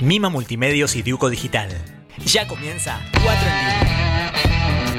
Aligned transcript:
Mima 0.00 0.28
Multimedios 0.28 0.96
y 0.96 1.02
Diuco 1.02 1.30
Digital. 1.30 1.70
Ya 2.24 2.46
comienza 2.46 3.00
4 3.22 3.32
en 3.48 3.56
línea. 3.56 4.96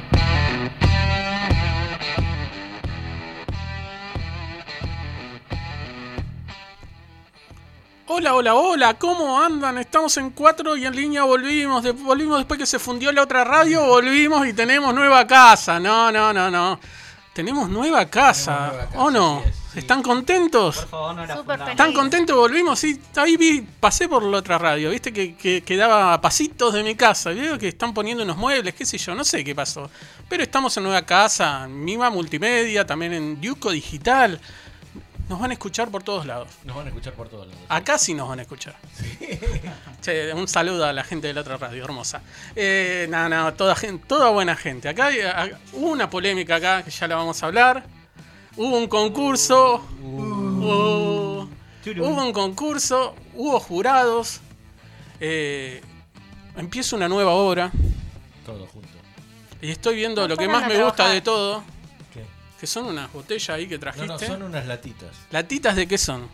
Hola, 8.10 8.36
hola, 8.36 8.56
hola, 8.56 8.94
¿cómo 8.94 9.42
andan? 9.42 9.78
Estamos 9.78 10.16
en 10.18 10.30
4 10.30 10.78
y 10.78 10.86
en 10.86 10.96
línea 10.96 11.24
volvimos. 11.26 11.84
de- 11.84 11.92
volvimos 11.92 12.38
después 12.38 12.58
que 12.58 12.66
se 12.66 12.80
fundió 12.80 13.12
la 13.12 13.24
otra 13.24 13.44
radio, 13.44 13.86
volvimos 13.86 14.48
y 14.48 14.54
tenemos 14.54 14.94
nueva 14.94 15.28
casa. 15.28 15.78
No, 15.80 16.10
no, 16.12 16.32
no, 16.32 16.50
no. 16.50 16.80
Tenemos 17.34 17.70
nueva 17.70 18.06
casa. 18.06 18.72
Tenemos 18.72 18.74
nueva 18.74 18.90
casa, 18.90 19.00
¿O 19.04 19.12
no? 19.12 19.44
Sí. 19.74 19.80
¿Están 19.80 20.02
contentos? 20.04 20.78
Por 20.78 20.88
favor, 20.88 21.16
no 21.16 21.26
la 21.26 21.36
Súper 21.36 21.44
fundamos. 21.44 21.66
feliz. 21.66 21.80
¿Están 21.80 21.94
contentos? 21.94 22.36
Volvimos, 22.36 22.80
sí. 22.80 23.00
Ahí 23.16 23.38
vi, 23.38 23.62
pasé 23.62 24.08
por 24.08 24.24
la 24.24 24.38
otra 24.38 24.58
radio, 24.58 24.90
viste 24.90 25.12
que, 25.14 25.36
que 25.36 25.62
quedaba 25.62 26.14
a 26.14 26.22
pasitos 26.22 26.74
de 26.74 26.84
mi 26.84 26.96
casa. 26.96 27.32
Veo 27.32 27.58
que 27.58 27.68
están 27.70 27.94
poniendo 27.94 28.24
unos 28.24 28.38
muebles, 28.38 28.74
qué 28.74 28.86
sé 28.86 28.98
yo, 28.98 29.16
no 29.16 29.24
sé 29.24 29.44
qué 29.44 29.54
pasó. 29.56 29.90
Pero 30.30 30.44
estamos 30.44 30.76
en 30.78 30.84
nueva 30.84 31.02
casa, 31.04 31.66
en 31.66 31.84
Mima 31.84 32.10
Multimedia, 32.10 32.86
también 32.86 33.14
en 33.14 33.42
Diuco 33.42 33.72
Digital. 33.72 34.40
Nos 35.30 35.42
van 35.42 35.50
a 35.52 35.54
escuchar 35.56 35.90
por 35.90 36.04
todos 36.04 36.26
lados. 36.26 36.48
Nos 36.64 36.74
van 36.78 36.86
a 36.86 36.90
escuchar 36.90 37.12
por 37.12 37.28
todos 37.28 37.48
lados. 37.48 37.62
Acá 37.68 37.98
sí 37.98 38.14
nos 38.14 38.30
van 38.30 38.40
a 38.40 38.44
escuchar. 38.44 38.76
Che, 40.02 40.32
un 40.34 40.48
saludo 40.48 40.86
a 40.86 40.94
la 40.94 41.04
gente 41.04 41.28
de 41.28 41.34
la 41.34 41.42
otra 41.42 41.58
radio, 41.58 41.84
hermosa. 41.84 42.22
Eh, 42.56 43.08
no, 43.10 43.28
no, 43.28 43.54
toda, 43.54 43.76
gente, 43.76 44.06
toda 44.08 44.30
buena 44.30 44.56
gente. 44.56 44.88
Acá 44.88 45.10
hubo 45.74 45.90
una 45.90 46.10
polémica 46.10 46.56
acá, 46.56 46.82
que 46.82 46.92
ya 46.92 47.08
la 47.10 47.18
vamos 47.18 47.44
a 47.44 47.48
hablar. 47.48 47.84
Hubo 48.58 48.78
un 48.78 48.88
concurso. 48.88 49.86
Hubo, 50.02 51.48
hubo 51.48 52.26
un 52.26 52.34
concurso. 52.34 53.16
Hubo 53.36 53.60
jurados. 53.60 54.42
Eh, 55.20 55.82
empieza 56.56 56.96
una 56.96 57.08
nueva 57.08 57.32
obra. 57.34 57.72
Todo 58.46 58.66
junto. 58.68 58.88
Y 59.62 59.72
estoy 59.72 59.96
viendo 59.96 60.22
No 60.24 60.28
lo 60.30 60.38
que 60.38 60.48
más 60.48 60.68
me 60.68 60.84
gusta 60.84 61.10
de 61.10 61.22
todo. 61.22 61.64
¿Qué? 62.14 62.24
Que 62.60 62.68
son 62.68 62.86
unas 62.86 63.12
botellas 63.14 63.50
ahí 63.50 63.68
que 63.68 63.76
No, 63.76 63.80
trajiste. 63.82 64.08
no, 64.08 64.20
son 64.20 64.44
unas 64.44 64.66
latitas. 64.66 65.10
¿Latitas 65.32 65.76
de 65.76 65.88
qué 65.88 65.98
son? 65.98 66.28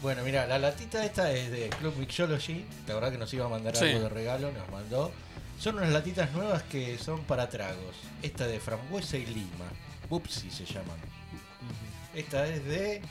Bueno, 0.00 0.22
mira, 0.24 0.46
la 0.48 0.58
latita 0.58 1.04
esta 1.04 1.30
es 1.32 1.50
de 1.52 1.68
Club 1.70 1.94
Mixology. 1.96 2.64
La 2.88 2.94
verdad 2.94 3.12
que 3.12 3.18
nos 3.18 3.32
iba 3.34 3.46
a 3.46 3.48
mandar 3.48 3.76
Sí. 3.76 3.84
algo 3.86 4.00
de 4.00 4.08
regalo, 4.08 4.50
nos 4.50 4.68
mandó. 4.70 5.12
Son 5.60 5.76
unas 5.76 5.90
latitas 5.90 6.32
nuevas 6.32 6.64
que 6.64 6.98
son 6.98 7.22
para 7.22 7.48
tragos. 7.48 7.94
Esta 8.20 8.46
de 8.48 8.58
frambuesa 8.58 9.16
y 9.16 9.26
lima. 9.26 9.66
Bupsi 10.10 10.50
se 10.50 10.64
llaman. 10.64 10.98
Esta 12.14 12.46
es 12.46 12.64
de 12.64 13.02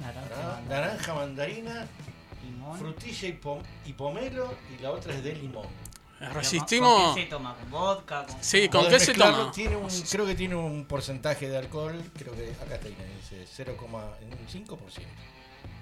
Naranja, 0.00 0.28
naranja, 0.28 0.54
mandarina, 0.54 0.68
naranja, 0.68 1.14
mandarina, 1.14 1.86
limón. 2.44 2.78
frutilla 2.78 3.28
y, 3.28 3.32
pom- 3.32 3.62
y 3.84 3.92
pomelo. 3.92 4.54
Y 4.78 4.82
la 4.82 4.90
otra 4.92 5.12
es 5.14 5.22
de 5.24 5.34
limón. 5.34 5.66
Pero, 6.18 6.32
Resistimos. 6.34 7.02
¿Con 7.02 7.14
qué 7.14 7.22
se 7.22 7.26
toma? 7.28 7.54
¿Con 7.54 7.70
vodka? 7.70 8.26
¿Con... 8.26 8.36
Sí, 8.42 8.68
¿con 8.68 8.88
qué 8.88 8.98
se 8.98 9.14
toma? 9.14 9.50
Tiene 9.52 9.76
un, 9.76 9.88
creo 10.10 10.26
que 10.26 10.34
tiene 10.34 10.54
un 10.56 10.84
porcentaje 10.86 11.48
de 11.48 11.58
alcohol. 11.58 12.02
Creo 12.16 12.32
que 12.34 12.52
acá 12.60 12.74
está, 12.76 12.88
dice 12.88 13.64
0,5%. 13.64 14.76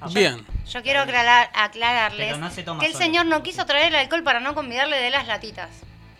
Ah, 0.00 0.08
Bien. 0.12 0.44
Yo 0.68 0.82
quiero 0.82 1.00
aclarar- 1.00 1.50
aclararles 1.54 2.36
no 2.38 2.50
que 2.80 2.86
el 2.86 2.92
solo. 2.92 3.04
señor 3.04 3.26
no 3.26 3.42
quiso 3.42 3.64
traer 3.64 3.86
el 3.88 3.94
alcohol 3.96 4.22
para 4.22 4.40
no 4.40 4.54
convidarle 4.54 4.96
de 4.98 5.10
las 5.10 5.26
latitas. 5.26 5.70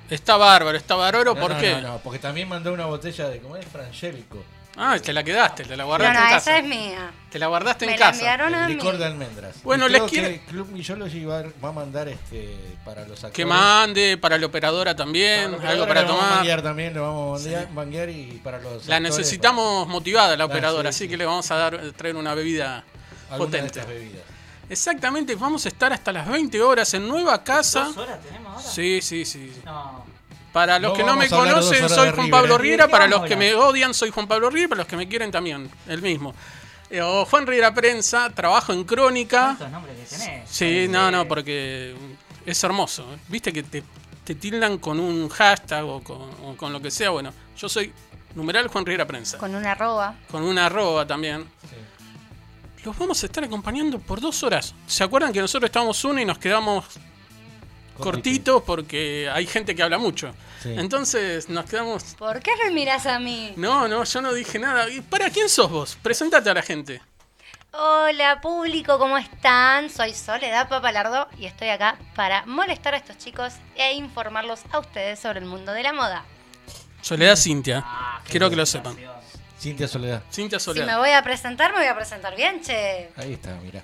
Está 0.09 0.37
bárbaro, 0.37 0.79
está 0.79 0.95
bárbaro, 0.95 1.35
No, 1.35 1.41
¿por 1.41 1.51
no, 1.53 1.59
qué? 1.61 1.73
No, 1.75 1.81
no, 1.83 1.99
porque 1.99 2.19
también 2.19 2.49
mandó 2.49 2.73
una 2.73 2.87
botella 2.87 3.29
de, 3.29 3.41
¿cómo 3.41 3.57
es? 3.57 3.67
Frangélico. 3.67 4.43
Ah, 4.79 4.99
te 5.03 5.13
la 5.13 5.25
quedaste, 5.25 5.65
te 5.65 5.71
la 5.77 5.85
No, 5.85 5.87
guardaste 5.89 6.15
no, 6.15 6.21
en 6.21 6.27
esa 6.27 6.35
casa. 6.37 6.59
es 6.59 6.65
mía. 6.65 7.11
Te 7.31 7.39
la 7.39 7.47
guardaste 7.47 7.87
Me 7.87 7.95
en 7.95 8.01
la 8.01 8.07
casa. 8.07 8.19
enviaron 8.19 8.55
a 8.55 8.63
El 8.63 8.69
mí. 8.69 8.75
licor 8.75 8.99
de 8.99 9.05
almendras. 9.07 9.63
Bueno, 9.63 9.87
Y 9.89 9.91
les 9.93 10.03
quiero- 10.03 10.29
que 10.29 10.41
Club 10.45 10.69
Millology 10.71 11.25
va, 11.25 11.43
va 11.65 11.69
a 11.69 11.73
mandar 11.73 12.09
este 12.09 12.55
para 12.85 13.01
los 13.03 13.13
actores. 13.17 13.33
Que 13.35 13.45
mande 13.47 14.19
para 14.19 14.37
la 14.39 14.47
operadora 14.47 14.95
también, 14.95 15.57
Para 15.57 15.71
algo 15.71 15.87
para 15.87 16.01
le 16.03 16.07
vamos 16.07 16.21
a 16.21 16.25
tomar. 16.25 16.37
manguear 16.39 16.63
también, 16.63 16.93
le 16.95 17.01
vamos 17.01 17.47
a 17.47 17.67
manguear 17.73 18.11
y 18.11 18.41
para 18.45 18.59
los 18.59 18.87
La 18.87 18.97
actores, 18.97 19.17
necesitamos 19.17 19.89
motivada 19.89 20.37
la 20.37 20.45
Ah, 20.45 20.47
operadora, 20.47 20.93
sí, 20.93 20.97
así 20.97 21.05
sí. 21.05 21.09
que 21.11 21.17
le 21.17 21.25
vamos 21.25 21.51
a 21.51 21.57
dar 21.57 21.93
traer 21.97 22.17
una 22.17 22.35
bebida 22.35 22.85
para 23.29 23.35
alguna 23.35 23.51
de 23.51 23.59
potente. 23.59 23.67
estas 23.81 23.87
bebidas. 23.89 24.23
Exactamente, 24.69 25.35
vamos 25.37 25.65
a 25.65 25.69
estar 25.69 25.93
hasta 25.93 26.13
las 26.13 26.29
20 26.29 26.61
horas 26.61 26.93
en 26.95 27.07
nueva 27.09 27.43
casa. 27.45 27.85
¿Dos 27.85 27.97
horas 27.99 28.21
tenemos 28.21 28.57
ahora? 28.57 28.69
Sí, 28.69 29.01
sí, 29.01 29.25
sí. 29.25 29.53
sí. 29.55 29.63
No. 29.65 30.05
Para 30.57 30.79
los 30.79 30.93
No 30.93 30.97
que 30.97 31.05
no 31.05 31.17
me 31.17 31.29
conocen, 31.29 31.87
soy 31.87 32.13
Juan 32.13 32.31
Pablo. 32.31 32.57
Riera. 32.57 32.89
Para 32.89 33.07
los 33.07 33.29
que 33.29 33.37
me 33.37 33.55
odian, 33.55 33.93
soy 33.93 34.09
Juan 34.09 34.27
Pablo 34.27 34.49
Riera. 34.49 34.71
Para 34.71 34.79
los 34.79 34.87
que 34.87 34.97
me 34.97 35.07
quieren 35.07 35.31
también, 35.31 35.71
el 35.87 36.01
mismo. 36.01 36.35
Eh, 36.89 37.03
o 37.03 37.27
Juan 37.27 37.47
Riera 37.47 37.75
Prensa, 37.75 38.31
trabajo 38.31 38.73
en 38.73 38.85
Crónica. 38.85 39.57
¿Cuántos 39.59 39.71
nombres 39.71 39.99
que 39.99 40.17
tenés? 40.17 40.49
Sí, 40.49 40.87
no, 40.89 41.11
no, 41.11 41.29
porque 41.29 41.95
es 42.47 42.65
hermoso. 42.65 43.07
Viste 43.29 43.53
que 43.53 43.65
te, 43.65 43.83
te 44.25 44.35
tildan 44.35 44.79
con 44.79 44.99
un 44.99 45.29
hashtag 45.29 45.85
o 45.85 46.03
con, 46.03 46.23
o 46.43 46.57
con 46.57 46.73
lo 46.73 46.81
que 46.81 46.91
sea. 46.91 47.11
Bueno, 47.11 47.35
yo 47.59 47.69
soy 47.69 47.93
numeral 48.35 48.69
Juan 48.69 48.87
Riera 48.87 49.07
Prensa. 49.07 49.37
Con 49.37 49.55
una 49.55 49.73
arroba. 49.73 50.15
Con 50.31 50.43
una 50.43 50.65
arroba 50.65 51.07
también. 51.07 51.45
Sí. 51.69 52.83
Los 52.83 52.97
vamos 52.97 53.23
a 53.23 53.27
estar 53.27 53.45
acompañando 53.45 53.99
por 53.99 54.23
dos 54.23 54.43
horas. 54.43 54.75
¿Se 54.87 55.05
acuerdan 55.05 55.35
que 55.35 55.41
nosotros 55.43 55.69
estábamos 55.69 56.03
uno 56.07 56.19
y 56.19 56.25
nos 56.25 56.39
quedamos 56.39 56.87
cortitos 57.97 58.63
porque 58.63 59.29
hay 59.33 59.47
gente 59.47 59.75
que 59.75 59.83
habla 59.83 59.99
mucho? 59.99 60.35
Sí. 60.63 60.75
Entonces 60.77 61.49
nos 61.49 61.65
quedamos... 61.67 62.15
¿Por 62.19 62.41
qué 62.41 62.51
me 62.65 62.71
miras 62.71 63.07
a 63.07 63.19
mí? 63.19 63.53
No, 63.57 63.89
no, 63.89 64.05
yo 64.05 64.21
no 64.23 64.33
dije 64.33 64.59
nada. 64.59 64.89
¿Y 64.91 65.01
para 65.01 65.31
quién 65.31 65.49
sos 65.49 65.71
vos? 65.71 65.99
Presentate 66.03 66.51
a 66.51 66.55
la 66.55 66.63
gente. 66.63 67.01
Hola 67.73 68.41
público, 68.41 68.99
¿cómo 68.99 69.19
están? 69.19 69.91
Soy 69.91 70.15
Soledad 70.15 70.67
Papalardo 70.69 71.29
y 71.39 71.45
estoy 71.45 71.69
acá 71.69 71.99
para 72.15 72.47
molestar 72.47 72.95
a 72.95 72.97
estos 72.97 73.19
chicos 73.19 73.53
e 73.75 73.93
informarlos 73.93 74.61
a 74.73 74.79
ustedes 74.79 75.19
sobre 75.19 75.41
el 75.41 75.45
mundo 75.45 75.73
de 75.73 75.83
la 75.83 75.93
moda. 75.93 76.25
Soledad 77.03 77.37
Cintia. 77.37 77.83
Ah, 77.85 78.21
Quiero 78.29 78.49
que 78.49 78.57
lo 78.57 78.65
sepan. 78.65 78.97
Cintia 79.61 79.89
Soledad. 79.89 80.23
Cintia 80.33 80.59
Si 80.59 80.71
me 80.71 80.75
Soledad. 80.77 80.99
voy 80.99 81.11
a 81.11 81.23
presentar, 81.23 81.73
me 81.73 81.79
voy 81.79 81.87
a 81.87 81.95
presentar 81.95 82.35
bien, 82.35 82.63
che. 82.63 83.11
Ahí 83.17 83.35
está, 83.35 83.55
mira. 83.63 83.83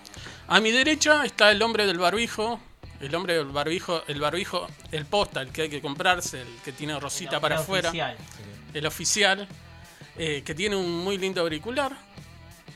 A 0.49 0.61
mi 0.61 0.71
derecha 0.71 1.25
está 1.27 1.51
el 1.51 1.61
hombre 1.63 1.85
del 1.87 1.99
barbijo. 1.99 2.61
El 3.03 3.15
hombre 3.15 3.35
del 3.35 3.47
barbijo, 3.47 4.03
el 4.07 4.21
barbijo, 4.21 4.67
el 4.93 5.05
posta, 5.07 5.43
el 5.43 5.49
que 5.51 5.63
hay 5.63 5.69
que 5.69 5.83
comprarse, 5.83 6.41
el 6.43 6.49
que 6.65 6.73
tiene 6.73 6.99
rosita 6.99 7.37
El- 7.37 7.41
para 7.43 7.57
el 7.57 7.61
afuera. 7.61 7.89
oficial. 7.91 8.17
El 8.73 8.87
oficial, 8.87 9.49
eh, 10.17 10.43
que 10.45 10.55
tiene 10.55 10.77
un 10.77 11.03
muy 11.05 11.19
lindo 11.19 11.41
auricular 11.43 11.93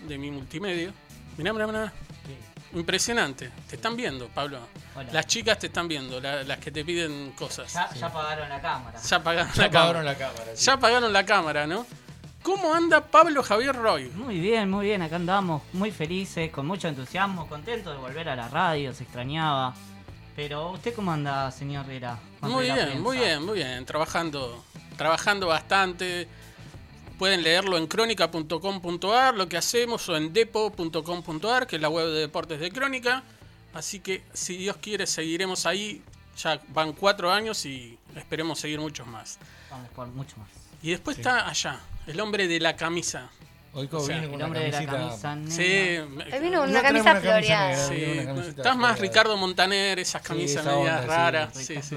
de 0.06 0.18
mi 0.18 0.30
multimedia. 0.30 0.92
Mirá, 1.38 1.52
mirá, 1.52 1.66
mirá. 1.68 1.92
Impresionante. 2.74 3.50
Te 3.68 3.76
están 3.76 3.96
viendo, 3.96 4.28
Pablo. 4.28 4.58
Hola. 4.96 5.12
Las 5.12 5.26
chicas 5.26 5.58
te 5.58 5.68
están 5.68 5.86
viendo, 5.88 6.20
la- 6.20 6.42
las 6.42 6.58
que 6.58 6.70
te 6.72 6.84
piden 6.84 7.30
cosas. 7.32 7.72
Ya, 7.72 7.88
ya 7.94 8.06
apagaron 8.06 8.48
la 8.48 8.60
cámara. 8.60 9.00
Ya 9.00 9.16
apagaron 9.16 9.52
Ya 9.52 9.60
la 9.62 9.66
apagaron 9.68 9.92
cámara. 9.92 10.12
la 10.12 10.18
cámara. 10.18 10.56
sí. 10.56 10.64
Ya 10.66 10.72
apagaron 10.72 11.12
la 11.12 11.24
cámara, 11.24 11.66
¿no? 11.66 11.86
¿Cómo 12.42 12.74
anda 12.74 13.00
Pablo 13.06 13.42
Javier 13.42 13.74
Roy? 13.74 14.08
Muy 14.10 14.38
bien, 14.40 14.70
muy 14.70 14.86
bien, 14.86 15.02
acá 15.02 15.16
andamos 15.16 15.62
muy 15.72 15.90
felices, 15.90 16.50
con 16.50 16.66
mucho 16.66 16.86
entusiasmo, 16.88 17.46
contentos 17.48 17.92
de 17.94 18.00
volver 18.00 18.28
a 18.28 18.36
la 18.36 18.48
radio, 18.48 18.92
se 18.92 19.04
extrañaba. 19.04 19.74
Pero 20.36 20.72
usted 20.72 20.94
cómo 20.94 21.10
anda, 21.10 21.50
señor? 21.50 21.86
Juan 21.86 22.52
Muy 22.52 22.64
bien, 22.64 22.76
Prensa? 22.76 22.98
muy 23.00 23.16
bien, 23.16 23.42
muy 23.44 23.54
bien. 23.54 23.86
Trabajando, 23.86 24.62
trabajando 24.98 25.46
bastante. 25.46 26.28
Pueden 27.18 27.42
leerlo 27.42 27.78
en 27.78 27.86
crónica.com.ar, 27.86 29.34
lo 29.34 29.48
que 29.48 29.56
hacemos, 29.56 30.06
o 30.10 30.16
en 30.16 30.34
depo.com.ar, 30.34 31.66
que 31.66 31.76
es 31.76 31.82
la 31.82 31.88
web 31.88 32.08
de 32.08 32.20
deportes 32.20 32.60
de 32.60 32.70
Crónica. 32.70 33.22
Así 33.72 34.00
que, 34.00 34.22
si 34.34 34.58
Dios 34.58 34.76
quiere, 34.76 35.06
seguiremos 35.06 35.64
ahí. 35.64 36.02
Ya 36.36 36.60
van 36.68 36.92
cuatro 36.92 37.32
años 37.32 37.64
y 37.64 37.98
esperemos 38.14 38.60
seguir 38.60 38.78
muchos 38.78 39.06
más. 39.06 39.38
Vamos 39.70 39.88
por 39.92 40.06
mucho 40.08 40.36
más. 40.36 40.48
Y 40.82 40.90
después 40.90 41.16
está 41.16 41.48
allá, 41.48 41.80
el 42.06 42.20
hombre 42.20 42.46
de 42.46 42.60
la 42.60 42.76
camisa. 42.76 43.30
Hoy 43.76 43.88
como 43.88 44.02
O 44.02 44.06
sea, 44.06 44.18
viene 44.18 44.26
con 44.32 44.34
El 44.34 44.36
una 44.36 44.44
hombre 44.46 44.60
de 44.60 44.72
la 44.72 44.86
camisa 44.86 45.36
negra. 45.36 45.54
Sí, 45.54 46.40
vino 46.42 46.64
No 46.66 46.70
una 46.70 46.82
camisa 46.82 46.82
una 46.82 46.82
camisa 46.82 47.16
floreada. 47.20 47.68
negra. 47.68 47.86
sí, 47.88 47.94
una 48.30 48.32
estás 48.48 48.76
más 48.76 48.96
floreada. 48.96 49.02
Ricardo 49.02 49.36
Montaner, 49.36 49.98
esas 49.98 50.22
Sí, 50.22 50.28
camisas 50.28 50.64
esa 50.66 50.76
medias 50.76 51.00
sí. 51.02 51.06
raras. 51.06 51.54
Sí, 51.54 51.64
sí, 51.66 51.80
sí. 51.82 51.96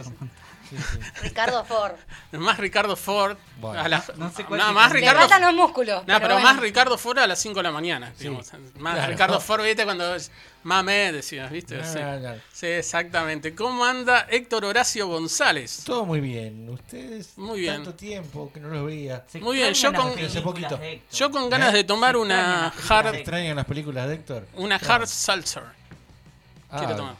Sí, 0.69 0.75
sí. 0.77 0.99
Ricardo 1.23 1.65
Ford. 1.65 1.93
Más 2.33 2.57
Ricardo 2.57 2.95
Ford. 2.95 3.37
Bueno. 3.59 3.81
a 3.81 3.87
la- 3.87 4.03
No 4.17 4.31
sé 4.31 4.45
cuál 4.45 4.59
nada 4.59 4.69
te 4.69 4.75
más. 4.75 4.91
Le 4.93 4.99
Ricardo 4.99 5.19
faltan 5.21 5.41
los 5.41 5.53
músculos. 5.53 6.05
No, 6.07 6.19
pero, 6.19 6.35
bueno. 6.35 6.41
más 6.53 6.59
Ricardo 6.59 6.97
Ford 6.97 7.17
a 7.19 7.27
las 7.27 7.39
5 7.39 7.55
de 7.59 7.63
la 7.63 7.71
mañana. 7.71 8.13
digamos. 8.17 8.51
Más 8.77 8.93
claro. 8.95 9.11
Ricardo 9.11 9.39
Ford, 9.41 9.63
¿viste? 9.63 9.83
Cuando 9.83 10.15
mame, 10.63 11.11
decías, 11.11 11.49
¿viste? 11.51 11.77
No, 11.77 11.83
sí. 11.91 11.99
no, 11.99 12.19
no. 12.19 12.35
Sí, 12.53 12.67
exactamente. 12.67 13.55
¿Cómo 13.55 13.83
anda 13.85 14.27
Héctor 14.29 14.65
Horacio 14.65 15.07
González? 15.07 15.83
Todo 15.85 16.05
muy 16.05 16.19
bien. 16.19 16.69
Ustedes, 16.69 17.37
Muy 17.37 17.61
bien. 17.61 17.75
tanto 17.75 17.95
tiempo 17.95 18.51
que 18.53 18.59
no 18.59 18.69
los 18.69 18.85
veía. 18.85 19.25
Se 19.27 19.39
Muy 19.39 19.57
bien, 19.57 19.73
yo 19.73 19.91
con- 19.93 20.13
poquito. 20.43 20.79
Yo 21.11 21.31
con 21.31 21.49
ganas 21.49 21.73
¿Eh? 21.73 21.77
de 21.77 21.83
tomar 21.85 22.11
Se 22.15 22.17
una 22.21 22.67
hard, 22.89 23.15
¿Extrañan 23.15 23.55
las 23.55 23.65
películas 23.65 24.07
de 24.07 24.15
Héctor? 24.15 24.47
una 24.55 24.77
Claro. 24.77 25.03
hard 25.03 25.07
seltzer. 25.07 25.63
Quiero 26.77 26.93
Ah, 26.93 26.95
tomar. 26.95 27.15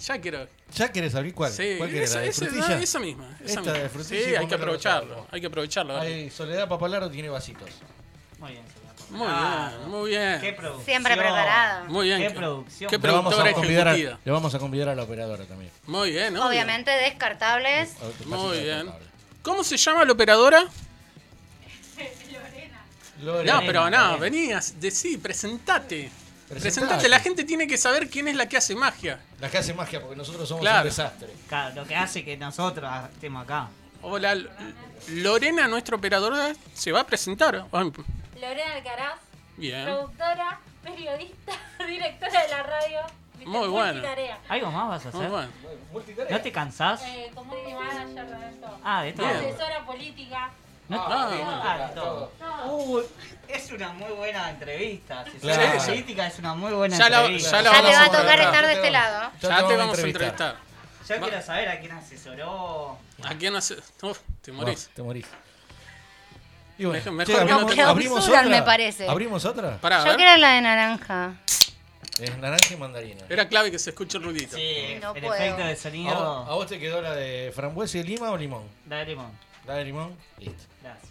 Ya 0.00 0.20
quiero. 0.20 0.46
¿Ya 0.74 0.92
querés 0.92 1.14
abrir 1.14 1.34
cuál? 1.34 1.50
Sí, 1.50 1.74
¿Cuál 1.78 1.90
querés? 1.90 2.10
esa, 2.10 2.18
¿La 2.18 2.24
de 2.24 2.28
esa- 2.30 2.46
frutilla? 2.46 2.80
esa 2.80 2.98
misma. 2.98 3.30
Esa 3.40 3.44
Esta 3.44 3.60
misma. 3.62 3.78
de 3.78 3.88
frutilla 3.88 4.24
sí, 4.24 4.34
hay 4.36 4.46
que 4.46 4.54
aprovecharlo. 4.54 5.26
Hay 5.30 5.40
que 5.40 5.46
aprovecharlo. 5.46 6.00
Soledad 6.30 6.68
Papalaro 6.68 7.10
tiene 7.10 7.28
vasitos. 7.28 7.70
Muy 8.38 8.52
bien, 8.52 8.62
señor. 8.66 8.88
Muy 9.10 9.26
Ah, 9.30 9.72
bien, 9.78 9.90
muy 9.90 10.10
bien. 10.10 10.40
Qué 10.40 10.52
producción. 10.52 10.84
Siempre 10.84 11.16
preparado. 11.16 11.86
Muy 11.86 12.06
bien. 12.08 12.20
Qué 12.20 12.30
producción. 12.30 12.90
Qué 12.90 12.98
Le 12.98 13.12
vamos, 13.12 13.38
a 13.38 13.52
convidar 13.54 13.88
a, 13.88 13.96
le 13.96 14.16
vamos 14.26 14.54
a 14.54 14.58
convidar 14.58 14.88
a 14.90 14.94
la 14.94 15.02
operadora 15.04 15.44
también. 15.46 15.70
Muy 15.86 16.10
bien, 16.10 16.36
obvio. 16.36 16.48
Obviamente 16.48 16.90
descartables. 16.90 17.94
Muy 18.26 18.58
bien. 18.60 18.90
¿Cómo 19.42 19.64
se 19.64 19.78
llama 19.78 20.04
la 20.04 20.12
operadora? 20.12 20.66
Lorena. 23.22 23.54
No, 23.54 23.60
pero 23.66 23.84
no, 23.84 23.96
Lorena. 23.98 24.16
venías, 24.16 24.78
decí, 24.80 25.16
presentate. 25.16 26.10
Presentate. 26.48 27.08
La 27.08 27.20
gente 27.20 27.44
tiene 27.44 27.66
que 27.66 27.76
saber 27.76 28.08
quién 28.08 28.28
es 28.28 28.36
la 28.36 28.48
que 28.48 28.56
hace 28.56 28.74
magia. 28.74 29.20
La 29.40 29.50
que 29.50 29.58
hace 29.58 29.74
magia 29.74 30.00
porque 30.00 30.16
nosotros 30.16 30.48
somos 30.48 30.62
Claro. 30.62 30.78
un 30.82 30.84
desastre. 30.88 31.28
Claro, 31.48 31.74
lo 31.74 31.86
que 31.86 31.94
hace 31.96 32.24
que 32.24 32.36
nosotros 32.36 32.90
estemos 33.12 33.42
acá. 33.44 33.68
Hola, 34.02 34.32
L- 34.32 34.48
Lorena, 35.08 35.66
nuestra 35.68 35.96
operadora, 35.96 36.52
se 36.74 36.92
va 36.92 37.00
a 37.00 37.06
presentar. 37.06 37.54
Lorena 37.72 38.72
Alcaraz, 38.74 39.18
Bien. 39.56 39.84
productora, 39.84 40.60
periodista, 40.82 41.52
directora 41.86 42.42
de 42.42 42.48
la 42.48 42.62
radio. 42.62 43.00
Muy 43.44 43.68
bueno. 43.68 43.92
multitarea. 43.94 44.38
¿Algo 44.48 44.70
más 44.72 44.88
vas 44.88 45.06
a 45.14 45.16
Muy 45.16 45.26
hacer? 45.26 45.48
bueno. 45.92 46.28
¿No 46.30 46.40
te 46.40 46.52
cansás? 46.52 47.02
Eh, 47.04 47.30
community 47.34 47.72
manager 47.72 48.26
de 48.38 48.48
esto. 48.50 48.78
Ah, 48.82 49.02
de 49.02 49.12
todo. 49.12 49.26
Asesora 49.26 49.86
política. 49.86 50.50
No- 50.88 51.04
Ah, 51.06 51.90
todo. 51.94 52.32
No, 52.40 52.72
Uy, 52.74 53.02
es 53.46 53.70
una 53.72 53.90
muy 53.92 54.10
buena 54.12 54.50
entrevista. 54.50 55.24
Si 55.30 55.38
Claro. 55.38 55.74
sos 55.78 55.84
política 55.88 56.26
es 56.26 56.38
una 56.38 56.54
muy 56.54 56.72
buena 56.72 56.96
Ya 56.96 57.08
la- 57.10 57.20
entrevista. 57.20 57.50
ya 57.50 57.62
la 57.62 57.72
Ya 57.72 57.82
te 57.82 57.92
va 57.92 58.00
a 58.00 58.04
a 58.04 58.10
tocar 58.10 58.40
estar 58.40 58.66
de 58.66 58.72
este 58.72 58.90
lado. 58.90 59.30
Ya 59.40 59.66
te 59.66 59.76
vamos 59.76 59.98
a 59.98 60.02
entrevistar. 60.02 60.56
Yo 61.08 61.14
Va- 61.14 61.28
quiero 61.28 61.42
saber 61.42 61.68
a 61.68 61.80
quién 61.80 61.92
asesoró. 61.92 62.98
¿A 63.24 63.34
quién? 63.34 63.54
Uf, 63.56 64.18
te 64.42 64.52
morís. 64.52 64.90
Te 64.94 65.02
morís. 65.02 65.26
Y 66.78 66.84
bueno, 66.84 66.98
Mejor- 67.12 67.12
mejor 67.12 67.26
che, 67.26 67.32
que 67.32 67.44
no 67.44 67.54
abrimos, 67.54 67.74
te- 67.74 67.82
abrimos 67.82 68.14
Clausuran, 68.18 68.46
otra. 68.46 68.56
me 68.58 68.62
parece. 68.62 69.08
¿Abrimos 69.08 69.44
otra? 69.44 69.76
Pará, 69.78 70.02
a 70.02 70.06
Yo 70.06 70.16
quiero 70.16 70.36
la 70.36 70.50
de 70.52 70.60
naranja. 70.60 71.32
Es 72.20 72.36
naranja 72.38 72.74
y 72.74 72.76
mandarina. 72.76 73.24
Era 73.28 73.48
clave 73.48 73.70
que 73.70 73.78
se 73.78 73.90
escuche 73.90 74.18
el 74.18 74.24
ruidito. 74.24 74.56
Sí, 74.56 74.98
No 75.00 75.12
el 75.14 75.22
puedo. 75.22 75.34
efecto 75.34 75.62
de 75.64 75.72
¿A, 75.72 75.76
sonido. 75.76 76.14
vos, 76.14 76.48
a 76.48 76.52
vos 76.54 76.66
te 76.66 76.78
quedó 76.78 77.00
la 77.02 77.14
de 77.14 77.52
frambuesa 77.54 77.98
y 77.98 78.02
lima 78.04 78.30
o 78.30 78.36
limón? 78.36 78.62
La 78.88 78.96
de 78.98 79.06
limón. 79.06 79.30
La 79.68 79.74
de 79.74 79.84
limón, 79.84 80.16
listo. 80.38 80.64
Gracias. 80.82 81.08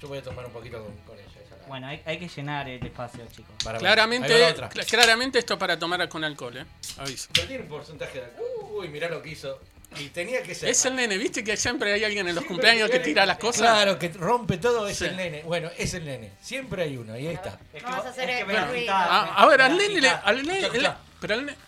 Yo 0.00 0.08
voy 0.08 0.18
a 0.18 0.22
tomar 0.22 0.46
un 0.46 0.52
poquito 0.52 0.82
con, 0.82 0.96
con 1.06 1.14
ella. 1.16 1.26
esa 1.46 1.56
la- 1.58 1.66
Bueno, 1.68 1.86
hay, 1.86 2.02
hay 2.04 2.18
que 2.18 2.26
llenar 2.28 2.68
el 2.68 2.84
espacio, 2.84 3.24
chicos. 3.30 3.54
Para- 3.62 3.78
ahí 3.78 3.82
Claramente, 3.84 4.32
va 4.32 4.38
la 4.38 4.48
otra. 4.48 4.70
cl- 4.70 4.86
claramente 4.90 5.38
esto 5.38 5.52
es 5.54 5.60
para 5.60 5.78
tomar 5.78 6.08
con 6.08 6.24
alcohol, 6.24 6.56
¿eh? 6.56 6.64
Aviso. 6.98 7.28
Pero 7.32 7.46
tiene 7.46 7.62
un 7.64 7.68
porcentaje 7.68 8.18
de 8.18 8.24
alcohol. 8.24 8.46
Uy, 8.72 8.88
mirá 8.88 9.08
lo 9.08 9.22
que 9.22 9.28
hizo. 9.30 9.60
Y 10.00 10.08
tenía 10.08 10.42
que 10.42 10.54
ser. 10.54 10.70
Es 10.70 10.84
el 10.86 10.96
nene, 10.96 11.18
¿viste 11.18 11.44
que 11.44 11.54
siempre 11.56 11.92
hay 11.92 12.02
alguien 12.02 12.26
en 12.26 12.34
los 12.34 12.44
cumpleaños 12.46 12.88
que 12.90 12.98
tira 12.98 13.26
las 13.26 13.36
cosas? 13.36 13.60
Claro, 13.60 13.98
que 13.98 14.08
rompe 14.08 14.56
todo 14.56 14.88
es 14.88 14.96
Sí. 14.96 15.04
el 15.04 15.16
nene. 15.18 15.42
Bueno, 15.42 15.70
es 15.76 15.92
el 15.92 16.06
nene. 16.06 16.32
Siempre 16.40 16.84
hay 16.84 16.96
uno, 16.96 17.16
y 17.18 17.26
ahí 17.26 17.34
está. 17.34 17.58
Es 17.74 17.82
Vamos 17.82 18.06
a 18.06 18.08
hacer 18.08 18.30
es 18.30 18.36
que 18.36 18.40
el 18.40 18.46
me 18.46 18.52
la 18.54 18.64
ruido. 18.64 18.80
quitás, 18.80 19.06
Ah, 19.10 19.34
a 19.36 19.46
ver, 19.46 19.58
me 19.58 19.64
al 19.66 19.76
la 19.76 19.82
nene, 19.82 20.00
le- 20.00 20.08
al 20.08 20.46
nene, 20.46 20.68
pero 21.20 21.34
al 21.34 21.44
nene, 21.44 21.58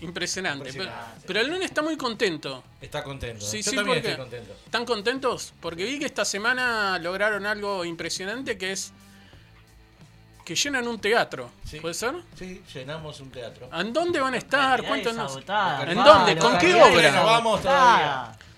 impresionante. 0.00 0.68
Impresionante. 0.70 1.04
Pero, 1.16 1.24
pero 1.26 1.40
el 1.40 1.50
nene 1.50 1.64
está 1.64 1.82
muy 1.82 1.96
contento. 1.96 2.62
Está 2.80 3.02
contento. 3.04 3.44
Sí, 3.44 3.62
Yo 3.62 3.70
sí, 3.70 3.76
también 3.76 3.98
porque- 3.98 4.10
estoy 4.10 4.24
contento. 4.24 4.52
¿Están 4.64 4.84
contentos? 4.84 5.52
Porque 5.60 5.84
vi 5.84 5.98
que 5.98 6.06
esta 6.06 6.24
semana 6.24 6.98
lograron 6.98 7.46
algo 7.46 7.84
impresionante 7.84 8.56
que 8.58 8.72
es 8.72 8.92
que 10.44 10.54
llenan 10.56 10.88
un 10.88 11.00
teatro. 11.00 11.50
Sí. 11.64 11.78
¿Puede 11.80 11.94
ser? 11.94 12.14
Sí, 12.36 12.62
llenamos 12.74 13.20
un 13.20 13.30
teatro. 13.30 13.68
¿En 13.72 13.92
dónde 13.92 14.18
van 14.20 14.34
a 14.34 14.38
estar? 14.38 14.82
Cuéntanos. 14.84 15.36
¿En 15.86 16.02
dónde? 16.02 16.36
¿Con 16.38 16.58
qué 16.58 16.74
obra? 16.74 17.22
Vamos. 17.22 17.60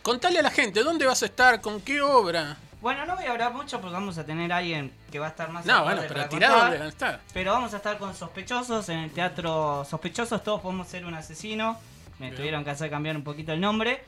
Contale 0.03 0.39
a 0.39 0.43
la 0.43 0.51
gente, 0.51 0.83
¿dónde 0.83 1.07
vas 1.07 1.23
a 1.23 1.27
estar? 1.27 1.61
¿Con 1.61 1.81
qué 1.81 2.01
obra? 2.01 2.57
Bueno, 2.83 3.07
no 3.07 3.15
voy 3.15 3.27
a 3.27 3.31
hablar 3.31 3.55
mucho 3.55 3.81
porque 3.81 3.95
vamos 3.95 4.19
a 4.19 4.27
tener 4.27 4.53
a 4.53 4.57
alguien 4.57 4.93
que 5.13 5.21
va 5.21 5.27
a 5.27 5.29
estar 5.29 5.49
más 5.53 5.65
No, 5.65 5.85
bueno, 5.85 6.03
pero 6.09 6.21
a 6.21 6.89
estar. 6.89 7.21
Pero 7.33 7.53
vamos 7.53 7.73
a 7.75 7.77
estar 7.77 7.97
con 7.97 8.13
sospechosos 8.13 8.89
en 8.89 8.99
el 8.99 9.13
teatro 9.13 9.87
Sospechosos, 9.89 10.43
todos 10.43 10.61
podemos 10.61 10.89
ser 10.89 11.07
un 11.07 11.15
asesino. 11.15 11.79
Me 12.19 12.27
Bien. 12.27 12.35
tuvieron 12.35 12.65
que 12.65 12.71
hacer 12.71 12.91
cambiar 12.91 13.17
un 13.17 13.23
poquito 13.23 13.53
el 13.53 13.61
nombre. 13.61 14.03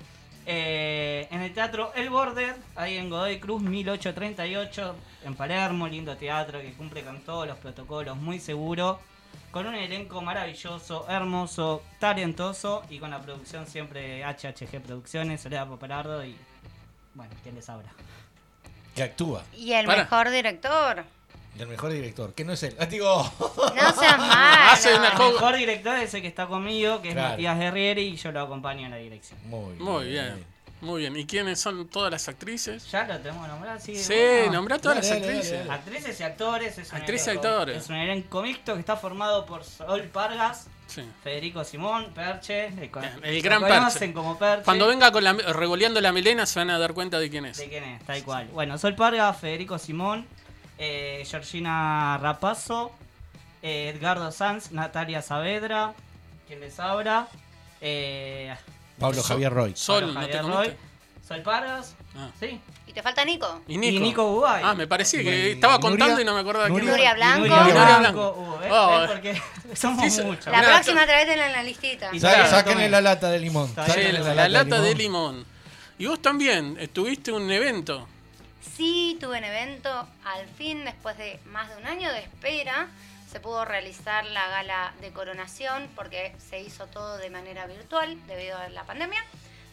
Eh, 0.44 1.28
en 1.30 1.42
el 1.42 1.54
teatro 1.54 1.92
El 1.94 2.10
Border, 2.10 2.56
ahí 2.74 2.96
en 2.96 3.10
Godoy 3.10 3.38
Cruz 3.38 3.62
1838, 3.62 4.96
en 5.24 5.36
Palermo, 5.36 5.86
lindo 5.86 6.16
teatro 6.16 6.60
que 6.60 6.72
cumple 6.72 7.04
con 7.04 7.20
todos 7.20 7.46
los 7.46 7.56
protocolos, 7.58 8.16
muy 8.16 8.40
seguro. 8.40 8.98
Con 9.52 9.68
un 9.68 9.76
elenco 9.76 10.20
maravilloso, 10.20 11.06
hermoso, 11.08 11.84
talentoso 12.00 12.82
y 12.90 12.98
con 12.98 13.10
la 13.12 13.20
producción 13.20 13.68
siempre 13.68 14.00
de 14.00 14.24
HHG 14.24 14.82
Producciones, 14.82 15.42
Soledad 15.42 15.68
Poparardo 15.68 16.24
y. 16.24 16.36
Bueno, 17.14 17.32
¿quién 17.44 17.54
les 17.54 17.68
habla? 17.68 17.92
Que 18.94 19.02
actúa. 19.02 19.44
Y 19.56 19.72
el 19.72 19.86
Para. 19.86 20.04
mejor 20.04 20.30
director. 20.30 21.04
Y 21.56 21.62
el 21.62 21.68
mejor 21.68 21.92
director. 21.92 22.34
Que 22.34 22.44
no 22.44 22.52
es 22.52 22.62
él. 22.62 22.76
Ah, 22.78 22.86
digo. 22.90 23.32
No 23.38 23.92
seas 23.92 24.18
malo. 24.18 24.70
Hace 24.72 24.94
una 24.94 25.08
El 25.12 25.18
mejor 25.32 25.56
director 25.56 25.96
es 25.98 26.14
el 26.14 26.22
que 26.22 26.28
está 26.28 26.46
conmigo, 26.46 27.00
que 27.02 27.10
es. 27.10 27.14
Matías 27.16 27.58
Guerrieri, 27.58 28.02
y 28.02 28.16
yo 28.16 28.32
lo 28.32 28.40
acompaño 28.40 28.84
en 28.86 28.90
la 28.90 28.96
dirección. 28.98 29.38
Muy 29.48 29.72
bien. 29.74 29.84
Muy 29.84 30.04
bien, 30.08 30.46
muy 30.80 31.00
bien. 31.00 31.16
¿Y 31.16 31.24
quiénes 31.26 31.60
son 31.60 31.88
todas 31.88 32.10
las 32.10 32.28
actrices? 32.28 32.90
Ya 32.90 33.04
lo 33.06 33.18
tenemos 33.18 33.48
nombrado, 33.48 33.80
sí. 33.80 33.96
Sí, 33.96 34.12
bueno. 34.14 34.52
nombrá 34.52 34.78
todas 34.78 34.96
Dale, 34.96 35.08
las 35.08 35.20
dale, 35.20 35.26
actrices. 35.32 35.52
dale, 35.58 35.68
dale. 35.68 35.80
Actrices 35.80 36.20
y 36.20 36.22
actores. 36.22 36.78
Es 36.78 36.90
un 36.92 36.96
Actrices 36.98 37.26
y 37.26 37.30
actores. 37.30 37.76
Es 37.76 37.88
un 37.88 37.96
elenco 37.96 38.42
mixto 38.42 38.74
que 38.74 38.80
está 38.80 38.96
formado 38.96 39.46
por 39.46 39.64
Sol 39.64 40.02
Pargas, 40.12 40.68
Sí. 40.86 41.02
Federico 41.22 41.64
Simón, 41.64 42.12
Perche. 42.14 42.66
El, 42.66 42.90
gran 43.42 43.62
conocen 43.62 44.00
Perche. 44.00 44.12
como 44.12 44.38
Perche. 44.38 44.64
Cuando 44.64 44.86
venga 44.86 45.10
con 45.10 45.24
la, 45.24 45.32
revoleando 45.32 45.98
la 46.02 46.12
melena 46.12 46.44
se 46.44 46.58
van 46.58 46.68
a 46.68 46.78
dar 46.78 46.92
cuenta 46.92 47.18
de 47.18 47.30
quién 47.30 47.46
es. 47.46 47.56
De 47.56 47.68
quién 47.70 47.84
es, 47.84 48.04
tal 48.04 48.22
cual. 48.22 48.48
Bueno, 48.52 48.76
Sol 48.76 48.94
Pargas, 48.94 49.38
Federico 49.38 49.78
Simón, 49.78 50.26
eh, 50.76 51.24
Georgina 51.26 52.18
Rapazo, 52.20 52.92
eh, 53.62 53.94
Edgardo 53.96 54.30
Sanz, 54.30 54.72
Natalia 54.72 55.22
Saavedra, 55.22 55.94
quien 56.46 56.60
les 56.60 56.78
habla. 56.78 57.28
Eh, 57.80 58.54
Pablo 58.98 59.22
Javier 59.22 59.52
Roy. 59.52 59.72
Sol, 59.76 60.00
Pablo 60.04 60.20
¿no 60.20 60.26
te 60.26 60.32
Javier? 60.38 60.54
Roy, 60.54 60.76
Sol 61.26 61.42
Pargas, 61.42 61.94
Ah. 62.16 62.30
sí. 62.38 62.60
¿Y 62.86 62.92
te 62.92 63.02
falta 63.02 63.24
Nico? 63.24 63.62
Y 63.66 63.76
Nico. 63.78 63.96
Y 63.96 64.00
Nico 64.00 64.24
Bugay. 64.30 64.62
Ah, 64.64 64.74
me 64.74 64.86
parecía 64.86 65.22
que 65.22 65.48
Y 65.48 65.52
estaba 65.52 65.78
Nuria- 65.78 65.88
contando 65.90 66.20
y 66.20 66.24
no 66.24 66.34
me 66.34 66.40
acordaba 66.40 66.66
quién 66.66 66.78
Nuria- 66.86 67.10
era. 67.10 67.14
Nuria 67.14 67.14
Blanco. 67.14 67.40
Nuria 67.64 67.72
Blanco. 67.72 68.00
Blanco. 68.00 68.34
Uh, 68.38 68.58
¿ves? 68.60 68.70
Oh, 68.72 69.00
¿Ves? 69.00 69.10
Porque 69.10 69.42
somos 69.76 70.12
Sí, 70.14 70.22
muchos. 70.22 70.46
La 70.46 70.58
Mirá, 70.60 70.72
próxima 70.74 71.06
traétela 71.06 71.46
en 71.46 71.52
la 71.52 71.62
listita. 71.62 72.10
Sáquenle 72.48 72.88
la 72.88 73.00
lata 73.00 73.30
de 73.30 73.40
limón. 73.40 73.74
Sáquenle 73.74 74.12
la, 74.20 74.34
la 74.34 74.48
lata 74.48 74.80
de 74.80 74.94
limón. 74.94 75.44
Y 75.98 76.06
vos 76.06 76.20
también 76.22 76.76
eh, 76.78 76.88
tuviste 76.88 77.32
un 77.32 77.50
evento. 77.50 78.06
Sí, 78.76 79.16
tuve 79.20 79.38
un 79.38 79.44
evento. 79.44 79.90
Al 80.24 80.46
fin, 80.56 80.84
después 80.84 81.16
de 81.18 81.40
más 81.46 81.68
de 81.70 81.76
un 81.76 81.86
año 81.86 82.10
de 82.12 82.20
espera, 82.20 82.88
se 83.34 83.40
pudo 83.40 83.64
realizar 83.64 84.24
la 84.26 84.46
gala 84.46 84.92
de 85.00 85.10
coronación 85.10 85.90
porque 85.96 86.32
se 86.38 86.60
hizo 86.60 86.86
todo 86.86 87.16
de 87.18 87.30
manera 87.30 87.66
virtual 87.66 88.16
debido 88.28 88.56
a 88.56 88.68
la 88.68 88.84
pandemia. 88.84 89.18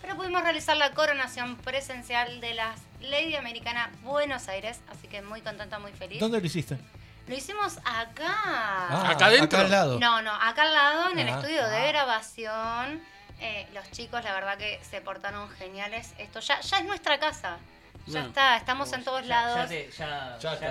Pero 0.02 0.16
pudimos 0.16 0.42
realizar 0.42 0.76
la 0.78 0.94
coronación 0.96 1.58
presencial 1.58 2.42
de 2.42 2.56
la 2.56 2.74
Lady 3.02 3.36
Americana 3.36 3.92
Buenos 4.02 4.48
Aires, 4.48 4.82
así 4.92 5.08
que 5.08 5.22
muy 5.22 5.42
contenta, 5.42 5.78
muy 5.78 5.92
feliz. 5.92 6.20
¿Dónde 6.20 6.40
lo 6.40 6.46
hiciste? 6.48 6.80
Lo 7.28 7.36
hicimos 7.36 7.78
acá. 7.86 8.36
Ah, 8.46 9.10
¿Acá 9.12 9.28
adentro? 9.28 9.60
Acá 9.60 9.66
al 9.68 9.72
lado. 9.72 10.00
No, 10.00 10.24
no, 10.24 10.32
acá 10.34 10.64
al 10.64 10.74
lado, 10.74 11.12
en 11.12 11.20
el 11.20 11.28
Ah. 11.30 11.36
estudio 11.36 11.68
de 11.68 11.88
grabación. 11.90 13.00
Eh, 13.42 13.68
los 13.76 13.92
chicos, 13.92 14.24
la 14.24 14.34
verdad 14.34 14.58
que 14.58 14.80
se 14.90 15.02
portaron 15.02 15.48
geniales. 15.52 16.16
Esto 16.18 16.40
ya, 16.40 16.60
ya 16.62 16.78
es 16.80 16.86
nuestra 16.86 17.20
casa. 17.20 17.60
Ya 18.08 18.22
está, 18.22 18.58
estamos 18.58 18.92
en 18.94 19.04
todos 19.04 19.22
Ya- 19.22 19.28
lados. 19.28 19.58
Ya, 19.58 19.68
te, 19.68 19.92
ya, 19.92 20.38
Ya 20.40 20.58
te 20.58 20.68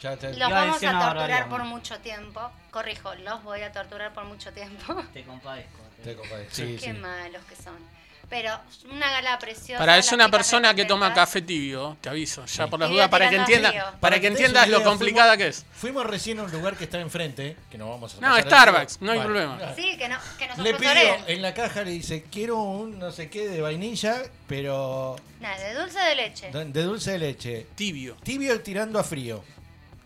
ya 0.00 0.16
te- 0.16 0.36
Los 0.36 0.50
vamos 0.50 0.82
a 0.84 0.98
torturar 1.00 1.48
por 1.48 1.64
mucho 1.64 1.98
tiempo. 2.00 2.50
Corrijo, 2.70 3.14
los 3.16 3.42
voy 3.42 3.62
a 3.62 3.72
torturar 3.72 4.12
por 4.12 4.24
mucho 4.24 4.52
tiempo. 4.52 4.94
Te 5.12 5.24
compadezco. 5.24 5.78
te 6.04 6.14
compadezco. 6.14 6.54
Sí, 6.54 6.76
Qué 6.80 6.92
sí. 6.92 6.98
malos 6.98 7.42
que 7.44 7.56
son. 7.56 7.97
Pero 8.30 8.50
una 8.92 9.10
gala 9.10 9.38
preciosa. 9.38 9.78
Para 9.78 9.96
es 9.96 10.12
una 10.12 10.30
persona 10.30 10.74
que 10.74 10.84
toma 10.84 11.14
café 11.14 11.40
tibio, 11.40 11.96
te 12.00 12.10
aviso, 12.10 12.44
ya 12.44 12.64
Sí. 12.64 12.70
por 12.70 12.78
las 12.78 12.90
dudas, 12.90 13.08
para 13.08 13.30
que 13.30 13.42
frío. 13.42 13.56
para 13.72 14.00
Para 14.00 14.20
que 14.20 14.26
entiendas 14.26 14.68
lo 14.68 14.82
complicada 14.84 15.34
fuimos- 15.34 15.38
que 15.38 15.48
es. 15.48 15.66
Fuimos 15.72 16.04
recién 16.06 16.38
a 16.38 16.42
un 16.42 16.50
lugar 16.52 16.76
que 16.76 16.84
está 16.84 17.00
enfrente, 17.00 17.56
que 17.70 17.78
no 17.78 17.88
vamos 17.88 18.14
a 18.16 18.20
No, 18.20 18.38
Starbucks, 18.38 19.00
no 19.00 19.12
hay 19.12 19.20
problema. 19.20 19.58
Sí, 19.74 19.96
que, 19.96 20.08
no, 20.10 20.18
que 20.38 20.46
nos 20.46 20.58
Le 20.58 20.70
sponsoreen. 20.74 21.24
en 21.26 21.40
la 21.42 21.54
caja, 21.54 21.82
le 21.82 21.90
dice, 21.92 22.24
quiero 22.30 22.56
un 22.60 22.98
no 22.98 23.10
sé 23.12 23.30
qué 23.30 23.48
de 23.48 23.62
vainilla, 23.62 24.22
pero 24.46 25.16
Nada, 25.40 25.58
de 25.58 25.74
dulce 25.74 25.98
de 25.98 26.14
leche. 26.14 26.50
de 26.52 26.82
dulce 26.82 27.12
de 27.12 27.18
leche. 27.18 27.66
Tibio. 27.76 28.16
Tibio 28.22 28.60
tirando 28.60 28.98
a 28.98 29.04
frío. 29.04 29.42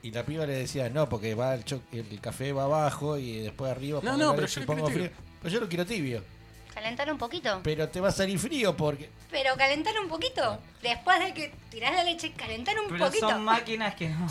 Y 0.04 0.10
la 0.12 0.24
piba 0.24 0.46
le 0.46 0.54
decía, 0.54 0.88
no, 0.90 1.08
porque 1.08 1.34
va 1.34 1.54
el, 1.54 1.64
el 1.92 2.20
café 2.20 2.52
va 2.52 2.64
abajo 2.64 3.18
y 3.18 3.38
después 3.38 3.70
arriba 3.70 4.00
No, 4.02 4.12
pongo 4.12 4.24
no, 4.24 4.34
pero 4.34 4.46
yo 4.46 4.62
frío. 4.90 5.10
Pero 5.42 5.54
yo 5.54 5.60
lo 5.60 5.68
quiero 5.68 5.86
tibio. 5.86 6.24
Calentar 6.74 7.10
un 7.12 7.18
poquito. 7.18 7.60
Pero 7.62 7.88
te 7.88 8.00
va 8.00 8.08
a 8.08 8.12
salir 8.12 8.38
frío 8.38 8.76
porque... 8.76 9.10
Pero 9.30 9.56
calentar 9.56 9.94
un 10.00 10.08
poquito. 10.08 10.58
Después 10.82 11.18
de 11.20 11.34
que 11.34 11.54
tirás 11.70 11.92
la 11.94 12.04
leche, 12.04 12.32
calentar 12.32 12.78
un 12.78 12.88
Pero 12.88 13.06
poquito. 13.06 13.28
son 13.28 13.44
máquinas 13.44 13.94
que 13.94 14.08
no. 14.08 14.26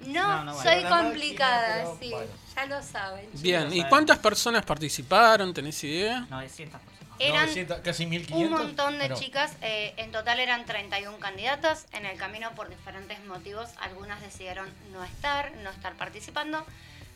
No, 0.00 0.28
No, 0.28 0.44
no, 0.44 0.54
bueno. 0.54 0.70
soy 0.70 0.84
complicada, 0.84 1.84
máquina, 1.84 1.98
sí. 2.00 2.10
bueno. 2.10 2.30
Ya 2.54 2.66
lo 2.66 2.82
saben. 2.82 3.24
chicos. 3.26 3.42
Bien, 3.42 3.72
¿y 3.72 3.84
cuántas 3.84 4.18
personas 4.18 4.64
participaron? 4.64 5.52
¿Tenés 5.54 5.82
idea? 5.84 6.20
900 6.30 6.80
personas. 6.80 6.98
Eran 7.20 7.40
900, 7.46 7.78
casi 7.80 8.06
1500. 8.06 8.60
un 8.60 8.66
montón 8.66 8.98
de 9.00 9.08
no. 9.08 9.16
chicas, 9.16 9.56
eh, 9.60 9.94
en 9.96 10.12
total 10.12 10.38
eran 10.38 10.64
31 10.66 11.18
candidatas. 11.18 11.86
En 11.92 12.06
el 12.06 12.16
camino, 12.16 12.52
por 12.54 12.68
diferentes 12.68 13.18
motivos, 13.24 13.70
algunas 13.80 14.20
decidieron 14.20 14.68
no 14.92 15.02
estar, 15.04 15.50
no 15.64 15.70
estar 15.70 15.94
participando. 15.94 16.64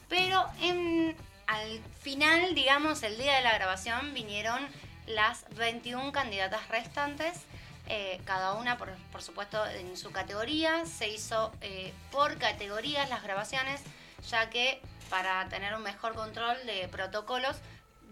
Pero 0.08 0.44
en, 0.60 1.14
al 1.46 1.80
final, 2.00 2.54
digamos, 2.54 3.02
el 3.02 3.18
día 3.18 3.36
de 3.36 3.42
la 3.42 3.54
grabación, 3.54 4.14
vinieron 4.14 4.66
las 5.06 5.44
21 5.56 6.12
candidatas 6.12 6.68
restantes. 6.68 7.40
eh, 7.88 8.20
cada 8.24 8.54
una, 8.54 8.78
por, 8.78 9.22
supuesto, 9.22 9.66
en 9.66 9.96
su 9.96 10.12
categoría. 10.12 10.86
Se 10.86 11.08
hizo 11.08 11.52
eh, 11.60 11.92
por 12.10 12.38
categorías 12.38 13.08
las 13.10 13.22
grabaciones, 13.22 13.82
ya 14.28 14.48
que 14.50 14.80
para 15.10 15.48
tener 15.48 15.74
un 15.74 15.82
mejor 15.82 16.14
control 16.14 16.56
de 16.64 16.88
protocolos, 16.88 17.56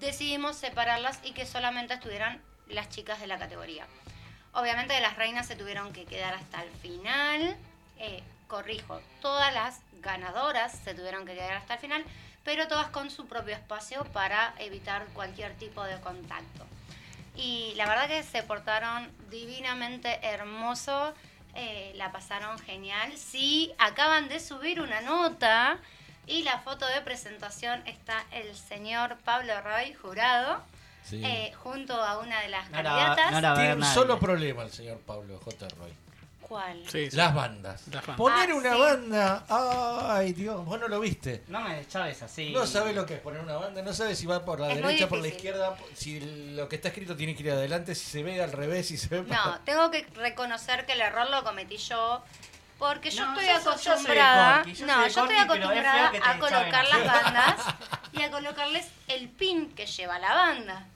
decidimos 0.01 0.57
separarlas 0.57 1.21
y 1.23 1.33
que 1.33 1.47
solamente 1.47 1.95
estuvieran 1.95 2.43
las 2.69 2.89
chicas 2.89 3.21
de 3.21 3.27
la 3.27 3.39
categoría. 3.39 3.87
Obviamente 4.53 5.01
las 5.01 5.17
reinas 5.17 5.47
se 5.47 5.57
tuvieron 5.57 5.93
que 5.93 6.05
quedar 6.05 6.35
hasta 6.35 6.63
el 6.63 6.71
final. 6.71 7.57
Eh, 7.99 8.23
corrijo, 8.49 9.01
todas 9.21 9.55
las 9.55 9.81
ganadoras 10.03 10.73
se 10.73 10.93
tuvieron 10.95 11.25
que 11.25 11.35
quedar 11.35 11.53
hasta 11.53 11.75
el 11.75 11.81
final, 11.81 12.05
pero 12.45 12.69
todas 12.69 12.89
con 12.89 13.11
su 13.11 13.27
propio 13.27 13.55
espacio 13.55 14.05
para 14.13 14.55
evitar 14.59 15.05
cualquier 15.15 15.55
tipo 15.55 15.83
de 15.85 15.99
contacto. 16.01 16.67
Y 17.37 17.73
la 17.77 17.87
verdad 17.87 18.09
que 18.09 18.23
se 18.23 18.43
portaron 18.43 19.11
divinamente 19.31 20.19
hermoso, 20.27 21.15
eh, 21.55 21.93
la 21.97 22.13
pasaron 22.13 22.59
genial. 22.59 23.17
Sí, 23.17 23.73
acaban 23.79 24.29
de 24.29 24.41
subir 24.41 24.81
una 24.81 25.01
nota 25.01 25.79
y 26.27 26.43
la 26.43 26.59
foto 26.59 26.87
de 26.87 27.01
presentación 27.01 27.83
está 27.87 28.25
el 28.33 28.55
señor 28.57 29.17
Pablo 29.25 29.61
Roy, 29.63 29.95
jurado, 29.95 30.63
Sí. 31.05 31.21
eh, 31.25 31.53
junto 31.63 31.95
a 32.01 32.19
una 32.19 32.41
de 32.43 32.49
las 32.49 32.67
No 32.71 32.83
candidatas. 32.83 33.33
no 33.43 33.55
Tiene 33.55 33.75
un 33.75 33.85
solo 33.85 34.19
problema 34.21 34.63
el 34.63 34.71
señor 34.71 34.99
Pablo 35.01 35.41
J. 35.43 35.69
Roy. 35.79 35.93
¿Cuál? 36.51 36.83
Sí, 36.91 37.09
sí. 37.09 37.17
Las 37.17 37.33
bandas. 37.33 37.81
Las 37.93 38.05
bandas. 38.05 38.17
Poner 38.17 38.51
Ah, 38.51 38.55
una 38.57 38.75
sí. 38.75 38.81
banda. 38.81 39.45
Ay, 40.17 40.33
Dios, 40.33 40.65
vos 40.67 40.81
no 40.81 40.89
lo 40.89 40.99
viste. 40.99 41.45
No 41.47 41.61
me 41.61 41.87
chaves 41.87 42.21
así. 42.25 42.51
No 42.51 42.67
sabes 42.67 42.93
lo 42.97 43.07
que 43.07 43.15
es 43.15 43.21
poner 43.21 43.41
una 43.41 43.55
banda, 43.55 43.83
no 43.83 43.93
sabes 43.93 44.19
si 44.19 44.27
va 44.27 44.45
por 44.45 44.59
la 44.59 44.67
Es 44.73 44.75
muy 44.81 44.83
derecha, 44.95 45.09
por 45.09 45.19
la 45.19 45.25
difícil. 45.27 45.47
izquierda, 45.47 45.77
si 45.95 46.19
lo 46.57 46.69
que 46.69 46.75
está 46.75 46.89
escrito 46.89 47.15
tiene 47.15 47.37
que 47.37 47.45
ir 47.45 47.53
adelante, 47.53 47.95
si 47.95 48.05
se 48.11 48.25
ve 48.25 48.43
al 48.43 48.51
revés, 48.51 48.89
si 48.89 48.97
se 48.99 49.07
ve 49.09 49.23
para- 49.23 49.45
No, 49.45 49.61
tengo 49.61 49.93
que 49.93 50.03
reconocer 50.17 50.87
que 50.87 50.95
el 50.95 51.03
error 51.03 51.31
lo 51.31 51.45
cometí 51.45 51.77
yo. 51.77 52.21
Porque 52.81 53.11
yo 53.13 53.25
No, 53.27 53.33
estoy 53.41 53.47
yo 53.47 53.61
soy- 53.61 53.63
yo 53.63 53.79
soy 53.79 53.85
de 53.85 53.91
acostumbrada. 53.93 54.57
Corky, 54.57 54.75
yo 54.75 54.87
no, 54.87 54.93
de 54.93 54.99
yo 55.03 55.07
estoy 55.07 55.23
Corky, 55.23 55.31
pero 55.37 55.53
es 55.53 55.79
acostumbrada 55.79 56.01
feo 56.03 56.11
que 56.13 56.21
te 56.21 56.29
a 56.29 56.39
colocar 56.41 56.89
las 56.89 57.05
bandas 57.07 57.67
y 58.13 58.23
a 58.23 58.31
colocarles 58.33 58.89
el 59.07 59.29
pin 59.29 59.71
que 59.75 59.87
lleva 59.87 60.19
la 60.19 60.35
banda. 60.35 60.87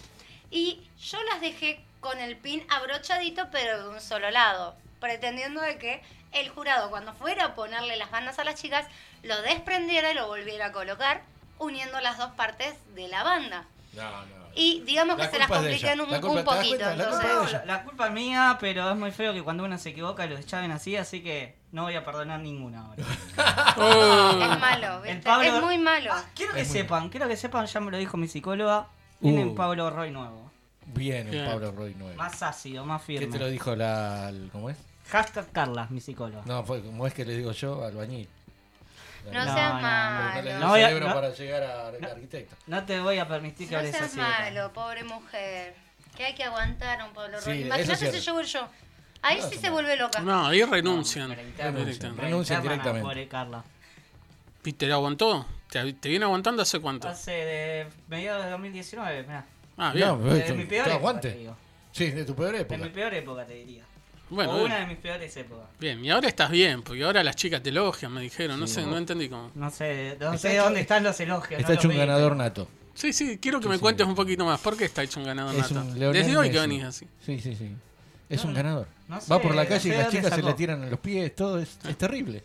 Y 0.50 0.82
yo 1.00 1.22
las 1.30 1.40
dejé 1.40 1.80
con 2.00 2.18
el 2.18 2.36
pin 2.38 2.66
abrochadito, 2.70 3.48
pero 3.52 3.84
de 3.84 3.88
un 3.90 4.00
solo 4.00 4.30
lado, 4.32 4.74
pretendiendo 5.04 5.60
de 5.60 5.76
que 5.78 6.02
el 6.32 6.48
jurado, 6.48 6.88
cuando 6.90 7.12
fuera 7.14 7.44
a 7.44 7.54
ponerle 7.54 7.96
las 7.96 8.10
bandas 8.10 8.38
a 8.38 8.44
las 8.44 8.54
chicas, 8.60 8.86
lo 9.22 9.40
desprendiera 9.42 10.10
y 10.10 10.14
lo 10.14 10.26
volviera 10.26 10.66
a 10.66 10.72
colocar, 10.72 11.22
uniendo 11.58 12.00
las 12.00 12.16
dos 12.18 12.30
partes 12.32 12.74
de 12.94 13.08
la 13.08 13.22
banda. 13.22 13.64
No, 13.92 14.02
no. 14.10 14.44
Y 14.56 14.80
digamos 14.86 15.18
La 15.18 15.26
que 15.26 15.32
se 15.32 15.38
las 15.38 15.48
complican 15.48 16.00
un, 16.00 16.10
La 16.10 16.20
culpa- 16.20 16.28
un 16.30 16.36
¿te 16.36 16.44
das 16.44 16.56
poquito. 16.56 16.78
La 16.96 17.04
culpa 17.08 17.22
entonces- 17.28 17.52
la, 17.52 17.64
la 17.64 17.82
culpa 17.84 18.06
es 18.06 18.12
mía, 18.12 18.56
pero 18.60 18.90
es 18.90 18.96
muy 18.96 19.10
feo 19.10 19.32
que 19.32 19.42
cuando 19.42 19.64
uno 19.64 19.76
se 19.78 19.90
equivoca 19.90 20.26
lo 20.26 20.36
echaven 20.38 20.70
así, 20.70 20.96
así 20.96 21.22
que 21.22 21.56
no 21.72 21.82
voy 21.82 21.94
a 21.96 22.04
perdonar 22.04 22.40
ninguna 22.40 22.86
ahora. 22.86 23.04
Es 24.54 24.60
malo, 24.60 25.04
El 25.04 25.14
¿viste? 25.16 25.28
Pablo- 25.28 25.56
Es 25.56 25.62
muy 25.62 25.78
malo. 25.78 26.10
Ah, 26.12 26.24
quiero 26.34 26.54
que 26.54 26.64
sepan, 26.64 27.08
quiero 27.10 27.28
que 27.28 27.36
sepan, 27.36 27.66
ya 27.66 27.80
me 27.80 27.90
lo 27.90 27.98
dijo 27.98 28.16
mi 28.16 28.28
psicóloga, 28.28 28.86
viene 29.20 29.44
Uh. 29.44 29.48
un 29.50 29.54
Pablo 29.54 29.90
Roy 29.90 30.10
nuevo. 30.10 30.50
Bien, 30.86 31.32
el 31.32 31.46
Pablo 31.46 31.72
Roy 31.72 31.94
9. 31.98 32.14
Más 32.16 32.42
ácido, 32.42 32.84
más 32.84 33.00
¿Qué 33.02 33.18
firme. 33.18 33.32
te 33.32 33.38
lo 33.38 33.48
dijo 33.48 33.74
la. 33.74 34.32
¿Cómo 34.52 34.70
es? 34.70 34.76
Hashtag 35.10 35.50
Carla, 35.52 35.86
mi 35.90 36.00
psicóloga. 36.00 36.42
No, 36.46 36.64
fue 36.64 36.82
como 36.82 37.06
es 37.06 37.14
que 37.14 37.24
le 37.24 37.36
digo 37.36 37.52
yo, 37.52 37.84
albañil. 37.84 38.28
No, 39.32 39.44
No, 39.44 39.54
seas 39.54 39.68
no, 39.70 39.74
no, 39.76 39.80
malo. 39.82 40.52
No 40.52 40.58
No 40.60 40.68
voy 40.68 40.80
a- 40.82 40.86
cerebro 40.88 41.08
no. 41.08 41.14
para 41.14 41.30
llegar 41.30 41.62
a 41.62 41.88
arquitecto. 41.88 42.56
No 42.66 42.84
te 42.84 43.00
voy 43.00 43.18
a 43.18 43.26
permitir 43.28 43.68
que 43.68 43.72
No 43.74 43.78
hables 43.78 43.92
seas 43.96 44.06
así. 44.08 44.16
de 44.16 44.22
malo, 44.22 44.72
pobre 44.72 45.04
mujer. 45.04 45.74
Que 46.16 46.26
hay 46.26 46.34
que 46.34 46.44
aguantar 46.44 47.00
a 47.00 47.06
un 47.06 47.12
Pablo 47.12 47.40
Sí, 47.40 47.50
Imagínate 47.62 48.12
si 48.12 48.20
yo 48.20 48.34
voy 48.34 48.44
yo. 48.44 48.68
Ahí 49.22 49.40
No, 49.40 49.48
sí 49.48 49.56
se 49.56 49.70
vuelve 49.70 49.96
loca. 49.96 50.20
No, 50.20 50.46
ahí 50.46 50.62
renuncian. 50.62 51.30
Directamente. 51.30 52.22
Renuncian 52.22 52.58
interna, 52.58 52.60
directamente. 52.60 53.00
Pobre 53.02 53.28
Carla. 53.28 53.64
¿Y 54.64 54.72
te 54.74 54.86
lo 54.86 54.94
aguantó? 54.94 55.46
¿Te, 55.70 55.92
te 55.94 56.08
viene 56.10 56.24
aguantando 56.26 56.62
hace 56.62 56.78
cuánto? 56.80 57.08
Hace 57.08 57.30
de 57.32 57.86
mediados 58.08 58.44
de 58.44 58.50
2019, 58.50 59.22
mirá. 59.22 59.44
Ah, 59.78 59.92
bien. 59.92 60.08
No, 60.08 60.18
De 60.18 60.40
Esto- 60.40 60.54
mi 60.54 60.64
peor 60.66 60.84
te 60.84 60.90
época, 60.90 60.94
aguante. 61.08 61.30
te 61.30 61.38
digo. 61.38 61.56
Sí, 61.92 62.10
de 62.10 62.24
tu 62.24 62.34
peor 62.36 62.52
De 62.52 62.60
época. 62.60 62.78
mi 62.82 62.90
peor 62.90 63.14
época, 63.14 63.44
te 63.46 63.54
diría. 63.54 63.82
Bueno, 64.34 64.52
o 64.52 64.54
bien. 64.56 64.66
una 64.66 64.80
de 64.80 64.86
mis 64.86 64.96
peores 64.98 65.36
épocas. 65.36 65.66
Bien, 65.80 66.04
y 66.04 66.10
ahora 66.10 66.28
estás 66.28 66.50
bien, 66.50 66.82
porque 66.82 67.02
ahora 67.04 67.22
las 67.24 67.36
chicas 67.36 67.62
te 67.62 67.70
elogian, 67.70 68.12
me 68.12 68.20
dijeron. 68.20 68.58
No 68.60 68.66
Sí, 68.66 68.74
sé, 68.74 68.82
no 68.86 68.96
entendí 68.98 69.28
cómo. 69.28 69.50
No 69.54 69.70
sé, 69.70 70.16
no 70.20 70.36
sé 70.38 70.54
hecho- 70.54 70.64
dónde 70.64 70.80
están 70.80 71.02
los 71.04 71.18
elogios. 71.20 71.60
Está 71.60 71.72
no 71.74 71.78
hecho 71.78 71.88
un 71.88 71.96
ganador 71.96 72.36
nato. 72.36 72.68
Sí, 72.94 73.12
sí, 73.12 73.38
quiero 73.38 73.58
que 73.58 73.64
Sí, 73.64 73.68
me 73.70 73.74
sí. 73.76 73.80
cuentes 73.80 74.06
un 74.06 74.14
poquito 74.14 74.44
más. 74.44 74.60
¿Por 74.60 74.76
qué 74.76 74.84
está 74.84 75.02
hecho 75.02 75.18
un 75.20 75.26
ganador 75.26 75.54
Es 75.54 75.72
nato? 75.72 75.86
un 75.88 75.98
Desde 76.12 76.36
hoy 76.36 76.50
que 76.50 76.60
venís 76.60 76.84
así. 76.84 77.06
Sí, 77.24 77.40
sí, 77.40 77.56
sí. 77.56 77.70
Es 78.28 78.42
No, 78.44 78.50
un 78.50 78.54
ganador. 78.54 78.86
no 79.08 79.18
Va 79.30 79.40
por 79.42 79.54
la 79.54 79.64
no 79.64 79.68
calle 79.68 79.80
sé 79.80 79.88
y 79.88 79.92
las 79.98 80.10
chicas 80.10 80.34
se 80.34 80.42
le 80.42 80.54
tiran 80.54 80.82
en 80.84 80.90
los 80.90 81.00
pies, 81.00 81.34
todo 81.34 81.58
es, 81.60 81.76
es 81.88 81.98
terrible. 81.98 82.42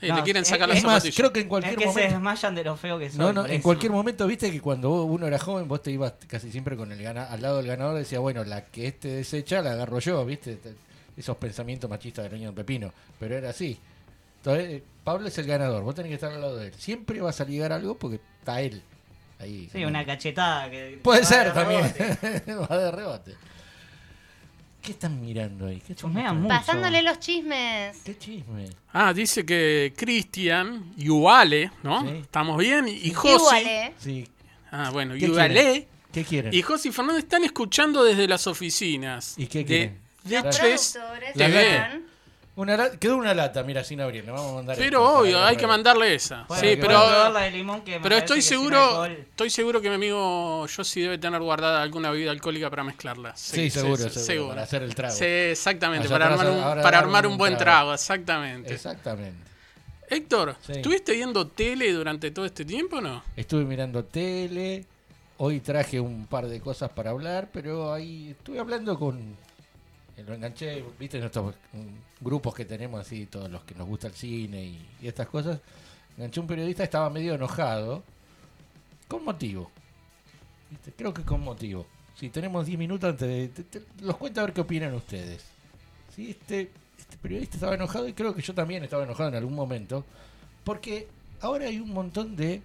Sí, 0.00 0.06
No, 0.06 0.14
le 0.16 0.22
quieren 0.22 0.42
es- 0.42 0.48
sacar 0.48 0.68
es 0.68 0.74
las 0.74 0.78
Es 0.78 0.84
más, 0.84 0.92
zapatillas. 1.02 1.16
creo 1.16 1.32
que 1.32 1.40
en 1.40 1.46
Es 1.46 1.48
cualquier 1.48 1.74
que 1.74 1.80
se 1.82 1.88
momento. 1.88 2.12
desmayan 2.14 2.54
de 2.54 2.64
lo 2.64 2.76
feo 2.76 2.98
que 3.00 3.10
soy. 3.10 3.18
No, 3.18 3.32
no, 3.32 3.46
en 3.46 3.52
eso. 3.54 3.62
cualquier 3.64 3.90
momento, 3.90 4.26
viste 4.28 4.52
que 4.52 4.60
cuando 4.60 5.02
uno 5.02 5.26
era 5.26 5.40
joven, 5.40 5.66
vos 5.66 5.82
te 5.82 5.90
ibas 5.90 6.12
casi 6.28 6.52
siempre 6.52 6.76
con 6.76 6.92
el 6.92 7.02
gana 7.02 7.24
al 7.24 7.42
lado 7.42 7.56
del 7.56 7.66
ganador, 7.66 7.96
decía, 7.98 8.20
bueno, 8.20 8.44
la 8.44 8.64
que 8.66 8.86
este 8.86 9.08
desecha 9.08 9.60
la 9.60 9.72
agarro 9.72 9.98
yo, 9.98 10.24
viste, 10.24 10.54
Te- 10.54 10.74
esos 11.18 11.36
pensamientos 11.36 11.90
machistas 11.90 12.30
del 12.30 12.40
niño 12.40 12.54
pepino, 12.54 12.92
pero 13.18 13.36
era 13.36 13.50
así. 13.50 13.78
Entonces, 14.38 14.70
eh, 14.70 14.82
Pablo 15.04 15.26
es 15.28 15.36
el 15.38 15.46
ganador, 15.46 15.82
vos 15.82 15.94
tenés 15.94 16.10
que 16.10 16.14
estar 16.14 16.32
al 16.32 16.40
lado 16.40 16.56
de 16.56 16.68
él. 16.68 16.74
Siempre 16.74 17.20
vas 17.20 17.40
a 17.40 17.44
ligar 17.44 17.72
algo 17.72 17.98
porque 17.98 18.20
está 18.38 18.60
él 18.60 18.82
ahí. 19.38 19.68
Sí, 19.72 19.84
una 19.84 20.04
cachetada. 20.06 20.70
Que 20.70 21.00
Puede 21.02 21.24
ser 21.24 21.48
de 21.48 21.52
también, 21.52 21.82
va 22.70 22.78
de 22.78 22.90
rebote. 22.90 23.34
¿Qué 24.82 24.92
están 24.92 25.20
mirando 25.20 25.66
ahí? 25.66 25.82
¿Qué 25.86 25.94
mucho. 26.06 26.48
Pasándole 26.48 27.02
los 27.02 27.18
chismes. 27.18 27.98
¿Qué 28.04 28.16
chisme? 28.16 28.70
Ah, 28.92 29.12
dice 29.12 29.44
que 29.44 29.92
Cristian, 29.96 30.94
Yuale, 30.96 31.72
¿no? 31.82 32.02
Sí. 32.02 32.16
Estamos 32.22 32.56
bien. 32.58 32.88
Y. 32.88 33.10
¿eh? 33.10 33.92
Sí, 33.98 34.26
Ah, 34.70 34.90
bueno, 34.92 35.14
¿Qué 35.14 35.26
Yuale. 35.26 35.88
¿qué 36.12 36.24
quieren? 36.24 36.54
Y 36.54 36.62
Josi 36.62 36.92
Fernández 36.92 37.24
están 37.24 37.44
escuchando 37.44 38.04
desde 38.04 38.28
las 38.28 38.46
oficinas. 38.46 39.34
¿Y 39.36 39.46
qué 39.46 39.58
de, 39.60 39.64
quieren? 39.64 39.94
de 39.94 40.07
Una 42.56 42.76
la- 42.76 42.90
quedó 42.90 43.16
una 43.16 43.34
lata, 43.34 43.62
mira, 43.62 43.84
sin 43.84 44.00
abrir, 44.00 44.24
le 44.24 44.32
vamos 44.32 44.50
a 44.50 44.54
mandar 44.56 44.76
Pero 44.76 44.98
esta, 44.98 45.18
obvio, 45.20 45.44
hay 45.44 45.56
que 45.56 45.66
mandarle 45.68 46.12
esa. 46.12 46.44
Bueno, 46.48 46.60
sí, 46.60 46.76
pero, 46.80 47.30
la 47.30 47.40
de 47.42 47.50
limón 47.52 47.82
que 47.82 48.00
pero 48.00 48.16
estoy 48.16 48.42
seguro, 48.42 49.04
estoy 49.04 49.48
seguro 49.48 49.80
que 49.80 49.88
mi 49.88 49.94
amigo 49.94 50.66
Josi 50.66 51.02
debe 51.02 51.18
tener 51.18 51.40
guardada 51.40 51.80
alguna 51.80 52.10
bebida 52.10 52.32
alcohólica 52.32 52.68
para 52.68 52.82
mezclarla. 52.82 53.36
Sí, 53.36 53.70
seguro, 53.70 54.08
seguro, 54.10 54.48
para 54.48 54.62
hacer 54.62 54.82
el 54.82 54.92
trago. 54.92 55.14
Sí, 55.14 55.24
exactamente, 55.24 56.08
para 56.08 56.26
armar 56.26 56.50
un, 56.50 56.58
ahora 56.58 56.82
para 56.82 56.96
dar 56.96 57.04
armar 57.04 57.26
un 57.28 57.32
un 57.34 57.38
buen 57.38 57.52
trago. 57.56 57.64
trago, 57.64 57.94
exactamente. 57.94 58.74
Exactamente. 58.74 59.48
Héctor, 60.10 60.56
Sí. 60.60 60.72
¿estuviste 60.72 61.12
viendo 61.12 61.46
tele 61.46 61.92
durante 61.92 62.32
todo 62.32 62.44
este 62.44 62.64
tiempo 62.64 62.96
o 62.96 63.00
no? 63.00 63.22
Estuve 63.36 63.64
mirando 63.64 64.04
tele, 64.04 64.84
hoy 65.36 65.60
traje 65.60 66.00
un 66.00 66.26
par 66.26 66.48
de 66.48 66.60
cosas 66.60 66.90
para 66.90 67.10
hablar, 67.10 67.50
pero 67.52 67.92
ahí 67.92 68.30
estuve 68.36 68.58
hablando 68.58 68.98
con... 68.98 69.36
eh, 70.18 70.24
Lo 70.26 70.34
enganché, 70.34 70.84
viste, 70.98 71.18
en 71.18 71.24
estos 71.24 71.54
mm, 71.72 72.24
grupos 72.24 72.54
que 72.54 72.64
tenemos 72.64 73.00
así, 73.00 73.26
todos 73.26 73.50
los 73.50 73.62
que 73.62 73.74
nos 73.74 73.86
gusta 73.86 74.08
el 74.08 74.14
cine 74.14 74.64
y, 74.64 75.06
estas 75.06 75.28
cosas. 75.28 75.60
Enganché 76.16 76.40
un 76.40 76.46
periodista, 76.46 76.82
estaba 76.84 77.08
medio 77.10 77.34
enojado, 77.34 78.02
con 79.06 79.24
motivo. 79.24 79.70
Creo 80.96 81.14
que 81.14 81.22
con 81.22 81.42
motivo. 81.42 81.86
Si 82.16 82.30
tenemos 82.30 82.66
10 82.66 82.78
minutos 82.78 83.10
antes 83.10 83.28
de... 83.28 83.84
los 84.02 84.16
cuento 84.16 84.40
a 84.40 84.44
ver 84.44 84.52
qué 84.52 84.60
opinan 84.60 84.92
ustedes. 84.94 85.44
Sí, 86.14 86.30
este, 86.30 86.70
este 86.98 87.16
periodista 87.16 87.56
estaba 87.56 87.74
enojado 87.76 88.08
y 88.08 88.12
creo 88.12 88.34
que 88.34 88.42
yo 88.42 88.52
también 88.52 88.82
estaba 88.82 89.04
enojado 89.04 89.28
en 89.28 89.36
algún 89.36 89.54
momento. 89.54 90.04
Porque 90.64 91.06
ahora 91.40 91.66
hay 91.66 91.78
un 91.78 91.92
montón 91.92 92.34
de 92.34 92.60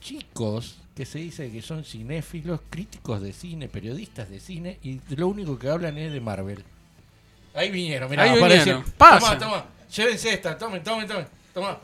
chicos 0.00 0.83
que 0.94 1.04
se 1.06 1.18
dice 1.18 1.50
que 1.50 1.60
son 1.62 1.84
cinéfilos, 1.84 2.60
críticos 2.70 3.20
de 3.20 3.32
cine, 3.32 3.68
periodistas 3.68 4.30
de 4.30 4.38
cine 4.40 4.78
y 4.82 5.00
lo 5.16 5.28
único 5.28 5.58
que 5.58 5.68
hablan 5.68 5.98
es 5.98 6.12
de 6.12 6.20
Marvel. 6.20 6.64
Ahí 7.54 7.70
vinieron, 7.70 8.10
mirá, 8.10 8.22
Ahí 8.24 8.36
aparecieron. 8.38 8.84
vinieron. 8.84 9.20
Toma, 9.20 9.38
toma, 9.38 9.66
llévense 9.94 10.32
esta, 10.32 10.56
tomen, 10.56 10.82
tomen, 10.82 11.06
tomen, 11.06 11.26
toma. 11.52 11.78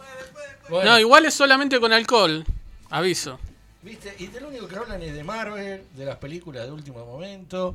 Bueno, 0.69 0.90
No, 0.93 0.99
igual 0.99 1.25
es 1.26 1.35
solamente 1.35 1.81
con 1.81 1.93
alcohol, 1.93 2.45
aviso. 2.90 3.38
¿Viste? 3.83 4.14
Y 4.19 4.26
de 4.29 4.40
lo 4.40 4.49
único 4.49 4.69
que 4.69 4.76
hablan 4.76 5.02
es 5.02 5.14
de 5.14 5.25
Marvel, 5.25 5.85
de 5.97 6.05
las 6.05 6.17
películas 6.17 6.67
de 6.67 6.73
último 6.73 7.05
momento. 7.05 7.75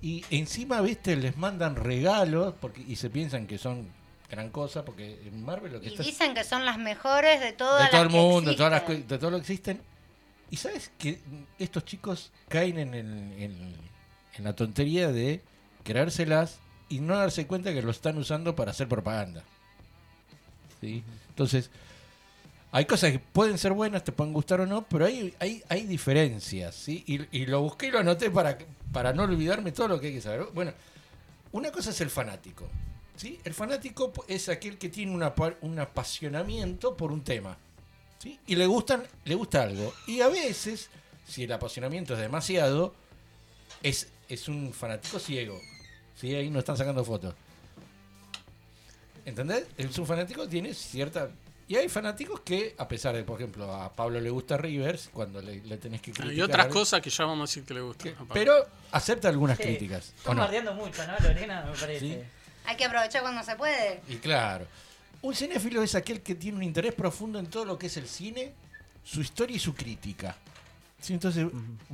Y 0.00 0.24
encima, 0.30 0.80
¿viste? 0.80 1.16
Les 1.16 1.36
mandan 1.36 1.76
regalos 1.76 2.54
porque 2.60 2.80
y 2.86 2.96
se 2.96 3.10
piensan 3.10 3.46
que 3.46 3.58
son 3.58 3.88
gran 4.30 4.50
cosa 4.50 4.84
porque 4.84 5.20
en 5.26 5.44
Marvel 5.44 5.72
lo 5.74 5.80
que 5.80 5.88
Y 5.88 5.90
está 5.90 6.02
dicen 6.02 6.34
que 6.34 6.44
son 6.44 6.64
las 6.64 6.78
mejores 6.78 7.40
de 7.40 7.52
todas 7.52 7.84
de 7.84 7.88
todo 7.90 8.04
las 8.04 8.06
el 8.06 8.08
que 8.08 8.16
mundo, 8.16 8.50
de, 8.50 8.56
todas 8.56 8.72
las, 8.72 9.08
de 9.08 9.18
todo 9.18 9.30
lo 9.30 9.36
que 9.38 9.40
existen. 9.42 9.80
Y 10.52 10.56
sabes 10.58 10.92
que 10.98 11.18
estos 11.58 11.84
chicos 11.84 12.30
caen 12.48 12.78
en, 12.78 12.94
el- 12.94 13.42
en 13.42 13.74
en 14.38 14.44
la 14.44 14.54
tontería 14.54 15.12
de 15.12 15.42
creérselas 15.84 16.58
y 16.88 17.00
no 17.00 17.16
darse 17.18 17.46
cuenta 17.46 17.74
que 17.74 17.82
lo 17.82 17.90
están 17.90 18.16
usando 18.16 18.56
para 18.56 18.70
hacer 18.70 18.88
propaganda. 18.88 19.44
¿Sí? 20.80 21.04
Entonces, 21.28 21.70
hay 22.70 22.86
cosas 22.86 23.12
que 23.12 23.18
pueden 23.18 23.58
ser 23.58 23.72
buenas, 23.72 24.04
te 24.04 24.12
pueden 24.12 24.32
gustar 24.32 24.62
o 24.62 24.66
no, 24.66 24.86
pero 24.88 25.04
hay, 25.04 25.34
hay, 25.38 25.62
hay 25.68 25.84
diferencias, 25.86 26.74
¿sí? 26.74 27.04
Y, 27.06 27.36
y 27.36 27.44
lo 27.46 27.60
busqué 27.60 27.88
y 27.88 27.90
lo 27.90 27.98
anoté 27.98 28.30
para, 28.30 28.56
para 28.90 29.12
no 29.12 29.24
olvidarme 29.24 29.72
todo 29.72 29.88
lo 29.88 30.00
que 30.00 30.06
hay 30.06 30.14
que 30.14 30.20
saber. 30.22 30.46
Bueno, 30.54 30.72
una 31.52 31.70
cosa 31.70 31.90
es 31.90 32.00
el 32.00 32.08
fanático, 32.08 32.66
¿sí? 33.16 33.38
El 33.44 33.52
fanático 33.52 34.12
es 34.28 34.48
aquel 34.48 34.78
que 34.78 34.88
tiene 34.88 35.12
una, 35.12 35.34
un 35.60 35.78
apasionamiento 35.78 36.96
por 36.96 37.12
un 37.12 37.22
tema, 37.22 37.58
¿sí? 38.22 38.38
Y 38.46 38.54
le, 38.56 38.66
gustan, 38.66 39.02
le 39.24 39.34
gusta 39.34 39.62
algo. 39.62 39.92
Y 40.06 40.20
a 40.20 40.28
veces, 40.28 40.88
si 41.26 41.44
el 41.44 41.52
apasionamiento 41.52 42.14
es 42.14 42.20
demasiado, 42.20 42.94
es, 43.82 44.08
es 44.28 44.48
un 44.48 44.72
fanático 44.72 45.18
ciego, 45.18 45.60
¿sí? 46.14 46.34
Ahí 46.34 46.50
no 46.50 46.60
están 46.60 46.76
sacando 46.76 47.04
fotos. 47.04 47.34
¿Entendés? 49.24 49.66
Es 49.76 49.98
un 49.98 50.06
fanático 50.06 50.48
tiene 50.48 50.74
cierta... 50.74 51.30
Y 51.68 51.76
hay 51.76 51.88
fanáticos 51.88 52.40
que, 52.40 52.74
a 52.76 52.86
pesar 52.86 53.14
de, 53.14 53.22
por 53.22 53.40
ejemplo, 53.40 53.72
a 53.72 53.90
Pablo 53.92 54.20
le 54.20 54.28
gusta 54.28 54.56
Rivers, 54.58 55.08
cuando 55.12 55.40
le, 55.40 55.62
le 55.62 55.78
tenés 55.78 56.02
que 56.02 56.12
criticar... 56.12 56.36
Y 56.36 56.42
otras 56.42 56.66
cosas 56.66 57.00
que 57.00 57.08
ya 57.08 57.24
vamos 57.24 57.48
a 57.48 57.50
decir 57.50 57.64
que 57.64 57.72
le 57.74 57.80
gustan. 57.80 58.14
que- 58.14 58.24
pero 58.32 58.66
acepta 58.90 59.28
algunas 59.28 59.56
Sí, 59.56 59.62
críticas. 59.62 60.12
¿o 60.26 60.32
Están 60.32 60.64
no? 60.64 60.74
mucho, 60.74 61.06
¿no, 61.06 61.14
Lorena? 61.20 61.62
Me 61.64 61.72
parece. 61.78 62.00
Sí. 62.00 62.18
Hay 62.66 62.76
que 62.76 62.84
aprovechar 62.84 63.22
cuando 63.22 63.42
se 63.42 63.56
puede. 63.56 64.02
Y 64.08 64.16
claro. 64.16 64.66
Un 65.22 65.34
cinéfilo 65.34 65.82
es 65.82 65.94
aquel 65.94 66.20
que 66.20 66.34
tiene 66.34 66.58
un 66.58 66.64
interés 66.64 66.94
profundo 66.94 67.38
en 67.38 67.46
todo 67.46 67.64
lo 67.64 67.78
que 67.78 67.86
es 67.86 67.96
el 67.96 68.08
cine, 68.08 68.52
su 69.04 69.20
historia 69.20 69.56
y 69.56 69.60
su 69.60 69.72
crítica. 69.72 70.36
Sí, 71.00 71.12
entonces 71.12 71.46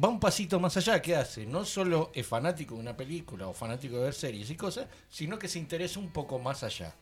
va 0.02 0.08
un 0.08 0.18
pasito 0.18 0.58
más 0.58 0.76
allá. 0.78 1.00
¿Qué 1.00 1.14
hace? 1.14 1.46
No 1.46 1.64
solo 1.64 2.10
es 2.14 2.26
fanático 2.26 2.74
de 2.74 2.80
una 2.80 2.96
película 2.96 3.46
o 3.46 3.52
fanático 3.52 3.96
de 3.96 4.04
ver 4.04 4.14
series 4.14 4.50
y 4.50 4.54
cosas, 4.54 4.86
sino 5.10 5.38
que 5.38 5.48
se 5.48 5.58
interesa 5.58 6.00
un 6.00 6.10
poco 6.10 6.38
más 6.38 6.62
allá. 6.62 6.94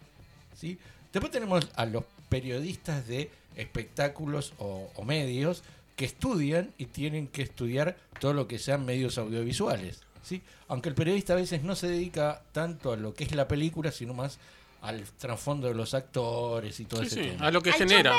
¿sí? 0.57 0.79
Después 1.13 1.33
tenemos 1.33 1.69
a 1.77 1.87
los 1.87 2.05
periodistas 2.29 3.07
de 3.07 3.31
espectáculos 3.55 4.53
o, 4.59 4.91
o 4.95 5.05
medios 5.05 5.63
que 5.95 6.05
estudian 6.05 6.73
y 6.77 6.87
tienen 6.87 7.29
que 7.29 7.43
estudiar 7.43 7.97
todo 8.21 8.33
lo 8.33 8.49
que 8.49 8.59
sean 8.59 8.85
medios 8.85 9.17
audiovisuales. 9.19 10.03
¿sí? 10.23 10.43
Aunque 10.67 10.89
el 10.89 10.97
periodista 10.97 11.35
a 11.35 11.37
veces 11.37 11.63
no 11.63 11.77
se 11.77 11.89
dedica 11.89 12.43
tanto 12.53 12.93
a 12.93 12.97
lo 12.97 13.15
que 13.15 13.25
es 13.25 13.35
la 13.35 13.49
película, 13.49 13.93
sino 13.93 14.13
más 14.13 14.39
al 14.83 15.03
trasfondo 15.05 15.69
de 15.69 15.75
los 15.75 15.95
actores 15.95 16.79
y 16.81 16.85
todo 16.85 17.01
Sí, 17.01 17.07
ese 17.07 17.23
sí, 17.23 17.31
tema. 17.31 17.47
a 17.47 17.51
lo 17.51 17.61
que 17.61 17.71
Al 17.71 17.77
genera. 17.77 18.11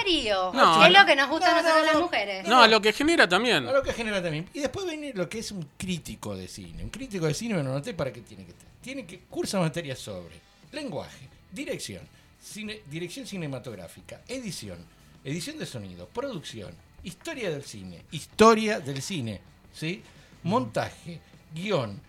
No, 0.54 0.86
es 0.86 0.92
lo 0.92 1.06
que 1.06 1.16
nos 1.16 1.30
gusta 1.30 1.48
a 1.58 1.62
No, 1.62 1.62
nosotros 1.62 1.86
no, 1.86 1.94
las 1.94 2.02
mujeres. 2.02 2.48
No, 2.48 2.62
a 2.62 2.68
lo 2.68 2.82
que 2.82 2.94
genera 2.94 3.28
también. 3.30 3.68
A 3.68 3.72
lo 3.72 3.84
que 3.84 3.94
genera 3.94 4.22
también. 4.22 4.50
Y 4.54 4.60
después 4.60 4.86
viene 4.86 5.14
lo 5.14 5.30
que 5.30 5.40
es 5.40 5.52
un 5.52 5.68
crítico 5.78 6.36
de 6.36 6.48
cine. 6.48 6.84
Un 6.84 6.90
crítico 6.90 7.26
de 7.26 7.34
cine, 7.34 7.56
me 7.56 7.64
lo 7.64 7.72
noté 7.74 7.94
para 7.94 8.12
qué 8.12 8.22
tiene 8.22 8.44
que 8.46 8.52
estar. 8.52 8.68
Tiene 8.82 9.06
que 9.06 9.20
cursa 9.30 9.60
materias 9.60 10.00
sobre 10.00 10.40
lenguaje, 10.72 11.30
dirección, 11.52 12.02
cine, 12.42 12.82
dirección 12.90 13.26
cinematográfica, 13.26 14.22
edición, 14.28 14.78
edición 15.24 15.58
de 15.58 15.66
sonido, 15.66 16.08
producción, 16.08 16.74
historia 17.04 17.50
del 17.50 17.64
cine, 17.64 18.04
historia 18.12 18.80
del 18.80 19.02
cine, 19.02 19.42
¿sí? 19.74 20.04
Montaje, 20.44 21.20
guion, 21.54 22.00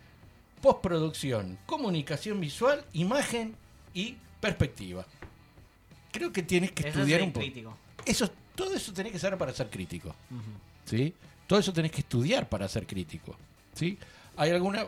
postproducción, 0.61 1.59
comunicación 1.67 2.41
visual, 2.41 2.85
imagen 2.93 3.55
y 3.95 4.17
perspectiva. 4.41 5.07
Creo 6.13 6.33
que 6.33 6.43
tienes 6.43 6.73
que 6.73 6.89
Eso 6.89 6.99
estudiar 6.99 7.23
un 7.23 7.33
poco. 7.33 7.45
crítico. 7.45 7.77
Eso, 8.05 8.31
todo 8.55 8.75
eso 8.75 8.93
tenés 8.93 9.13
que 9.13 9.19
saber 9.19 9.39
para 9.39 9.53
ser 9.53 9.69
crítico. 9.69 10.15
¿sí? 10.85 11.13
Todo 11.47 11.59
eso 11.59 11.73
tenés 11.73 11.93
que 11.93 12.01
estudiar 12.01 12.49
para 12.49 12.69
ser 12.69 12.87
crítico. 12.87 13.37
¿sí? 13.75 13.99
Hay 14.37 14.51
alguna... 14.51 14.87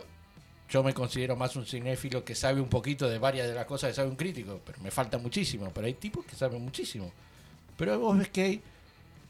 Yo 0.69 0.85
me 0.85 0.95
considero 0.95 1.35
más 1.35 1.57
un 1.57 1.67
cinéfilo 1.67 2.25
que 2.25 2.35
sabe 2.37 2.61
un 2.61 2.69
poquito 2.69 3.09
de 3.09 3.19
varias 3.19 3.49
de 3.49 3.55
las 3.55 3.67
cosas 3.67 3.91
que 3.91 3.97
sabe 3.97 4.09
un 4.09 4.15
crítico, 4.17 4.61
pero 4.65 4.79
me 4.81 4.93
falta 4.93 5.19
muchísimo. 5.19 5.69
Pero 5.75 5.87
hay 5.87 5.95
tipos 5.95 6.25
que 6.25 6.37
saben 6.37 6.63
muchísimo. 6.63 7.11
Pero 7.77 7.99
vos 7.99 8.17
ves 8.17 8.29
que 8.29 8.43
hay 8.43 8.63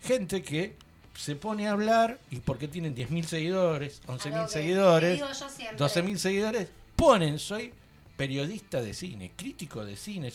gente 0.02 0.42
que 0.42 0.76
se 1.14 1.36
pone 1.36 1.66
a 1.66 1.72
hablar 1.72 2.18
y 2.30 2.36
porque 2.40 2.68
tienen 2.68 2.94
10.000 2.94 3.24
seguidores, 3.24 4.00
Algo 4.06 4.18
11.000 4.22 4.42
que 4.46 4.52
seguidores, 4.52 5.14
digo 5.14 5.28
yo 5.32 5.48
siempre. 5.48 5.78
12.000 5.86 6.16
seguidores, 6.16 6.68
ponen 6.94 7.38
soy 7.38 7.72
periodista 8.20 8.82
de 8.82 8.92
cine, 8.92 9.32
crítico 9.34 9.82
de 9.82 9.96
cine. 9.96 10.30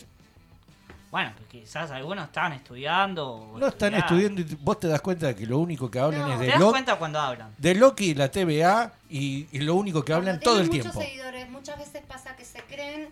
Bueno, 1.12 1.32
quizás 1.50 1.92
algunos 1.92 2.26
están 2.26 2.52
estudiando. 2.54 3.32
o 3.32 3.60
No 3.60 3.68
están 3.68 3.94
estudiando. 3.94 4.42
y 4.42 4.44
vos 4.60 4.80
te 4.80 4.88
das 4.88 5.02
cuenta 5.02 5.28
de 5.28 5.36
que 5.36 5.46
lo 5.46 5.60
único 5.60 5.90
que 5.90 6.00
hablan 6.00 6.22
No. 6.22 6.34
es 6.34 6.40
Te 6.40 6.46
de 6.46 6.52
das 6.52 6.60
Loki, 6.60 6.72
cuenta 6.72 6.98
cuando 6.98 7.20
hablan. 7.20 7.54
de 7.58 7.76
Loki 7.76 8.06
y 8.06 8.14
la 8.16 8.30
TVA 8.32 8.92
y, 9.10 9.48
y 9.52 9.60
lo 9.60 9.76
único 9.76 10.04
que 10.04 10.12
Cuando 10.14 10.32
hablan 10.32 10.40
todo 10.44 10.60
el 10.62 10.70
tienen 10.70 10.82
tiempo. 10.92 11.00
muchos 11.00 11.10
seguidores, 11.12 11.50
muchas 11.52 11.78
veces 11.78 12.02
pasa 12.08 12.36
que 12.36 12.44
se 12.44 12.60
creen, 12.64 13.10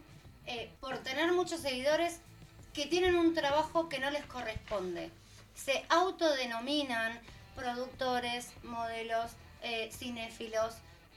eh, 0.47 0.69
por 0.81 0.97
tener 0.97 1.31
muchos 1.33 1.61
seguidores, 1.61 2.19
que 2.73 2.87
tienen 2.87 3.15
un 3.15 3.35
trabajo 3.35 3.87
que 3.87 3.99
no 3.99 4.09
les 4.09 4.25
corresponde. 4.25 5.11
Se 5.55 5.85
autodenominan 5.89 7.19
productores, 7.55 8.49
modelos, 8.63 9.31
eh, 9.61 9.89
cinéfilos. 9.93 10.73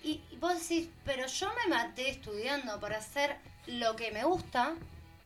Y, 0.06 0.20
y 0.30 0.36
vos 0.36 0.54
decís, 0.60 0.88
pero 1.04 1.26
yo 1.26 1.48
me 1.64 1.74
maté 1.74 2.08
estudiando 2.10 2.78
para 2.80 2.98
hacer 2.98 3.36
lo 3.66 3.96
que 3.96 4.10
me 4.12 4.24
gusta 4.24 4.74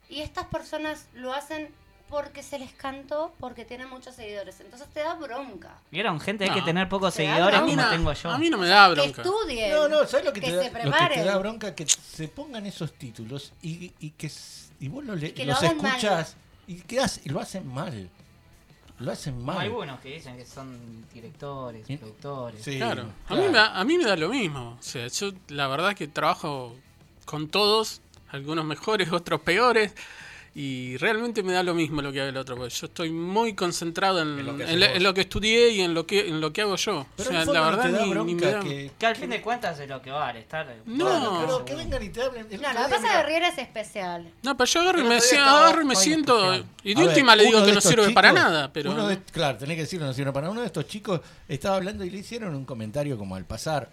y 0.08 0.20
estas 0.22 0.46
personas 0.46 1.06
lo 1.14 1.32
hacen 1.34 1.68
porque 2.08 2.42
se 2.42 2.58
les 2.58 2.72
cantó, 2.72 3.32
porque 3.38 3.64
tienen 3.64 3.88
muchos 3.88 4.16
seguidores. 4.16 4.58
Entonces 4.60 4.88
te 4.92 4.98
da 5.00 5.14
bronca. 5.14 5.78
¿Vieron? 5.92 6.18
Gente, 6.18 6.42
hay 6.44 6.50
que 6.50 6.62
tener 6.62 6.88
pocos 6.88 7.14
Te 7.14 7.24
seguidores 7.24 7.60
a, 7.60 7.62
mí 7.62 7.70
como 7.72 7.82
no, 7.82 7.90
tengo 7.90 8.12
yo. 8.12 8.30
a 8.30 8.38
mí 8.38 8.50
no 8.50 8.58
me 8.58 8.66
da 8.66 8.88
Que 8.88 8.94
bronca. 8.94 9.22
estudien. 9.22 9.70
No, 9.70 9.86
no, 9.88 10.04
¿sabes 10.06 10.24
lo 10.26 10.32
que, 10.32 10.40
que 10.40 10.46
te, 10.48 10.56
da, 10.56 10.62
se 10.64 10.68
lo 10.70 10.74
que 10.74 10.80
te 10.80 10.82
preparen. 10.90 11.24
da 11.26 11.36
bronca? 11.38 11.74
Que 11.76 11.86
se 11.86 12.26
pongan 12.26 12.66
esos 12.66 12.92
títulos 12.94 13.52
y, 13.62 13.92
y 14.00 14.10
que 14.10 14.28
y 14.80 14.88
vos 14.88 15.04
lo 15.04 15.16
Y 15.16 15.30
que 15.32 15.44
lo 15.44 15.52
los 15.52 15.62
mal. 15.62 15.76
escuchás 15.76 16.36
y, 16.66 16.80
que 16.80 17.00
y 17.24 17.28
lo 17.28 17.38
hacen 17.38 17.68
mal. 17.72 18.10
Lo 19.00 19.12
hacen 19.12 19.42
mal. 19.42 19.58
Hay 19.58 19.66
algunos 19.68 19.98
que 20.00 20.10
dicen 20.14 20.36
que 20.36 20.44
son 20.46 21.06
directores, 21.12 21.86
Sí. 21.86 21.96
productores. 21.96 22.62
Sí, 22.62 22.76
Claro, 22.76 23.06
a 23.28 23.34
mí, 23.34 23.40
me 23.42 23.48
da, 23.50 23.78
a 23.80 23.84
mí 23.84 23.96
me 23.98 24.04
da 24.04 24.14
lo 24.16 24.28
mismo. 24.28 24.76
O 24.78 24.82
sea, 24.82 25.06
yo 25.08 25.30
la 25.48 25.66
verdad 25.68 25.94
que 25.94 26.06
trabajo 26.06 26.74
con 27.24 27.48
todos, 27.48 28.02
algunos 28.30 28.64
mejores, 28.64 29.10
otros 29.12 29.40
peores, 29.40 29.92
y 30.52 30.96
realmente 30.96 31.44
me 31.44 31.52
da 31.52 31.62
lo 31.62 31.74
mismo 31.74 32.02
lo 32.02 32.10
que 32.12 32.20
haga 32.20 32.30
el 32.30 32.36
otro, 32.36 32.56
porque 32.56 32.74
yo 32.74 32.86
estoy 32.86 33.10
muy 33.10 33.54
concentrado 33.54 34.20
en, 34.20 34.40
En 34.40 34.46
lo 34.46 34.56
que 34.56 34.62
en 34.64 34.68
haces 34.68 34.80
lo, 34.80 34.86
vos. 34.88 34.96
en 34.96 35.02
lo 35.04 35.14
que 35.14 35.20
estudié 35.20 35.68
y 35.70 35.80
en 35.82 35.94
lo 35.94 36.04
que 36.06 36.28
en 36.28 36.40
lo 36.40 36.52
que 36.52 36.62
hago 36.62 36.74
yo. 36.74 37.06
Pero 37.16 37.28
o 37.28 37.32
sea, 37.32 37.44
la 37.44 37.44
no 37.44 37.52
verdad 37.76 37.84
ni, 37.90 37.98
ni 37.98 38.04
me 38.04 38.10
bronca 38.10 38.50
da- 38.50 38.60
que... 38.60 38.90
Que 38.98 39.06
al 39.06 39.14
fin 39.16 39.30
de 39.30 39.40
cuentas 39.40 39.78
es 39.78 39.88
lo 39.88 40.02
que 40.02 40.10
vale, 40.10 40.40
estar. 40.40 40.66
No, 40.86 41.04
Bueno, 41.04 41.38
pero 41.46 41.64
que 41.64 41.74
vengan 41.76 42.02
y 42.02 42.08
te 42.08 42.20
hablen. 42.22 42.48
No, 42.50 42.72
lo 42.72 42.84
que 42.88 42.90
pasa 42.94 43.20
que 43.20 43.26
Riera 43.28 43.48
es 43.48 43.58
especial. 43.58 44.28
No, 44.42 44.56
pero 44.56 44.66
yo 44.70 44.80
agarro 44.80 45.00
y 45.00 45.04
me, 45.04 45.16
agarro 45.16 45.82
y 45.82 45.84
me 45.84 45.94
siento. 45.96 46.52
especial. 46.52 46.74
Y 46.82 46.92
A 46.92 46.94
de 46.94 47.00
ver, 47.00 47.08
última 47.10 47.36
le 47.36 47.44
digo 47.44 47.64
que 47.64 47.72
no 47.72 47.80
sirve 47.80 48.10
para 48.10 48.32
nada, 48.32 48.72
pero. 48.72 48.90
uno 48.90 49.06
de- 49.06 49.22
claro, 49.22 49.56
tenés 49.56 49.76
que 49.76 49.82
decirlo, 49.82 50.06
no 50.06 50.12
sirve 50.14 50.32
para 50.32 50.42
nada. 50.42 50.52
Uno 50.52 50.62
de 50.62 50.66
estos 50.66 50.86
chicos 50.88 51.20
estaba 51.48 51.76
hablando 51.76 52.04
y 52.04 52.10
le 52.10 52.18
hicieron 52.18 52.56
un 52.56 52.64
comentario 52.64 53.16
como 53.16 53.36
al 53.36 53.44
pasar. 53.44 53.88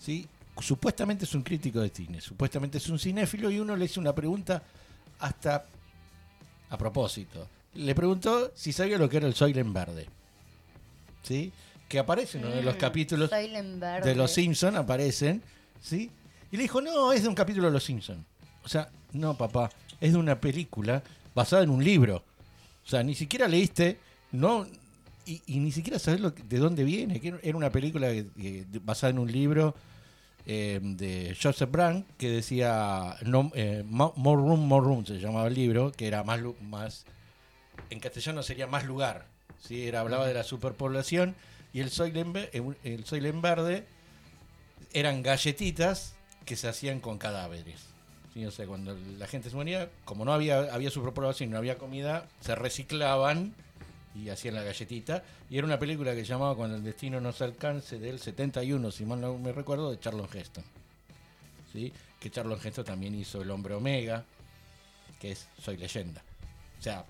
¿sí? 0.00 0.24
Supuestamente 0.60 1.24
es 1.24 1.34
un 1.34 1.42
crítico 1.42 1.80
de 1.80 1.90
cine, 1.90 2.20
supuestamente 2.20 2.78
es 2.78 2.88
un 2.88 2.98
cinéfilo 3.00 3.50
y 3.50 3.58
uno 3.58 3.74
le 3.76 3.86
hizo 3.86 4.00
una 4.00 4.14
pregunta 4.14 4.62
hasta 5.18 5.64
a 6.70 6.78
propósito. 6.78 7.46
Le 7.74 7.94
preguntó 7.94 8.50
si 8.54 8.72
sabía 8.72 8.98
lo 8.98 9.08
que 9.08 9.18
era 9.18 9.26
el 9.26 9.34
Soylent 9.34 9.72
Verde. 9.72 10.06
¿Sí? 11.22 11.52
Que 11.88 11.98
aparece 11.98 12.38
en 12.38 12.46
uno 12.46 12.54
de 12.56 12.62
los 12.62 12.74
Mm, 12.76 12.78
capítulos 12.78 13.30
de 13.30 14.14
Los 14.14 14.30
Simpson 14.32 14.76
aparecen, 14.76 15.42
¿sí? 15.80 16.10
Y 16.50 16.56
le 16.56 16.62
dijo, 16.64 16.80
no, 16.80 17.12
es 17.12 17.22
de 17.22 17.28
un 17.28 17.34
capítulo 17.34 17.66
de 17.66 17.72
Los 17.72 17.84
Simpson. 17.84 18.24
O 18.64 18.68
sea, 18.68 18.88
no, 19.12 19.36
papá, 19.36 19.70
es 20.00 20.12
de 20.12 20.18
una 20.18 20.40
película 20.40 21.02
basada 21.34 21.62
en 21.62 21.70
un 21.70 21.82
libro. 21.84 22.22
O 22.84 22.88
sea, 22.88 23.02
ni 23.02 23.14
siquiera 23.14 23.46
leíste, 23.48 23.98
no, 24.32 24.66
y, 25.26 25.42
y 25.46 25.58
ni 25.58 25.72
siquiera 25.72 25.98
sabes 25.98 26.20
lo 26.20 26.34
que- 26.34 26.42
de 26.44 26.58
dónde 26.58 26.84
viene. 26.84 27.20
Que 27.20 27.34
era 27.42 27.56
una 27.56 27.70
película 27.70 28.08
que- 28.08 28.64
basada 28.84 29.10
en 29.10 29.18
un 29.18 29.30
libro 29.30 29.74
eh, 30.46 30.80
de 30.82 31.36
Joseph 31.40 31.70
Brandt 31.70 32.06
que 32.18 32.30
decía 32.30 33.16
no, 33.24 33.50
eh, 33.54 33.82
Mo- 33.86 34.12
More 34.16 34.40
Room, 34.40 34.60
More 34.66 34.84
Room 34.86 35.04
se 35.06 35.18
llamaba 35.18 35.48
el 35.48 35.54
libro, 35.54 35.92
que 35.92 36.06
era 36.06 36.22
más, 36.24 36.40
más 36.62 37.04
en 37.90 38.00
castellano 38.00 38.42
sería 38.42 38.66
más 38.66 38.84
lugar. 38.84 39.26
¿sí? 39.60 39.86
Era, 39.86 40.00
hablaba 40.00 40.26
de 40.26 40.34
la 40.34 40.44
superpoblación 40.44 41.34
y 41.72 41.80
el 41.80 41.90
Soylent, 41.90 42.36
eh, 42.36 42.62
el 42.84 43.04
Soylent 43.04 43.42
Verde 43.42 43.86
eran 44.92 45.22
galletitas 45.22 46.14
que 46.44 46.56
se 46.56 46.68
hacían 46.68 47.00
con 47.00 47.18
cadáveres. 47.18 47.80
¿sí? 48.32 48.46
O 48.46 48.50
sea, 48.50 48.66
cuando 48.66 48.96
la 49.18 49.26
gente 49.26 49.50
se 49.50 49.56
moría, 49.56 49.90
como 50.04 50.24
no 50.24 50.32
había, 50.32 50.72
había 50.72 50.90
superpoblación 50.90 51.48
y 51.48 51.52
no 51.52 51.58
había 51.58 51.76
comida, 51.76 52.28
se 52.40 52.54
reciclaban 52.54 53.54
y 54.16 54.28
hacían 54.30 54.54
la 54.54 54.62
galletita. 54.62 55.22
Y 55.50 55.58
era 55.58 55.66
una 55.66 55.78
película 55.78 56.14
que 56.14 56.20
se 56.20 56.26
llamaba 56.26 56.54
Cuando 56.56 56.76
el 56.76 56.84
destino 56.84 57.20
nos 57.20 57.40
alcance 57.42 57.98
del 57.98 58.18
71, 58.18 58.90
si 58.90 59.04
mal 59.04 59.20
no 59.20 59.36
me 59.38 59.52
recuerdo, 59.52 59.90
de 59.90 60.00
Charlon 60.00 60.28
Heston. 60.32 60.64
¿sí? 61.72 61.92
Que 62.18 62.30
Charlon 62.30 62.58
Heston 62.62 62.84
también 62.84 63.14
hizo 63.14 63.42
El 63.42 63.50
Hombre 63.50 63.74
Omega, 63.74 64.24
que 65.20 65.32
es 65.32 65.48
Soy 65.60 65.76
Leyenda. 65.76 66.22
O 66.78 66.82
sea, 66.82 67.04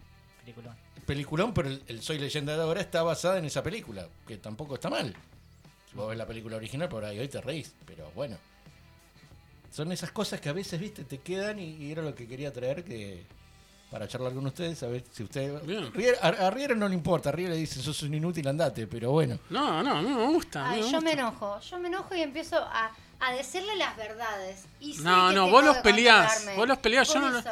Peliculón. 0.45 0.75
peliculón, 1.07 1.55
pero 1.55 1.69
el, 1.69 1.83
el 1.89 2.03
Soy 2.03 2.19
Leyenda 2.19 2.57
de 2.57 2.63
ahora 2.63 2.81
está 2.81 3.03
basada 3.03 3.39
en 3.39 3.45
esa 3.45 3.63
película, 3.63 4.09
que 4.27 4.37
tampoco 4.37 4.75
está 4.75 4.89
mal. 4.91 5.15
Si 5.91 5.97
vos 5.97 6.09
ves 6.09 6.19
la 6.19 6.27
película 6.27 6.57
original, 6.57 6.89
por 6.89 7.05
ahí 7.05 7.19
hoy 7.19 7.29
te 7.29 7.41
reís, 7.41 7.75
pero 7.85 8.11
bueno. 8.15 8.37
son 9.73 9.93
esas 9.93 10.11
cosas 10.11 10.41
que 10.41 10.49
a 10.49 10.53
veces, 10.53 10.81
viste, 10.81 11.05
te 11.05 11.19
quedan 11.19 11.59
y, 11.59 11.77
y 11.77 11.93
era 11.93 12.03
lo 12.03 12.15
que 12.15 12.27
quería 12.27 12.53
traer 12.53 12.85
que 12.85 13.25
para 13.91 14.09
charlar 14.09 14.33
con 14.35 14.45
ustedes, 14.47 14.83
a 14.83 14.89
ver 14.89 15.05
si 15.13 15.23
usted... 15.23 15.63
Bien. 15.63 15.93
Riera- 15.95 16.19
a, 16.21 16.29
a 16.47 16.51
Riera 16.51 16.75
no 16.75 16.89
le 16.89 16.95
importa, 16.95 17.29
a 17.29 17.33
Riera 17.33 17.53
le 17.55 17.59
dice, 17.61 17.81
sos 17.81 18.03
un 18.03 18.15
inútil, 18.15 18.47
andate, 18.49 18.87
pero 18.87 19.13
bueno. 19.13 19.39
No, 19.51 19.83
no, 19.83 19.97
a 19.99 20.03
mí 20.03 20.09
me 20.11 20.27
gusta. 20.27 20.69
Ay, 20.71 20.77
me 20.83 20.91
yo 20.91 20.97
gusta. 20.97 21.01
me 21.03 21.13
enojo, 21.13 21.61
yo 21.61 21.79
me 21.79 21.89
enojo 21.89 22.15
y 22.15 22.21
empiezo 22.21 22.57
a, 22.59 22.91
a 23.21 23.33
decirle 23.33 23.77
las 23.77 23.97
verdades. 23.97 24.65
Y 24.81 24.95
sé 24.95 25.03
No, 25.03 25.29
que 25.29 25.35
no, 25.37 25.51
vos 25.51 25.65
los 25.65 25.77
peleás. 25.79 26.47
Vos 26.57 26.67
los 26.67 26.79
peleás, 26.79 27.13
yo 27.15 27.21
no, 27.21 27.43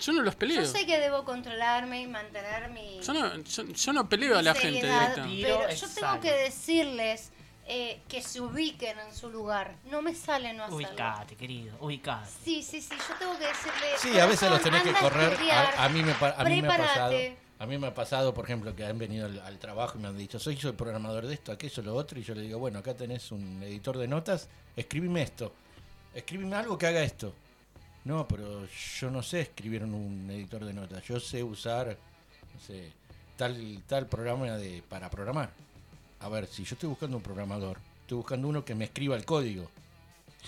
yo 0.00 0.12
no 0.12 0.22
los 0.22 0.34
peleo. 0.34 0.62
Yo 0.62 0.66
sé 0.66 0.84
que 0.84 0.98
debo 0.98 1.24
controlarme 1.24 2.02
y 2.02 2.06
mantener 2.08 2.70
mi, 2.70 3.00
Yo 3.00 3.12
no, 3.14 3.36
yo, 3.42 3.62
yo 3.64 3.92
no 3.92 4.08
peleo 4.08 4.36
a 4.38 4.42
la 4.42 4.52
gente 4.54 4.80
seriedad, 4.80 5.00
directa. 5.10 5.24
Tiro 5.28 5.58
pero 5.68 5.74
yo 5.74 5.88
tengo 5.88 6.20
que 6.20 6.32
decirles 6.32 7.30
eh, 7.66 8.00
que 8.08 8.22
se 8.22 8.40
ubiquen 8.40 8.98
en 8.98 9.14
su 9.14 9.30
lugar. 9.30 9.76
No 9.90 10.02
me 10.02 10.14
sale 10.14 10.52
no 10.52 10.64
hacerlo. 10.64 10.76
Ubicate, 10.88 11.36
querido, 11.36 11.76
ubicate. 11.80 12.28
Sí, 12.44 12.62
sí, 12.62 12.80
sí, 12.80 12.94
yo 13.08 13.14
tengo 13.18 13.38
que 13.38 13.46
decirle. 13.46 13.86
Sí, 13.98 14.18
a 14.18 14.26
veces 14.26 14.50
los 14.50 14.60
"Corazón, 14.60 14.82
tenés 14.82 14.82
que 14.96 15.00
correr. 15.02 15.38
A, 15.50 15.84
a 15.84 15.88
mí 15.88 16.02
me, 16.02 16.12
a 16.12 16.44
mí 16.44 16.62
me 16.62 16.68
ha 16.68 16.76
pasado. 16.76 17.10
prepárate". 17.10 17.44
A 17.56 17.66
mí 17.66 17.78
me 17.78 17.86
ha 17.86 17.94
pasado, 17.94 18.34
por 18.34 18.44
ejemplo, 18.44 18.74
que 18.74 18.84
han 18.84 18.98
venido 18.98 19.26
al, 19.26 19.38
al 19.40 19.58
trabajo 19.58 19.96
y 19.96 20.02
me 20.02 20.08
han 20.08 20.18
dicho, 20.18 20.38
soy 20.38 20.56
yo 20.56 20.68
el 20.68 20.74
programador 20.74 21.24
de 21.26 21.34
esto, 21.34 21.52
aquello, 21.52 21.82
lo 21.84 21.94
otro, 21.94 22.18
y 22.18 22.22
yo 22.22 22.34
le 22.34 22.42
digo, 22.42 22.58
bueno, 22.58 22.80
acá 22.80 22.94
tenés 22.94 23.30
un 23.30 23.62
editor 23.62 23.96
de 23.96 24.08
notas, 24.08 24.48
escríbime 24.76 25.22
esto, 25.22 25.54
escríbime 26.12 26.56
algo 26.56 26.76
que 26.76 26.88
haga 26.88 27.02
esto. 27.02 27.32
No, 28.04 28.26
pero 28.28 28.66
yo 28.98 29.10
no 29.10 29.22
sé 29.22 29.40
escribir 29.42 29.82
en 29.82 29.94
un 29.94 30.28
editor 30.30 30.64
de 30.64 30.74
notas, 30.74 31.04
yo 31.04 31.18
sé 31.20 31.42
usar, 31.42 31.96
no 32.54 32.60
sé, 32.60 32.92
tal, 33.36 33.82
tal 33.86 34.08
programa 34.08 34.46
de, 34.56 34.82
para 34.88 35.08
programar. 35.08 35.50
A 36.24 36.28
ver, 36.30 36.46
si 36.46 36.64
yo 36.64 36.74
estoy 36.74 36.88
buscando 36.88 37.18
un 37.18 37.22
programador, 37.22 37.76
estoy 38.00 38.16
buscando 38.16 38.48
uno 38.48 38.64
que 38.64 38.74
me 38.74 38.86
escriba 38.86 39.14
el 39.14 39.26
código. 39.26 39.70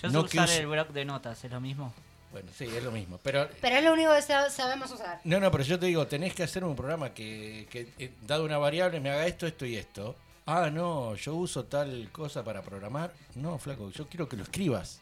Yo 0.01 0.09
No 0.09 0.21
sé 0.21 0.37
usar 0.37 0.49
use- 0.49 0.59
el 0.61 0.67
bloc 0.67 0.89
de 0.89 1.05
notas, 1.05 1.43
es 1.43 1.51
lo 1.51 1.61
mismo. 1.61 1.93
Bueno, 2.31 2.49
sí, 2.57 2.65
es 2.65 2.83
lo 2.83 2.91
mismo, 2.91 3.19
pero 3.21 3.47
Pero 3.61 3.75
es 3.77 3.83
lo 3.83 3.93
único 3.93 4.11
que 4.15 4.21
sa- 4.23 4.49
sabemos 4.49 4.91
usar. 4.91 5.21
No, 5.23 5.39
no, 5.39 5.51
pero 5.51 5.63
yo 5.63 5.77
te 5.77 5.85
digo, 5.85 6.07
tenés 6.07 6.33
que 6.33 6.41
hacer 6.43 6.63
un 6.63 6.75
programa 6.75 7.13
que, 7.13 7.67
que 7.69 7.89
eh, 7.99 8.11
dado 8.25 8.43
una 8.43 8.57
variable, 8.57 8.99
me 8.99 9.11
haga 9.11 9.27
esto, 9.27 9.45
esto 9.45 9.65
y 9.67 9.75
esto. 9.75 10.15
Ah, 10.47 10.69
no, 10.71 11.13
yo 11.15 11.35
uso 11.35 11.65
tal 11.65 12.09
cosa 12.11 12.43
para 12.43 12.63
programar. 12.63 13.13
No, 13.35 13.59
flaco, 13.59 13.91
yo 13.91 14.07
quiero 14.07 14.27
que 14.27 14.35
lo 14.35 14.43
escribas. 14.43 14.99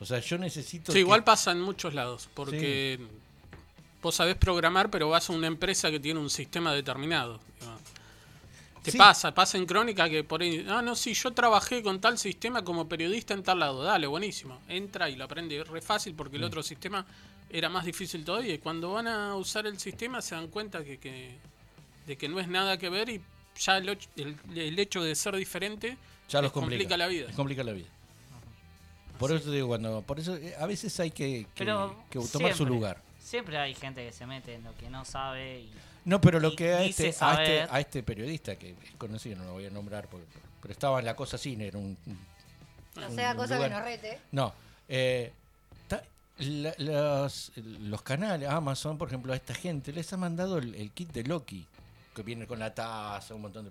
O 0.00 0.06
sea, 0.06 0.20
yo 0.20 0.38
necesito... 0.38 0.90
Sí, 0.90 0.96
que- 0.96 1.00
igual 1.00 1.22
pasa 1.22 1.52
en 1.52 1.60
muchos 1.60 1.92
lados, 1.94 2.28
porque 2.34 2.98
vos 4.02 4.14
sabés 4.14 4.36
programar, 4.36 4.90
pero 4.90 5.08
vas 5.10 5.28
a 5.28 5.32
una 5.34 5.46
empresa 5.48 5.90
que 5.90 6.00
tiene 6.00 6.18
un 6.18 6.30
sistema 6.30 6.72
determinado. 6.72 7.40
digamos. 7.60 7.80
Te 8.84 8.90
Sí. 8.92 8.98
pasa, 8.98 9.32
pasa 9.34 9.56
en 9.56 9.64
crónica 9.64 10.10
que 10.10 10.22
por 10.24 10.42
ahí, 10.42 10.64
ah, 10.68 10.82
no, 10.82 10.94
sí, 10.94 11.14
yo 11.14 11.32
trabajé 11.32 11.82
con 11.82 12.00
tal 12.02 12.18
sistema 12.18 12.62
como 12.62 12.86
periodista 12.86 13.32
en 13.32 13.42
tal 13.42 13.58
lado, 13.60 13.82
dale, 13.82 14.06
buenísimo. 14.06 14.60
Entra 14.68 15.08
y 15.08 15.16
lo 15.16 15.24
aprende 15.24 15.64
re 15.64 15.80
fácil 15.80 16.14
porque 16.14 16.36
el 16.36 16.42
Mm. 16.42 16.46
otro 16.46 16.62
sistema 16.62 17.06
era 17.48 17.70
más 17.70 17.86
difícil 17.86 18.24
todavía. 18.26 18.52
Y 18.54 18.58
cuando 18.58 18.92
van 18.92 19.08
a 19.08 19.34
usar 19.36 19.66
el 19.66 19.78
sistema 19.78 20.20
se 20.20 20.34
dan 20.34 20.48
cuenta 20.48 20.84
que, 20.84 20.98
que- 20.98 21.34
de 22.06 22.16
que 22.18 22.28
no 22.28 22.38
es 22.38 22.46
nada 22.46 22.76
que 22.76 22.90
ver 22.90 23.08
y 23.08 23.22
ya 23.58 23.78
el, 23.78 23.88
el- 24.16 24.36
el 24.54 24.78
hecho 24.78 25.02
de 25.02 25.14
ser 25.14 25.34
diferente 25.34 25.96
ya 26.28 26.42
los 26.42 26.52
complica 26.52 26.98
la 26.98 27.06
vida. 27.06 27.28
les 27.28 27.36
complica 27.36 27.64
la 27.64 27.72
vida. 27.72 27.88
Por 29.18 29.32
eso 29.32 29.44
te 29.46 29.52
digo, 29.56 29.68
cuando, 29.68 30.02
por 30.02 30.20
eso 30.20 30.36
eh, 30.36 30.54
a 30.58 30.66
veces 30.66 31.00
hay 31.00 31.10
que, 31.10 31.46
que- 31.54 31.64
Pero 31.64 32.04
que 32.10 32.18
tomar 32.30 32.54
su 32.54 32.66
lugar. 32.66 33.00
Siempre 33.18 33.56
hay 33.56 33.74
gente 33.74 34.04
que 34.04 34.12
se 34.12 34.26
mete 34.26 34.56
en 34.56 34.64
lo 34.64 34.76
que 34.76 34.90
no 34.90 35.06
sabe 35.06 35.60
y 35.60 35.70
No, 36.04 36.20
pero 36.20 36.38
lo 36.40 36.54
que 36.54 36.72
a 36.74 36.82
este, 36.84 37.14
a 37.20 37.42
este, 37.42 37.62
a 37.70 37.80
este 37.80 38.02
periodista 38.02 38.56
que 38.56 38.70
es 38.70 38.76
conocido, 38.98 39.36
no 39.38 39.44
lo 39.44 39.52
voy 39.52 39.66
a 39.66 39.70
nombrar, 39.70 40.06
porque- 40.08 40.26
pero 40.60 40.72
estaba 40.72 40.98
en 40.98 41.04
la 41.06 41.16
cosa 41.16 41.36
cine, 41.38 41.66
era 41.68 41.78
un, 41.78 41.96
No 42.96 43.08
un 43.08 43.14
sea 43.14 43.34
cosa 43.34 43.54
lugar- 43.56 43.70
que 43.70 43.74
nos 43.76 43.84
rete. 43.84 44.20
No. 44.32 44.52
eh, 44.88 45.32
ta- 45.88 46.02
la- 46.38 46.74
los, 46.78 47.52
los 47.56 48.02
canales, 48.02 48.48
Amazon, 48.48 48.98
por 48.98 49.08
ejemplo, 49.08 49.32
a 49.32 49.36
esta 49.36 49.54
gente 49.54 49.92
les 49.92 50.12
ha 50.12 50.16
mandado 50.16 50.58
el, 50.58 50.74
el 50.74 50.90
kit 50.90 51.10
de 51.12 51.24
Loki, 51.24 51.66
que 52.14 52.22
viene 52.22 52.46
con 52.46 52.58
la 52.58 52.74
taza, 52.74 53.34
un 53.34 53.42
montón 53.42 53.64
de... 53.64 53.70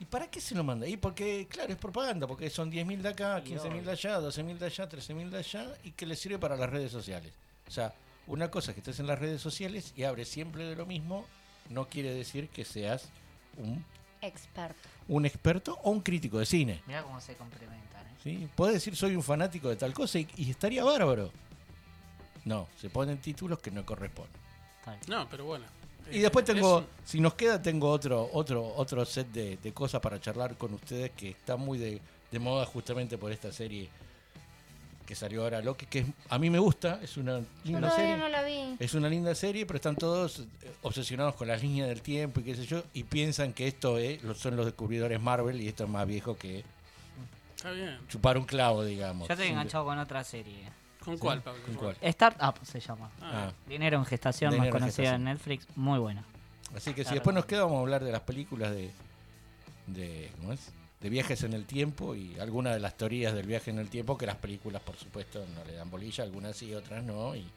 ¿Y 0.00 0.04
para 0.04 0.28
qué 0.30 0.40
se 0.40 0.54
lo 0.54 0.62
manda? 0.62 0.86
Y 0.86 0.96
porque, 0.96 1.46
claro, 1.50 1.72
es 1.72 1.78
propaganda, 1.78 2.26
porque 2.26 2.48
son 2.50 2.70
10.000 2.70 3.02
de 3.02 3.08
acá, 3.08 3.42
15.000 3.42 3.82
de 3.82 3.90
allá, 3.92 4.20
12.000 4.20 4.56
de 4.58 4.66
allá, 4.66 4.88
13.000 4.88 5.28
de 5.30 5.38
allá, 5.38 5.66
y 5.84 5.90
que 5.90 6.06
les 6.06 6.18
sirve 6.20 6.38
para 6.38 6.56
las 6.56 6.70
redes 6.70 6.92
sociales. 6.92 7.32
O 7.66 7.70
sea, 7.70 7.92
una 8.28 8.50
cosa 8.50 8.70
es 8.70 8.74
que 8.74 8.80
estés 8.80 9.00
en 9.00 9.06
las 9.06 9.18
redes 9.18 9.40
sociales 9.40 9.92
y 9.96 10.04
abres 10.04 10.28
siempre 10.28 10.64
de 10.64 10.76
lo 10.76 10.86
mismo, 10.86 11.24
no 11.70 11.88
quiere 11.88 12.14
decir 12.14 12.48
que 12.48 12.64
seas 12.64 13.08
un, 13.58 13.84
Experto. 14.22 14.88
un 15.08 15.26
experto 15.26 15.78
o 15.82 15.90
un 15.90 16.00
crítico 16.00 16.38
de 16.38 16.46
cine. 16.46 16.82
mirá 16.86 17.02
cómo 17.02 17.20
se 17.20 17.34
complementan. 17.34 18.06
¿eh? 18.06 18.10
¿sí? 18.22 18.48
Puedes 18.54 18.74
decir 18.74 18.96
soy 18.96 19.14
un 19.16 19.22
fanático 19.22 19.68
de 19.68 19.76
tal 19.76 19.92
cosa 19.92 20.18
y, 20.18 20.28
y 20.36 20.50
estaría 20.50 20.82
bárbaro. 20.84 21.30
No, 22.44 22.68
se 22.80 22.88
ponen 22.88 23.18
títulos 23.18 23.58
que 23.58 23.70
no 23.70 23.84
corresponden. 23.84 24.32
No, 25.06 25.28
pero 25.28 25.44
bueno. 25.44 25.66
Y 26.10 26.20
después 26.20 26.48
Es 26.48 26.54
tengo, 26.54 26.78
un- 26.78 26.86
si 27.04 27.20
nos 27.20 27.34
queda, 27.34 27.60
tengo 27.60 27.90
otro 27.90 28.30
otro 28.32 28.66
otro 28.74 29.04
set 29.04 29.28
de, 29.32 29.58
de 29.58 29.72
cosas 29.74 30.00
para 30.00 30.18
charlar 30.18 30.56
con 30.56 30.72
ustedes 30.72 31.10
que 31.10 31.28
está 31.30 31.56
muy 31.56 31.76
de, 31.76 32.00
de 32.30 32.38
moda 32.38 32.64
justamente 32.64 33.18
por 33.18 33.30
esta 33.30 33.52
serie 33.52 33.90
que 35.08 35.14
salió 35.14 35.42
ahora 35.44 35.62
Loki, 35.62 35.86
que 35.86 36.00
es- 36.00 36.06
a 36.28 36.38
mí 36.38 36.50
me 36.50 36.58
gusta, 36.58 37.00
es 37.02 37.16
una 37.16 37.40
linda 37.64 37.90
serie. 37.90 38.14
no 38.18 38.28
la 38.28 38.42
vi. 38.42 38.76
Es 38.78 38.92
una 38.92 39.08
linda 39.08 39.34
serie, 39.34 39.64
pero 39.64 39.78
están 39.78 39.96
todos 39.96 40.40
eh, 40.40 40.70
obsesionados 40.82 41.34
con 41.34 41.48
las 41.48 41.62
líneas 41.62 41.88
del 41.88 42.02
tiempo 42.02 42.40
y 42.40 42.42
qué 42.42 42.54
sé 42.54 42.66
yo, 42.66 42.82
y 42.92 43.04
piensan 43.04 43.54
que 43.54 43.66
esto 43.66 43.96
es, 43.96 44.22
lo- 44.22 44.34
son 44.34 44.54
los 44.56 44.66
descubridores 44.66 45.18
Marvel 45.18 45.62
y 45.62 45.68
esto 45.68 45.84
es 45.84 45.88
más 45.90 46.06
viejo 46.06 46.36
que 46.36 46.62
Está 47.56 47.70
bien. 47.70 47.98
chupar 48.08 48.36
un 48.36 48.44
clavo, 48.44 48.84
digamos. 48.84 49.26
Yo 49.28 49.32
estoy 49.32 49.48
enganchado 49.48 49.86
con 49.86 49.98
otra 49.98 50.22
serie. 50.24 50.68
¿Con 51.02 51.16
cuál, 51.16 51.40
Pablo? 51.40 51.62
¿Con 51.64 51.74
cuál? 51.76 51.96
Startup 52.02 52.54
se 52.62 52.78
llama. 52.80 53.08
Ah. 53.22 53.50
Dinero 53.66 53.96
en 53.96 54.04
gestación, 54.04 54.50
Dinero 54.50 54.64
más 54.64 54.76
en 54.76 54.80
conocida 54.82 55.04
gestación. 55.04 55.14
en 55.28 55.34
Netflix. 55.34 55.66
Muy 55.74 55.98
buena. 55.98 56.22
Así 56.76 56.92
que 56.92 57.02
si 57.02 57.14
después 57.14 57.34
nos 57.34 57.46
queda, 57.46 57.62
vamos 57.62 57.78
a 57.78 57.80
hablar 57.80 58.04
de 58.04 58.12
las 58.12 58.20
películas 58.20 58.72
de, 58.72 58.90
de, 59.86 60.30
¿cómo 60.38 60.52
es? 60.52 60.70
De 61.00 61.08
viajes 61.10 61.42
en 61.44 61.52
el 61.52 61.64
tiempo 61.64 62.14
y 62.14 62.38
algunas 62.40 62.74
de 62.74 62.80
las 62.80 62.96
teorías 62.96 63.32
del 63.34 63.46
viaje 63.46 63.70
en 63.70 63.78
el 63.78 63.88
tiempo 63.88 64.18
que 64.18 64.26
las 64.26 64.36
películas, 64.36 64.82
por 64.82 64.96
supuesto, 64.96 65.44
no 65.54 65.64
le 65.64 65.74
dan 65.74 65.90
bolilla, 65.90 66.24
algunas 66.24 66.56
sí, 66.56 66.74
otras 66.74 67.02
no. 67.04 67.34
Y 67.36 67.48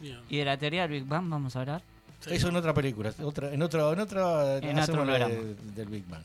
Bien. 0.00 0.20
Y 0.28 0.38
de 0.38 0.44
la 0.46 0.56
teoría 0.56 0.82
del 0.82 0.90
Big 0.90 1.04
Bang 1.04 1.28
vamos 1.28 1.54
a 1.54 1.60
hablar. 1.60 1.82
Sí. 2.20 2.34
eso 2.34 2.48
en 2.48 2.56
otra 2.56 2.72
película, 2.72 3.12
otra, 3.22 3.52
en 3.52 3.62
otra, 3.62 3.90
en 3.92 4.00
otra 4.00 4.58
En 4.58 4.78
otro 4.78 5.04
de- 5.04 5.54
del 5.54 5.88
Big 5.88 6.06
Bang. 6.06 6.22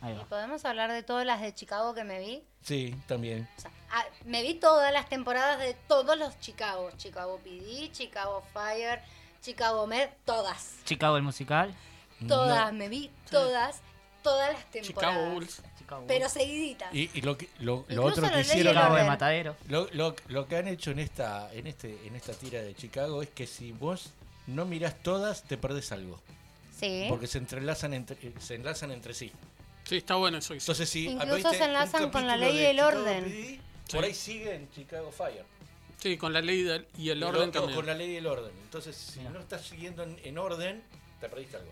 Ahí 0.00 0.12
¿Y 0.14 0.16
va. 0.18 0.24
podemos 0.24 0.64
hablar 0.64 0.90
de 0.92 1.02
todas 1.02 1.24
las 1.26 1.40
de 1.40 1.54
Chicago 1.54 1.94
que 1.94 2.04
me 2.04 2.18
vi? 2.20 2.42
Sí, 2.62 2.94
también. 3.06 3.48
O 3.56 3.60
sea, 3.60 3.70
ah, 3.92 4.04
me 4.24 4.42
vi 4.42 4.54
todas 4.54 4.92
las 4.92 5.08
temporadas 5.08 5.58
de 5.58 5.74
todos 5.88 6.18
los 6.18 6.38
Chicago. 6.40 6.90
Chicago 6.96 7.38
PD, 7.44 7.90
Chicago 7.92 8.42
Fire, 8.52 9.00
Chicago 9.42 9.86
Med, 9.86 10.08
todas. 10.24 10.76
Chicago 10.84 11.16
el 11.16 11.22
musical. 11.22 11.74
Todas, 12.26 12.72
me 12.72 12.88
vi 12.88 13.10
todas, 13.30 13.80
todas 14.22 14.52
las 14.52 14.62
Chicago 14.70 14.82
temporadas. 15.00 15.32
Bulls. 15.34 15.62
Pero 16.08 16.28
seguiditas. 16.28 16.94
Y, 16.94 17.10
y 17.14 17.20
lo, 17.22 17.36
que, 17.38 17.48
lo, 17.60 17.84
otro 18.02 18.22
la 18.22 18.30
que 18.30 18.36
ley 18.36 18.44
hicieron, 18.44 18.74
de. 18.94 19.04
Matadero. 19.04 19.56
lo, 19.68 19.88
lo, 19.92 20.14
lo 20.28 20.46
que 20.48 20.56
han 20.56 20.68
hecho 20.68 20.90
en 20.90 20.98
esta, 20.98 21.52
en 21.52 21.66
este, 21.66 21.98
en 22.06 22.16
esta 22.16 22.32
tira 22.32 22.60
de 22.62 22.74
Chicago 22.74 23.22
es 23.22 23.28
que 23.30 23.46
si 23.46 23.72
vos 23.72 24.10
no 24.46 24.64
mirás 24.64 25.02
todas, 25.02 25.42
te 25.44 25.56
perdés 25.56 25.92
algo. 25.92 26.20
Sí. 26.78 27.06
Porque 27.08 27.26
se 27.26 27.38
entrelazan 27.38 27.94
entre, 27.94 28.16
se 28.40 28.54
enlazan 28.56 28.90
entre 28.92 29.14
sí. 29.14 29.32
Sí, 29.84 29.98
está 29.98 30.16
bueno 30.16 30.38
eso. 30.38 30.52
Entonces, 30.54 30.88
si 30.88 31.08
Incluso 31.08 31.50
se 31.52 31.64
enlazan 31.64 32.10
con 32.10 32.26
la 32.26 32.36
ley 32.36 32.56
y 32.56 32.64
el 32.64 32.76
Chicago 32.76 33.00
orden. 33.00 33.24
PD, 33.24 33.60
por 33.92 34.00
Sí. 34.02 34.06
ahí 34.08 34.14
sigue 34.14 34.54
en 34.54 34.70
Chicago 34.72 35.12
Fire. 35.12 35.44
Sí, 35.98 36.16
con 36.18 36.32
la 36.32 36.40
ley 36.42 36.62
del- 36.62 36.86
y 36.98 37.08
el 37.10 37.18
Y 37.20 37.22
orden 37.22 37.50
también. 37.52 37.74
Con 37.76 37.86
la 37.86 37.94
ley 37.94 38.10
y 38.10 38.16
el 38.16 38.26
orden. 38.26 38.52
Entonces, 38.64 38.94
si 38.96 39.20
no 39.20 39.38
estás 39.40 39.62
siguiendo 39.62 40.02
en, 40.02 40.18
en 40.24 40.36
orden, 40.38 40.82
te 41.20 41.28
perdiste 41.28 41.56
algo. 41.56 41.70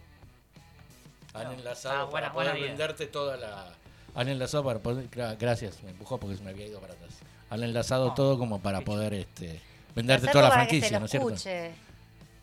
Han 1.34 1.44
No. 1.48 1.52
enlazado 1.52 2.06
Ah, 2.06 2.10
para 2.10 2.30
buena- 2.30 2.50
poder 2.52 2.56
idea. 2.58 2.68
venderte 2.68 3.06
toda 3.06 3.36
la. 3.36 3.74
Han 4.14 4.28
enlazado 4.28 4.64
para 4.64 4.78
poder. 4.78 5.10
gra- 5.10 5.36
Gracias, 5.38 5.82
me 5.82 5.90
empujó 5.90 6.18
porque 6.18 6.36
se 6.36 6.42
me 6.44 6.50
había 6.50 6.66
ido 6.66 6.80
para 6.80 6.94
atrás. 6.94 7.10
Han 7.50 7.62
enlazado 7.62 8.08
No. 8.08 8.14
todo 8.14 8.38
como 8.38 8.60
para 8.60 8.80
poder 8.82 9.14
este, 9.14 9.60
venderte 9.94 10.28
toda 10.28 10.44
la 10.48 10.50
franquicia, 10.52 10.98
¿no 10.98 11.06
es 11.06 11.10
cierto? 11.10 11.28
escuche. 11.30 11.72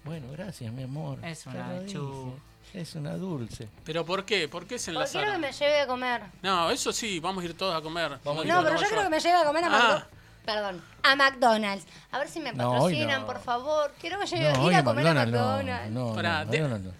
Bueno, 0.03 0.27
gracias, 0.31 0.71
mi 0.73 0.83
amor. 0.83 1.23
Es 1.23 1.45
una 1.45 1.85
chu. 1.85 2.33
Es 2.73 2.95
una 2.95 3.15
dulce. 3.17 3.67
¿Pero 3.83 4.05
por 4.05 4.23
qué? 4.23 4.47
¿Por 4.47 4.65
qué 4.65 4.79
se 4.79 4.93
Porque 4.93 5.09
quiero 5.11 5.27
que 5.27 5.33
enlazaron? 5.35 5.41
me 5.41 5.51
lleve 5.51 5.81
a 5.81 5.87
comer. 5.87 6.21
No, 6.41 6.69
eso 6.71 6.93
sí, 6.93 7.19
vamos 7.19 7.43
a 7.43 7.47
ir 7.47 7.57
todos 7.57 7.75
a 7.75 7.81
comer. 7.81 8.17
Vamos 8.23 8.43
a 8.43 8.45
ir 8.47 8.51
No, 8.53 8.59
Digo, 8.59 8.63
pero 8.63 8.75
no 8.75 8.81
yo 8.81 8.87
creo 8.87 9.01
a 9.01 9.03
que 9.03 9.09
me 9.09 9.19
lleve 9.19 9.35
a 9.37 9.43
comer 9.45 9.63
a 9.63 9.67
Ah. 9.67 9.69
McDonald's. 9.71 10.07
Perdón, 10.45 10.81
a 11.03 11.15
McDonald's. 11.15 11.85
A 12.11 12.19
ver 12.19 12.29
si 12.29 12.39
me 12.39 12.51
No, 12.53 12.71
patrocinan, 12.71 13.21
no. 13.21 13.27
por 13.27 13.39
favor. 13.41 13.93
Quiero 13.99 14.19
que 14.19 14.25
lleve 14.27 14.53
No, 14.53 14.71
ir 14.71 14.75
a 14.77 14.83
comer 14.83 15.07
a 15.07 15.13
McDonald's, 15.13 15.31
no, 15.33 15.57
McDonald's. 15.57 15.91
no, 15.91 16.09
no, 16.09 16.15
Pará, 16.15 16.45
de- 16.45 16.59
no. 16.61 16.91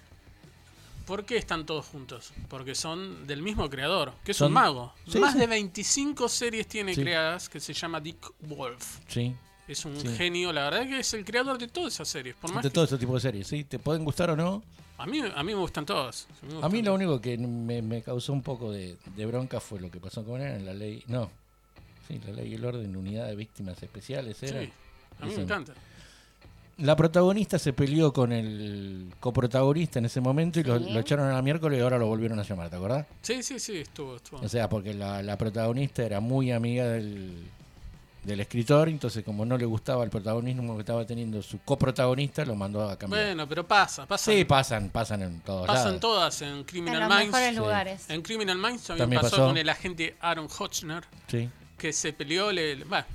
¿Por 1.11 1.25
qué 1.25 1.35
están 1.35 1.65
todos 1.65 1.87
juntos? 1.87 2.31
Porque 2.47 2.73
son 2.73 3.27
del 3.27 3.41
mismo 3.41 3.69
creador, 3.69 4.13
que 4.23 4.31
es 4.31 4.37
Son- 4.37 4.47
un 4.47 4.53
mago. 4.53 4.93
Sí, 5.05 5.19
Más 5.19 5.33
sí. 5.33 5.39
de 5.39 5.47
25 5.47 6.29
series 6.29 6.65
tiene 6.67 6.95
Sí. 6.95 7.01
creadas 7.01 7.49
que 7.49 7.59
se 7.59 7.73
llama 7.73 7.99
Dick 7.99 8.31
Wolf. 8.47 8.99
Sí. 9.09 9.35
Es 9.67 9.83
un 9.83 9.93
genio, 10.15 10.53
la 10.53 10.69
verdad 10.69 10.87
que 10.87 10.99
es 10.99 11.13
el 11.13 11.25
creador 11.25 11.57
de 11.57 11.67
todas 11.67 11.95
esas 11.95 12.07
series. 12.07 12.33
Por 12.37 12.53
más 12.53 12.63
De 12.63 12.69
que- 12.69 12.73
todo 12.73 12.85
ese 12.85 12.97
tipo 12.97 13.13
de 13.15 13.19
series, 13.19 13.45
¿sí? 13.45 13.65
¿Te 13.65 13.77
pueden 13.77 14.05
gustar 14.05 14.29
o 14.29 14.37
no? 14.37 14.63
a, 14.97 15.05
mí, 15.05 15.19
a 15.19 15.43
mí 15.43 15.53
me 15.53 15.59
gustan 15.59 15.85
todas. 15.85 16.27
me 16.43 16.63
A 16.65 16.69
mí 16.69 16.77
lo 16.81 16.91
todas. 16.91 16.95
único 17.01 17.19
que 17.19 17.37
me, 17.37 17.81
me 17.81 18.01
causó 18.01 18.31
un 18.31 18.41
poco 18.41 18.71
de, 18.71 18.95
de 19.13 19.25
bronca 19.25 19.59
fue 19.59 19.81
lo 19.81 19.91
que 19.91 19.99
pasó 19.99 20.23
con 20.23 20.39
él 20.41 20.59
en 20.59 20.65
la 20.65 20.73
ley. 20.73 21.03
No. 21.07 21.29
Sí, 22.07 22.21
la 22.25 22.31
ley 22.31 22.51
y 22.51 22.53
el 22.55 22.63
orden, 22.63 22.95
unidad 22.95 23.27
de 23.27 23.35
víctimas 23.35 23.83
especiales 23.83 24.41
era. 24.43 24.61
Sí, 24.61 24.71
a 25.19 25.25
mí 25.25 25.35
me 25.35 25.41
encanta. 25.43 25.73
La 26.81 26.95
protagonista 26.95 27.59
se 27.59 27.73
peleó 27.73 28.11
con 28.11 28.31
el 28.31 29.13
coprotagonista 29.19 29.99
en 29.99 30.05
ese 30.05 30.19
momento 30.21 30.59
y 30.59 30.63
lo, 30.63 30.79
Sí. 30.79 30.89
lo 30.91 30.99
echaron 30.99 31.27
a 31.29 31.33
la 31.33 31.41
miércoles 31.41 31.79
y 31.79 31.81
ahora 31.81 31.97
lo 31.97 32.07
volvieron 32.07 32.39
a 32.39 32.43
llamar, 32.43 32.69
¿te 32.69 32.75
acordás? 32.75 33.05
Sí, 33.21 33.43
sí, 33.43 33.59
sí, 33.59 33.77
estuvo, 33.77 34.15
estuvo. 34.15 34.39
O 34.41 34.49
sea, 34.49 34.67
porque 34.69 34.93
la, 34.93 35.21
la 35.21 35.37
protagonista 35.37 36.03
era 36.03 36.19
muy 36.19 36.51
amiga 36.51 36.85
del, 36.87 37.43
del 38.23 38.39
escritor, 38.39 38.89
entonces 38.89 39.23
como 39.23 39.45
no 39.45 39.57
le 39.57 39.65
gustaba 39.65 40.03
el 40.03 40.09
protagonismo 40.09 40.73
que 40.75 40.79
estaba 40.81 41.05
teniendo 41.05 41.41
su 41.41 41.59
coprotagonista, 41.61 42.45
lo 42.45 42.55
mandó 42.55 42.89
a 42.89 42.97
cambiar. 42.97 43.25
Bueno, 43.25 43.47
pero 43.47 43.67
pasa, 43.67 44.05
pasa. 44.07 44.31
sí, 44.31 44.43
pasan, 44.45 44.89
pasan 44.89 45.21
en 45.23 45.39
todos 45.41 45.67
Pasan 45.67 45.85
lados. 45.85 45.99
todas 46.01 46.41
en 46.41 46.49
En 46.49 46.63
Criminal 46.63 46.99
los 47.01 47.09
Minds. 47.09 47.25
mejores 47.27 47.49
sí. 47.49 47.55
lugares. 47.57 48.09
En 48.09 48.21
Criminal 48.21 48.57
Minds 48.57 48.83
también, 48.83 49.03
También 49.03 49.21
pasó, 49.21 49.35
pasó. 49.37 49.47
con 49.47 49.57
el 49.57 49.69
agente 49.69 50.15
Aaron 50.19 50.47
Hotchner, 50.47 51.03
Sí. 51.27 51.49
que 51.77 51.93
se 51.93 52.11
peleó, 52.13 52.51
le, 52.51 52.75
le- 52.77 52.85
bah, 52.85 53.05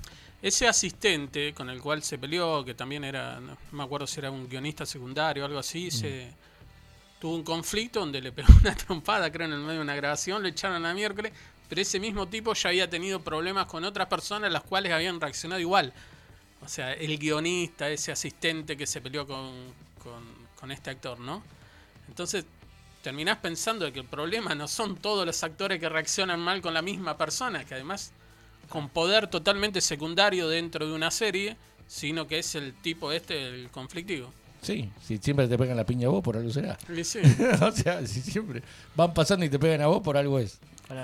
ese 0.42 0.68
asistente 0.68 1.54
con 1.54 1.70
el 1.70 1.80
cual 1.80 2.02
se 2.02 2.18
peleó, 2.18 2.64
que 2.64 2.74
también 2.74 3.04
era, 3.04 3.40
no 3.40 3.56
me 3.72 3.82
acuerdo 3.82 4.06
si 4.06 4.20
era 4.20 4.30
un 4.30 4.48
guionista 4.48 4.84
secundario 4.84 5.42
o 5.42 5.46
algo 5.46 5.58
así, 5.58 5.90
se 5.90 6.32
tuvo 7.18 7.34
un 7.34 7.42
conflicto 7.42 8.00
donde 8.00 8.20
le 8.20 8.32
pegó 8.32 8.48
una 8.60 8.74
trompada, 8.74 9.30
creo, 9.30 9.46
en 9.46 9.54
el 9.54 9.60
medio 9.60 9.74
de 9.74 9.80
una 9.80 9.94
grabación, 9.94 10.42
lo 10.42 10.48
echaron 10.48 10.84
a 10.84 10.94
miércoles, 10.94 11.32
pero 11.68 11.80
ese 11.80 11.98
mismo 11.98 12.28
tipo 12.28 12.54
ya 12.54 12.68
había 12.68 12.88
tenido 12.88 13.20
problemas 13.20 13.66
con 13.66 13.84
otras 13.84 14.06
personas 14.08 14.52
las 14.52 14.62
cuales 14.62 14.92
habían 14.92 15.20
reaccionado 15.20 15.60
igual. 15.60 15.92
O 16.64 16.68
sea, 16.68 16.92
el 16.92 17.18
guionista, 17.18 17.88
ese 17.88 18.12
asistente 18.12 18.76
que 18.76 18.86
se 18.86 19.00
peleó 19.00 19.26
con, 19.26 19.52
con, 20.02 20.22
con 20.58 20.70
este 20.70 20.90
actor, 20.90 21.18
¿no? 21.18 21.42
Entonces 22.08 22.44
terminás 23.02 23.38
pensando 23.38 23.84
de 23.84 23.92
que 23.92 24.00
el 24.00 24.06
problema 24.06 24.54
no 24.54 24.68
son 24.68 24.96
todos 24.96 25.26
los 25.26 25.42
actores 25.42 25.80
que 25.80 25.88
reaccionan 25.88 26.40
mal 26.40 26.60
con 26.60 26.74
la 26.74 26.82
misma 26.82 27.16
persona, 27.16 27.64
que 27.64 27.74
además 27.74 28.12
con 28.68 28.88
poder 28.88 29.26
totalmente 29.28 29.80
secundario 29.80 30.48
dentro 30.48 30.86
de 30.86 30.92
una 30.92 31.10
serie, 31.10 31.56
sino 31.86 32.26
que 32.26 32.38
es 32.38 32.54
el 32.54 32.74
tipo 32.74 33.12
este, 33.12 33.46
el 33.48 33.70
conflictivo. 33.70 34.32
Sí, 34.62 34.90
si 35.02 35.18
siempre 35.18 35.46
te 35.46 35.56
pegan 35.56 35.76
la 35.76 35.84
piña 35.86 36.08
a 36.08 36.10
vos, 36.10 36.22
por 36.22 36.36
algo 36.36 36.50
será. 36.50 36.76
Sí, 37.04 37.20
o 37.62 37.70
sea, 37.72 38.04
si 38.06 38.20
siempre 38.20 38.62
van 38.96 39.14
pasando 39.14 39.44
y 39.44 39.48
te 39.48 39.58
pegan 39.58 39.82
a 39.82 39.86
vos, 39.86 40.02
por 40.02 40.16
algo 40.16 40.38
es. 40.38 40.58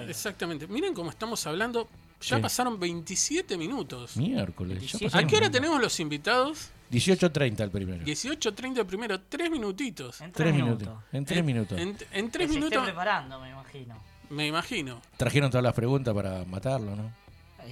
Exactamente. 0.08 0.66
Miren 0.66 0.94
cómo 0.94 1.10
estamos 1.10 1.46
hablando. 1.46 1.88
Ya 2.22 2.36
Sí. 2.36 2.42
pasaron 2.42 2.78
27 2.78 3.56
minutos. 3.58 4.16
Miércoles. 4.16 4.76
ya 4.76 4.98
17. 4.98 5.18
¿A 5.18 5.26
qué 5.26 5.36
hora 5.36 5.50
tenemos 5.50 5.80
los 5.80 5.98
invitados? 5.98 6.70
18.30 6.92 7.60
el 7.64 7.70
primero. 7.70 8.04
18.30 8.04 8.78
el 8.78 8.86
primero, 8.86 9.20
3 9.22 9.50
minutitos. 9.50 10.20
En 10.20 10.30
Tres 10.30 10.54
minutos. 10.54 10.88
En 11.12 11.24
tres 11.24 11.38
En- 11.40 11.46
minutos. 11.46 11.78
En, 11.80 11.96
en 12.12 12.30
tres 12.30 12.46
Que 12.46 12.52
se 12.52 12.58
esté 12.58 12.58
minutos, 12.58 12.84
preparando, 12.84 13.40
me 13.40 13.50
imagino. 13.50 13.96
me 14.30 14.46
imagino. 14.46 15.00
Trajeron 15.16 15.50
todas 15.50 15.64
las 15.64 15.74
preguntas 15.74 16.14
para 16.14 16.44
matarlo, 16.44 16.94
¿no? 16.94 17.12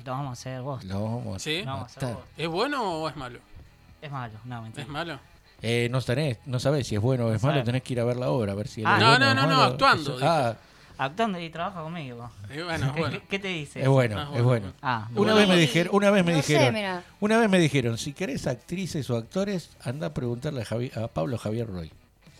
Lo 0.04 0.12
vamos 0.12 0.28
a 0.30 0.32
hacer 0.32 0.62
vos. 0.62 0.84
Lo 0.84 1.02
vamos 1.04 1.36
a 1.36 1.38
¿Sí? 1.38 1.60
Lo 1.60 1.66
vamos 1.72 1.96
a 1.96 2.00
hacer. 2.00 2.16
¿Es 2.36 2.48
bueno 2.48 2.82
o 3.02 3.08
es 3.08 3.16
malo? 3.16 3.38
Es 4.00 4.10
malo, 4.10 4.34
no, 4.44 4.62
mentira. 4.62 4.82
¿Es 4.82 4.88
malo? 4.88 5.18
Eh, 5.62 5.88
no 5.90 6.00
tenés, 6.00 6.38
no 6.46 6.58
sabés 6.58 6.86
si 6.86 6.94
es 6.94 7.00
bueno 7.02 7.26
o 7.26 7.34
es 7.34 7.42
malo, 7.42 7.62
tenés 7.62 7.82
que 7.82 7.92
ir 7.92 8.00
a 8.00 8.04
ver 8.04 8.16
la 8.16 8.30
obra, 8.30 8.52
a 8.52 8.54
ver 8.54 8.66
si 8.66 8.82
Ah, 8.84 8.94
es 8.96 9.00
no, 9.02 9.08
bueno 9.10 9.34
no, 9.34 9.42
no, 9.46 9.46
no, 9.56 9.62
actuando, 9.62 10.16
Eso- 10.16 10.26
ah, 10.26 10.56
Actuando 10.96 11.40
y 11.40 11.48
trabaja 11.48 11.82
conmigo. 11.82 12.30
Eh, 12.50 12.62
bueno, 12.62 12.92
¿Qué, 12.94 13.00
bueno. 13.00 13.18
qué 13.28 13.38
te 13.38 13.48
dice? 13.48 13.80
es 13.82 13.88
bueno, 13.88 14.18
Ah, 14.18 14.30
es 14.36 14.42
bueno. 14.42 14.72
Ah, 14.82 15.06
Una 15.08 15.16
Bueno, 15.16 15.34
vez 15.36 15.48
me 15.48 15.56
dijeron, 15.56 15.94
una 15.94 16.10
vez 16.10 16.24
me 16.26 16.32
no 16.32 16.36
dijeron, 16.38 17.02
una 17.20 17.38
vez 17.38 17.48
me 17.50 17.58
dijeron, 17.58 17.96
si 17.98 18.12
querés 18.12 18.46
actrices 18.46 19.08
o 19.08 19.16
actores, 19.16 19.70
anda 19.82 20.08
a 20.08 20.14
preguntarle 20.14 20.60
a, 20.60 20.64
Javi- 20.66 20.94
a 20.96 21.08
Pablo 21.08 21.38
Javier 21.38 21.66
Roy. 21.68 21.90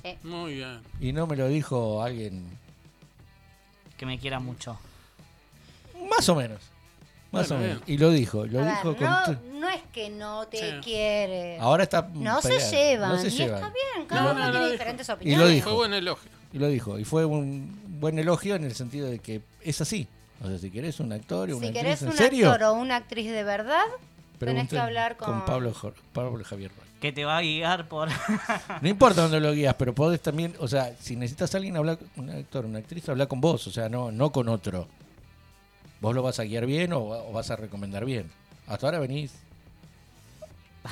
Sí. 0.02 0.16
Muy 0.24 0.54
bien. 0.56 0.80
Y 1.00 1.12
no 1.12 1.26
me 1.26 1.36
lo 1.36 1.48
dijo 1.48 2.02
alguien, 2.02 2.44
que 3.96 4.04
me 4.06 4.18
quiera 4.18 4.40
mucho. 4.40 4.78
más 6.10 6.28
o 6.28 6.34
menos. 6.34 6.60
Más 7.32 7.48
Bueno, 7.48 7.62
o 7.62 7.66
menos. 7.66 7.86
bien. 7.86 7.96
Y 7.96 8.00
lo 8.00 8.10
dijo, 8.10 8.44
lo 8.46 8.58
ver, 8.60 8.68
dijo 8.70 8.96
con 8.96 9.06
no, 9.08 9.18
tu- 9.24 9.58
no 9.60 9.68
es 9.68 9.82
que 9.92 10.10
no 10.10 10.46
te 10.48 10.56
Sí. 10.58 10.76
quiere. 10.82 11.58
Ahora 11.60 11.84
está 11.84 12.08
no 12.12 12.42
se 12.42 12.58
llevan. 12.58 13.10
no 13.10 13.18
se 13.18 13.28
y 13.28 13.30
llevan. 13.30 13.54
está 13.62 13.72
bien, 13.94 14.06
cada 14.08 14.22
No, 14.22 14.30
uno 14.32 14.38
no, 14.40 14.44
no, 14.46 14.50
tiene 14.50 14.64
dijo. 14.66 14.72
diferentes 14.72 15.06
Y 15.06 15.10
lo 15.10 15.14
opiniones. 15.14 15.48
dijo. 15.50 15.64
Fue 15.70 15.76
buen 15.78 15.94
elogio. 15.94 16.30
Y 16.52 16.58
lo 16.58 16.66
dijo. 16.68 16.98
Y 16.98 17.04
fue 17.04 17.24
un 17.24 17.78
buen 18.00 18.18
elogio 18.18 18.56
en 18.56 18.64
el 18.64 18.74
sentido 18.74 19.08
de 19.08 19.20
que 19.20 19.42
es 19.62 19.80
así. 19.80 20.08
O 20.42 20.48
sea, 20.48 20.58
si 20.58 20.70
querés 20.70 20.98
un 20.98 21.12
actor 21.12 21.48
y 21.50 21.52
una 21.52 21.60
Si 21.60 21.66
actriz, 21.68 21.82
querés 21.82 22.02
¿en 22.02 22.08
un 22.08 22.16
serio? 22.16 22.50
actor 22.50 22.66
o 22.68 22.72
una 22.74 22.96
actriz 22.96 23.30
de 23.30 23.44
verdad, 23.44 23.84
tenés 24.38 24.68
que 24.68 24.78
hablar 24.78 25.16
con... 25.16 25.44
Pablo, 25.44 25.72
Pablo 26.12 26.42
Javier 26.44 26.70
Roy. 26.76 26.88
Que 27.00 27.12
te 27.12 27.24
va 27.24 27.38
a 27.38 27.42
guiar 27.42 27.86
por. 27.88 28.08
No 28.82 28.88
importa 28.88 29.22
dónde 29.22 29.38
lo 29.40 29.52
guías, 29.52 29.74
pero 29.78 29.94
podés 29.94 30.20
también, 30.20 30.54
o 30.58 30.68
sea, 30.68 30.92
si 31.00 31.16
necesitas 31.16 31.54
a 31.54 31.58
alguien 31.58 31.76
hablar, 31.76 31.98
un 32.16 32.28
actor, 32.30 32.66
una 32.66 32.78
actriz, 32.80 33.08
habla 33.08 33.26
con 33.26 33.40
vos, 33.40 33.66
o 33.66 33.70
sea, 33.70 33.88
no, 33.88 34.10
no 34.12 34.30
con 34.32 34.48
otro. 34.50 34.86
Vos 36.00 36.14
lo 36.14 36.22
vas 36.22 36.38
a 36.40 36.44
guiar 36.44 36.66
bien 36.66 36.92
o, 36.92 37.00
o 37.00 37.32
vas 37.32 37.50
a 37.50 37.56
recomendar 37.56 38.04
bien. 38.04 38.30
Hasta 38.66 38.86
ahora 38.86 38.98
venís 39.00 39.32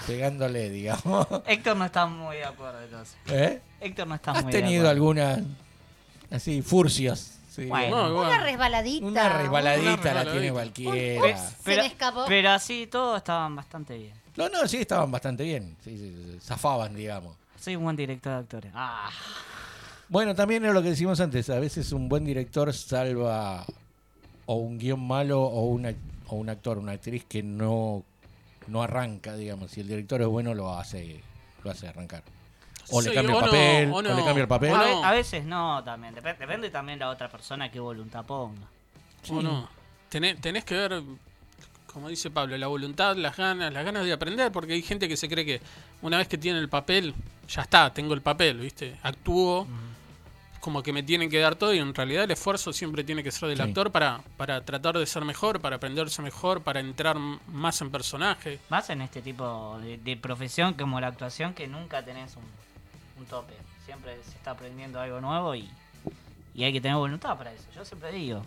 pegándole, 0.07 0.71
digamos. 0.71 1.27
Héctor 1.47 1.77
no 1.77 1.85
está 1.85 2.07
muy 2.07 2.37
de 2.37 2.45
acuerdo 2.45 2.83
entonces. 2.83 3.17
¿Eh? 3.29 3.61
Héctor 3.81 4.07
no 4.07 4.15
está 4.15 4.33
Has 4.33 4.45
muy 4.45 4.53
de 4.53 4.59
tenido 4.61 4.89
acuerdo. 4.89 4.91
algunas 4.91 5.41
así 6.31 6.63
furcias. 6.63 7.39
Sí. 7.51 7.67
Bueno. 7.67 8.09
No, 8.11 8.21
Una 8.21 8.39
resbaladita. 8.43 9.07
Una 9.07 9.29
resbaladita 9.31 10.13
Una 10.13 10.25
la 10.25 10.33
tiene 10.33 10.53
cualquiera. 10.53 11.27
Ups. 11.27 11.41
Se 11.65 11.77
me 11.77 11.87
escapó. 11.87 12.25
pero 12.29 12.51
así 12.51 12.87
todos 12.87 13.19
estaban 13.19 13.57
bastante 13.57 13.97
bien. 13.99 14.13
No, 14.37 14.49
no, 14.49 14.69
sí, 14.69 14.77
estaban 14.77 15.11
bastante 15.11 15.43
bien. 15.43 15.77
Sí, 15.83 16.39
zafaban, 16.41 16.95
digamos. 16.95 17.37
Soy 17.59 17.75
un 17.75 17.83
buen 17.83 17.97
director 17.97 18.33
de 18.35 18.39
actores. 18.39 18.73
Ah, 18.75 19.11
Bueno, 20.09 20.35
también 20.37 20.65
es 20.65 20.73
lo 20.73 20.81
que 20.83 20.91
decimos 20.91 21.19
antes. 21.19 21.51
A 21.51 21.59
veces 21.59 21.91
un 21.91 22.09
buen 22.09 22.25
director 22.25 22.73
salva 22.73 23.65
o 24.51 24.55
un 24.55 24.79
guion 24.79 25.07
malo 25.07 25.43
o, 25.43 25.67
una, 25.67 25.93
o 26.29 26.37
un 26.37 26.49
actor, 26.49 26.79
una 26.79 26.93
actriz 26.93 27.23
que 27.29 27.43
no, 27.43 28.03
no 28.67 28.83
arranca, 28.83 29.37
digamos. 29.37 29.71
Si 29.71 29.83
el 29.83 29.89
director 29.89 30.23
es 30.23 30.27
bueno, 30.27 30.55
lo 30.55 30.73
hace, 30.75 31.21
lo 31.63 31.71
hace 31.71 31.87
arrancar. 31.87 32.23
O 32.91 33.03
le 33.03 33.11
Sí, 33.11 33.15
cambia 33.15 33.33
el 33.33 33.37
o 33.37 33.41
no, 33.41 33.47
papel, 33.47 33.91
o 33.91 33.97
o, 33.97 34.03
no. 34.03 34.15
le 34.17 34.25
cambia 34.25 34.43
el 34.43 34.49
papel. 34.49 34.73
O 34.73 35.05
a, 35.05 35.13
veces 35.13 35.45
no 35.45 35.85
también. 35.85 36.15
Dep- 36.15 36.39
depende 36.39 36.71
también 36.71 36.99
de 36.99 37.05
la 37.05 37.11
otra 37.11 37.29
persona 37.29 37.71
qué 37.71 37.79
voluntad 37.79 38.25
ponga. 38.25 38.67
¿O 39.31 39.43
no? 39.43 39.69
Tenés, 40.09 40.41
tenés 40.41 40.65
que 40.65 40.75
ver, 40.75 41.03
como 41.93 42.09
dice 42.09 42.31
Pablo, 42.31 42.57
la 42.57 42.69
voluntad, 42.69 43.17
las 43.17 43.37
ganas, 43.37 43.71
las 43.71 43.85
ganas 43.85 44.07
de 44.07 44.13
aprender, 44.15 44.51
porque 44.51 44.73
hay 44.73 44.81
gente 44.81 45.07
que 45.09 45.19
se 45.19 45.29
cree 45.29 45.45
que 45.45 45.61
una 46.01 46.17
vez 46.17 46.27
que 46.29 46.39
tiene 46.39 46.59
el 46.59 46.71
papel, 46.71 47.15
ya 47.51 47.61
está, 47.61 47.93
tengo 47.93 48.15
el 48.15 48.23
papel, 48.23 48.57
¿viste? 48.61 48.97
Actúo, 49.03 49.67
como 50.69 50.83
que 50.83 50.93
me 50.93 51.03
tienen 51.03 51.31
que 51.31 51.39
dar 51.39 51.57
todo 51.57 51.73
y 51.73 51.79
en 51.79 51.95
realidad 51.95 52.25
el 52.25 52.31
esfuerzo 52.31 52.75
siempre 52.75 53.03
tiene 53.03 53.23
que 53.23 53.31
ser 53.33 53.49
del 53.49 53.57
Sí. 53.57 53.63
actor 53.63 53.91
para, 53.91 54.21
para 54.37 54.63
tratar 54.67 54.99
de 54.99 55.07
ser 55.07 55.25
mejor, 55.25 55.61
para 55.63 55.77
aprenderse 55.77 56.21
mejor, 56.21 56.61
para 56.61 56.79
entrar 56.81 57.17
más 57.19 57.81
en 57.81 57.91
personaje. 57.91 58.59
Más 58.69 58.91
en 58.91 59.01
este 59.01 59.23
tipo 59.23 59.79
de, 59.81 59.97
de 59.97 60.17
profesión 60.19 60.75
como 60.75 61.01
la 61.01 61.07
actuación 61.07 61.55
que 61.55 61.67
nunca 61.67 62.05
tenés 62.05 62.37
un, 62.37 62.43
un 63.19 63.25
tope. 63.25 63.55
Siempre 63.87 64.15
se 64.25 64.33
está 64.37 64.51
aprendiendo 64.51 65.01
algo 65.01 65.23
nuevo 65.23 65.55
y, 65.55 65.67
y 66.55 66.65
hay 66.65 66.73
que 66.75 66.83
tener 66.83 66.99
voluntad 66.99 67.39
para 67.39 67.51
eso. 67.51 67.65
Yo 67.75 67.83
siempre 67.87 68.13
digo, 68.13 68.45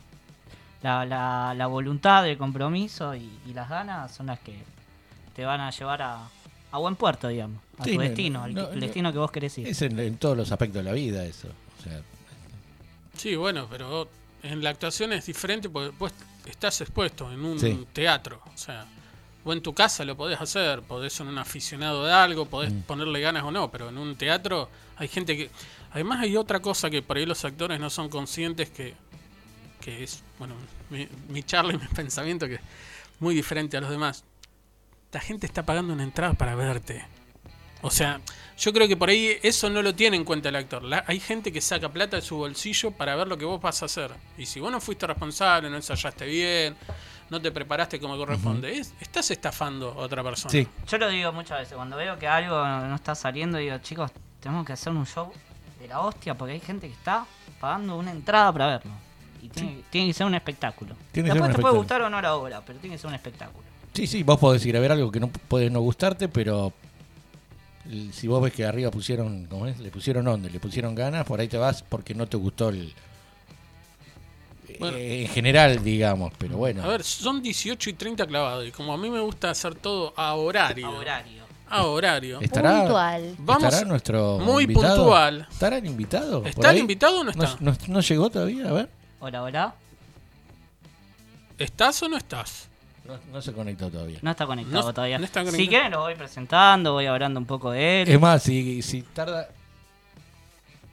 la, 0.83 1.03
la, 1.03 1.55
la 1.57 1.65
voluntad, 1.65 2.27
el 2.29 2.37
compromiso 2.37 3.15
y, 3.15 3.31
y 3.47 3.53
las 3.55 3.67
ganas 3.67 4.13
son 4.13 4.27
las 4.27 4.39
que 4.41 4.59
te 5.35 5.43
van 5.43 5.59
a 5.59 5.71
llevar 5.71 6.03
a, 6.03 6.19
a 6.71 6.77
buen 6.77 6.95
puerto, 6.95 7.29
digamos. 7.29 7.59
A 7.79 7.83
Sí, 7.83 7.93
tu 7.93 7.97
no, 7.97 8.03
destino, 8.03 8.43
al 8.43 8.53
no, 8.53 8.67
el 8.69 8.75
no. 8.75 8.81
destino 8.81 9.11
que 9.11 9.17
vos 9.17 9.31
querés 9.31 9.57
ir. 9.57 9.67
Es 9.67 9.81
en, 9.81 9.99
en 9.99 10.17
todos 10.17 10.37
los 10.37 10.51
aspectos 10.51 10.83
de 10.83 10.83
la 10.83 10.93
vida 10.93 11.25
eso. 11.25 11.47
O 11.81 11.83
sea, 11.83 12.01
Sí, 13.17 13.35
bueno, 13.35 13.67
pero 13.69 14.09
en 14.43 14.63
la 14.63 14.69
actuación 14.71 15.13
es 15.13 15.25
diferente 15.25 15.69
porque 15.69 15.93
vos 15.97 16.11
estás 16.45 16.79
expuesto 16.81 17.31
en 17.31 17.43
un 17.43 17.59
Sí. 17.59 17.85
teatro. 17.93 18.41
O 18.53 18.57
sea, 18.57 18.85
vos 19.43 19.55
en 19.55 19.61
tu 19.61 19.73
casa 19.73 20.05
lo 20.05 20.15
podés 20.15 20.39
hacer, 20.39 20.81
podés 20.81 21.13
ser 21.13 21.27
un 21.27 21.37
aficionado 21.37 22.05
de 22.05 22.13
algo, 22.13 22.45
podés 22.45 22.71
Mm. 22.71 22.81
ponerle 22.81 23.19
ganas 23.19 23.43
o 23.43 23.51
no, 23.51 23.69
pero 23.69 23.89
en 23.89 23.97
un 23.97 24.15
teatro 24.15 24.69
hay 24.97 25.07
gente 25.07 25.35
que... 25.37 25.49
Además 25.91 26.21
hay 26.21 26.37
otra 26.37 26.61
cosa 26.61 26.89
que 26.89 27.01
por 27.01 27.17
ahí 27.17 27.25
los 27.25 27.43
actores 27.43 27.79
no 27.79 27.89
son 27.89 28.07
conscientes 28.09 28.69
que, 28.69 28.93
que 29.81 30.03
es, 30.03 30.23
bueno, 30.39 30.55
mi, 30.89 31.07
mi 31.27 31.43
charla 31.43 31.73
y 31.73 31.77
mi 31.77 31.87
pensamiento 31.93 32.47
que 32.47 32.55
es 32.55 32.61
muy 33.19 33.35
diferente 33.35 33.75
a 33.77 33.81
los 33.81 33.89
demás. 33.89 34.23
La 35.11 35.19
gente 35.19 35.45
está 35.45 35.63
pagando 35.65 35.91
una 35.93 36.03
entrada 36.03 36.33
para 36.33 36.55
verte. 36.55 37.03
O 37.83 37.89
sea, 37.89 38.19
yo 38.59 38.71
creo 38.73 38.87
que 38.87 38.95
por 38.95 39.09
ahí 39.09 39.37
eso 39.41 39.69
no 39.69 39.81
lo 39.81 39.95
tiene 39.95 40.15
en 40.17 40.23
cuenta 40.23 40.49
el 40.49 40.55
actor. 40.55 40.83
La- 40.83 41.03
hay 41.07 41.19
gente 41.19 41.51
que 41.51 41.61
saca 41.61 41.89
plata 41.89 42.15
de 42.17 42.21
su 42.21 42.37
bolsillo 42.37 42.91
para 42.91 43.15
ver 43.15 43.27
lo 43.27 43.37
que 43.37 43.45
vos 43.45 43.59
vas 43.61 43.81
a 43.81 43.85
hacer. 43.85 44.11
Y 44.37 44.45
si 44.45 44.59
vos 44.59 44.71
no 44.71 44.79
fuiste 44.79 45.07
responsable, 45.07 45.69
no 45.69 45.75
ensayaste 45.77 46.25
bien, 46.25 46.75
no 47.29 47.41
te 47.41 47.51
preparaste 47.51 47.99
como 47.99 48.17
corresponde, 48.17 48.77
es- 48.77 48.93
estás 48.99 49.31
estafando 49.31 49.89
a 49.91 49.95
otra 49.97 50.23
persona. 50.23 50.51
sí, 50.51 50.67
Yo 50.87 50.97
lo 50.97 51.09
digo 51.09 51.31
muchas 51.31 51.59
veces, 51.59 51.75
cuando 51.75 51.97
veo 51.97 52.19
que 52.19 52.27
algo 52.27 52.55
no 52.63 52.95
está 52.95 53.15
saliendo, 53.15 53.57
digo, 53.57 53.77
chicos, 53.79 54.11
tenemos 54.39 54.65
que 54.65 54.73
hacer 54.73 54.91
un 54.93 55.05
show 55.05 55.31
de 55.79 55.87
la 55.87 56.01
hostia 56.01 56.35
porque 56.35 56.53
hay 56.53 56.59
gente 56.59 56.87
que 56.87 56.93
está 56.93 57.25
pagando 57.59 57.97
una 57.97 58.11
entrada 58.11 58.51
para 58.53 58.67
verlo. 58.67 58.91
Y 59.41 59.47
tiene, 59.49 59.81
tiene 59.89 60.07
que 60.07 60.13
ser 60.13 60.27
un 60.27 60.35
espectáculo. 60.35 60.93
Tiene 61.11 61.29
que 61.29 61.33
ser 61.33 61.41
Después 61.41 61.55
te 61.55 61.61
puede 61.61 61.73
espectáculo. 61.73 61.79
gustar 61.81 62.01
o 62.03 62.09
no 62.11 62.21
la 62.21 62.35
obra, 62.35 62.61
pero 62.63 62.77
tiene 62.77 62.95
que 62.95 62.99
ser 63.01 63.07
un 63.07 63.15
espectáculo. 63.15 63.63
sí, 63.93 64.05
sí, 64.05 64.21
vos 64.21 64.37
podés 64.39 64.63
ir 64.67 64.77
a 64.77 64.79
ver 64.79 64.91
algo 64.91 65.11
que 65.11 65.19
no 65.19 65.29
puede 65.29 65.69
no 65.71 65.79
gustarte, 65.79 66.27
pero 66.29 66.71
si 68.13 68.27
vos 68.27 68.41
ves 68.41 68.53
que 68.53 68.65
arriba 68.65 68.89
pusieron, 68.91 69.45
¿cómo 69.45 69.67
es? 69.67 69.79
Le 69.79 69.89
pusieron 69.91 70.27
onda, 70.27 70.49
le 70.49 70.59
pusieron 70.59 70.95
ganas, 70.95 71.25
por 71.25 71.39
ahí 71.39 71.47
te 71.47 71.57
vas 71.57 71.83
porque 71.83 72.13
no 72.15 72.27
te 72.27 72.37
gustó 72.37 72.69
el 72.69 72.93
Bueno. 74.79 74.97
eh, 74.97 75.23
en 75.23 75.27
general, 75.29 75.83
digamos, 75.83 76.31
pero 76.37 76.57
bueno. 76.57 76.83
A 76.83 76.87
ver, 76.87 77.03
son 77.03 77.41
18 77.41 77.89
y 77.89 77.93
30 77.93 78.25
clavados. 78.27 78.67
Y 78.67 78.71
como 78.71 78.93
a 78.93 78.97
mí 78.97 79.09
me 79.09 79.19
gusta 79.19 79.49
hacer 79.51 79.75
todo 79.75 80.13
a 80.15 80.33
horario. 80.35 80.87
A 80.87 80.91
horario. 80.91 81.41
A 81.69 81.83
horario. 81.85 82.41
¿Estará, 82.41 82.81
Puntual. 82.81 83.35
Vamos 83.39 83.63
¿Estará 83.63 83.85
nuestro 83.87 84.39
muy 84.39 84.63
invitado? 84.63 84.95
puntual. 84.97 85.47
¿Estará 85.51 85.77
el 85.77 85.85
invitado? 85.85 86.45
¿Está 86.45 86.71
el 86.71 86.77
invitado 86.79 87.21
o 87.21 87.23
no 87.23 87.31
está? 87.31 87.57
No, 87.59 87.75
no 87.87 87.99
llegó 88.01 88.29
todavía? 88.29 88.67
A 88.69 88.73
ver. 88.73 88.89
Hola, 89.19 89.43
hola. 89.43 89.75
¿Estás 91.57 92.01
o 92.03 92.09
no 92.09 92.17
estás? 92.17 92.67
No, 93.05 93.17
no 93.31 93.41
se 93.41 93.51
conectó 93.53 93.89
todavía. 93.89 94.19
No 94.21 94.31
está 94.31 94.45
conectado 94.45 94.83
No- 94.87 94.93
todavía. 94.93 95.17
no 95.17 95.25
está 95.25 95.43
si 95.49 95.67
quieren 95.67 95.91
lo 95.91 96.01
voy 96.01 96.15
presentando, 96.15 96.93
voy 96.93 97.07
hablando 97.07 97.39
un 97.39 97.45
poco 97.45 97.71
de 97.71 98.03
él. 98.03 98.09
Es 98.09 98.19
más, 98.19 98.43
si, 98.43 98.81
si 98.81 99.01
tarda... 99.01 99.49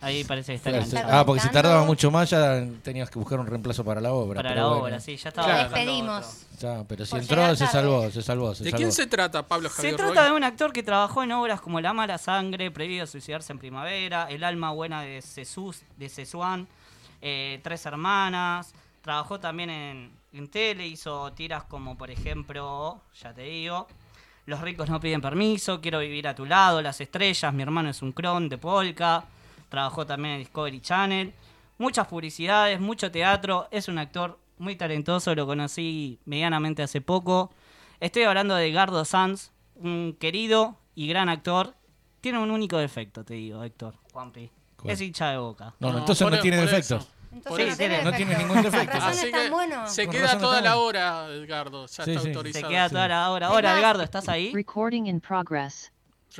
Ahí 0.00 0.22
parece 0.22 0.52
que 0.52 0.78
está 0.78 1.00
Claro. 1.02 1.08
Ah, 1.10 1.26
porque 1.26 1.40
si 1.42 1.48
tardaba 1.50 1.84
mucho 1.84 2.08
más 2.12 2.30
ya 2.30 2.64
tenías 2.84 3.10
que 3.10 3.18
buscar 3.18 3.40
un 3.40 3.46
reemplazo 3.48 3.84
para 3.84 4.00
la 4.00 4.12
obra. 4.12 4.36
Para 4.42 4.54
la 4.54 4.66
bueno. 4.66 4.82
obra, 4.84 5.00
sí, 5.00 5.16
ya 5.16 5.30
estaba 5.30 5.48
Claro. 5.48 5.62
Despedimos. 5.70 6.46
Ya, 6.60 6.84
pero 6.88 7.04
si 7.04 7.10
Por 7.10 7.20
entró, 7.20 7.56
se 7.56 7.66
salvó, 7.66 8.10
se 8.10 8.22
salvó, 8.22 8.54
se 8.54 8.62
¿De 8.64 8.70
salvó. 8.70 8.78
quién 8.78 8.92
se 8.92 9.06
trata, 9.08 9.42
Pablo 9.46 9.68
Se 9.68 9.74
Javier 9.76 9.96
trata 9.96 10.20
Roy? 10.22 10.24
de 10.30 10.36
un 10.36 10.44
actor 10.44 10.72
que 10.72 10.84
trabajó 10.84 11.24
en 11.24 11.32
obras 11.32 11.60
como 11.60 11.80
La 11.80 11.92
mala 11.92 12.16
sangre, 12.18 12.70
Prohibido 12.70 13.06
suicidarse 13.08 13.52
en 13.52 13.58
primavera, 13.58 14.28
El 14.30 14.44
alma 14.44 14.70
buena 14.70 15.02
de 15.02 15.20
Jesús, 15.20 15.82
de 15.96 16.08
Sesuán, 16.08 16.68
eh, 17.20 17.58
Tres 17.64 17.84
hermanas. 17.84 18.72
Trabajó 19.02 19.40
también 19.40 19.70
en, 19.70 20.10
en 20.32 20.48
tele, 20.48 20.86
hizo 20.86 21.32
tiras 21.32 21.64
como 21.64 21.96
por 21.96 22.10
ejemplo, 22.10 23.00
ya 23.20 23.32
te 23.32 23.42
digo, 23.42 23.86
Los 24.46 24.60
ricos 24.60 24.88
no 24.88 25.00
piden 25.00 25.20
permiso, 25.20 25.80
Quiero 25.80 25.98
vivir 26.00 26.28
a 26.28 26.34
tu 26.34 26.44
lado, 26.44 26.82
Las 26.82 27.00
estrellas, 27.00 27.52
Mi 27.52 27.62
hermano 27.62 27.90
es 27.90 28.02
un 28.02 28.12
cron 28.12 28.48
de 28.48 28.58
Polka. 28.58 29.24
Trabajó 29.68 30.06
también 30.06 30.34
en 30.34 30.40
Discovery 30.40 30.80
Channel. 30.80 31.34
Muchas 31.78 32.06
publicidades, 32.06 32.80
mucho 32.80 33.10
teatro. 33.10 33.68
Es 33.70 33.88
un 33.88 33.98
actor 33.98 34.38
muy 34.58 34.76
talentoso, 34.76 35.34
lo 35.34 35.46
conocí 35.46 36.18
medianamente 36.24 36.82
hace 36.82 37.00
poco. 37.00 37.50
Estoy 38.00 38.22
hablando 38.22 38.54
de 38.54 38.72
Gardo 38.72 39.04
Sanz, 39.04 39.50
un 39.76 40.16
querido 40.18 40.76
y 40.94 41.06
gran 41.08 41.28
actor. 41.28 41.74
Tiene 42.20 42.38
un 42.38 42.50
único 42.50 42.78
defecto, 42.78 43.24
te 43.24 43.34
digo, 43.34 43.62
Héctor. 43.62 43.94
Juanpi. 44.12 44.50
¿Cuál? 44.76 44.94
Es 44.94 45.00
hincha 45.00 45.30
de 45.30 45.38
boca. 45.38 45.74
No, 45.80 45.92
no, 45.92 45.98
entonces 45.98 46.28
no 46.28 46.38
tiene 46.40 46.56
defectos. 46.56 47.02
eso. 47.02 47.17
Entonces 47.32 47.64
Sí, 47.64 47.70
no 47.70 47.76
tiene, 47.76 47.94
tiene- 47.96 48.04
no 48.10 48.16
tiene 48.16 48.38
ningún 48.38 48.62
defecto. 48.62 48.98
Así 49.00 49.30
que 49.30 49.50
bueno. 49.50 49.86
se 49.88 50.08
queda 50.08 50.38
toda 50.38 50.60
la 50.60 50.74
bueno. 50.76 50.86
hora, 50.86 51.26
Edgardo. 51.34 51.86
Ya 51.86 52.04
Sí, 52.04 52.10
está 52.10 52.12
sí. 52.12 52.18
Se 52.20 52.28
autorizado. 52.28 52.68
queda 52.68 52.88
toda 52.88 53.08
la 53.08 53.30
hora. 53.30 53.50
Hola, 53.50 53.58
Además- 53.70 53.78
Edgardo, 53.78 54.02
¿estás 54.02 54.28
ahí? 54.28 54.52
Recording 54.54 55.04
in 55.06 55.20
progress. 55.20 55.92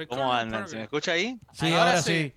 ¿Cómo 0.09 0.33
andan? 0.33 0.69
¿Se 0.69 0.77
me 0.77 0.83
escucha 0.85 1.13
ahí? 1.13 1.39
Sí, 1.53 1.67
Ahora 1.73 1.83
ahora, 1.91 2.03
sí. 2.03 2.13
sí. 2.13 2.35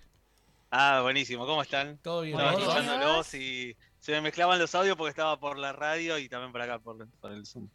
Ah, 0.72 1.00
buenísimo. 1.04 1.46
¿Cómo 1.46 1.62
están? 1.62 1.98
Todo 1.98 2.22
bien. 2.22 2.40
Estaba 2.40 2.58
escuchándolos 2.60 3.34
y 3.34 3.76
se 4.00 4.12
me 4.14 4.22
mezclaban 4.22 4.58
los 4.58 4.74
audios 4.74 4.96
porque 4.96 5.10
estaba 5.12 5.40
por 5.40 5.58
la 5.58 5.74
radio 5.74 6.18
y 6.18 6.28
también 6.30 6.52
por 6.52 6.62
acá 6.62 6.80
por, 6.80 7.08
por 7.20 7.32
el 7.32 7.46
Zoom. 7.46 7.68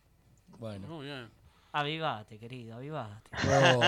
Bueno. 0.59 0.87
Muy 0.89 1.07
bien. 1.07 1.31
Avivate, 1.79 2.39
querido, 2.39 2.77
avivate. 2.77 3.29
Oh, 3.77 3.81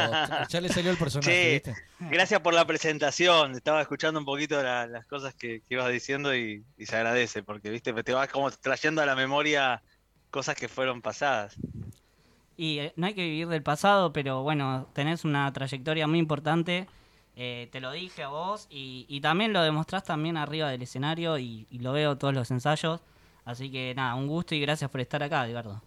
ya 0.48 0.60
le 0.60 0.68
salió 0.68 0.90
el 0.90 0.98
personaje, 0.98 1.32
Sí. 1.42 1.50
¿viste? 1.70 1.74
Gracias 2.00 2.40
por 2.40 2.52
la 2.52 2.66
presentación. 2.66 3.52
Estaba 3.52 3.80
escuchando 3.80 4.20
un 4.20 4.26
poquito 4.26 4.62
la- 4.62 4.86
las 4.86 5.06
cosas 5.06 5.34
que, 5.34 5.62
que 5.62 5.74
ibas 5.74 5.90
diciendo 5.90 6.34
y, 6.36 6.62
y 6.76 6.84
se 6.86 6.96
agradece 6.96 7.42
porque, 7.42 7.70
viste, 7.70 7.94
te 8.02 8.12
vas 8.12 8.28
como 8.28 8.50
trayendo 8.50 9.00
a 9.00 9.06
la 9.06 9.14
memoria 9.16 9.82
cosas 10.30 10.54
que 10.54 10.68
fueron 10.68 11.00
pasadas. 11.00 11.56
Y 12.58 12.80
eh, 12.80 12.92
no 12.96 13.06
hay 13.06 13.14
que 13.14 13.22
vivir 13.22 13.48
del 13.48 13.62
pasado, 13.62 14.12
pero 14.12 14.42
bueno, 14.42 14.88
tenés 14.92 15.24
una 15.24 15.50
trayectoria 15.52 16.06
muy 16.06 16.18
importante. 16.18 16.86
eh, 17.36 17.68
te 17.72 17.80
lo 17.80 17.90
dije 17.92 18.22
a 18.24 18.28
vos 18.28 18.66
y, 18.68 19.06
y 19.08 19.20
también 19.22 19.52
lo 19.54 19.62
demostrás 19.62 20.04
también 20.04 20.36
arriba 20.36 20.68
del 20.68 20.82
escenario 20.82 21.38
y, 21.38 21.66
y 21.70 21.78
lo 21.78 21.92
veo 21.92 22.18
todos 22.18 22.34
los 22.34 22.50
ensayos. 22.50 23.00
Así 23.46 23.70
que 23.70 23.94
nada, 23.94 24.14
un 24.16 24.26
gusto 24.26 24.54
y 24.54 24.60
gracias 24.60 24.90
por 24.90 25.00
estar 25.00 25.22
acá, 25.22 25.46
Edgardo. 25.48 25.80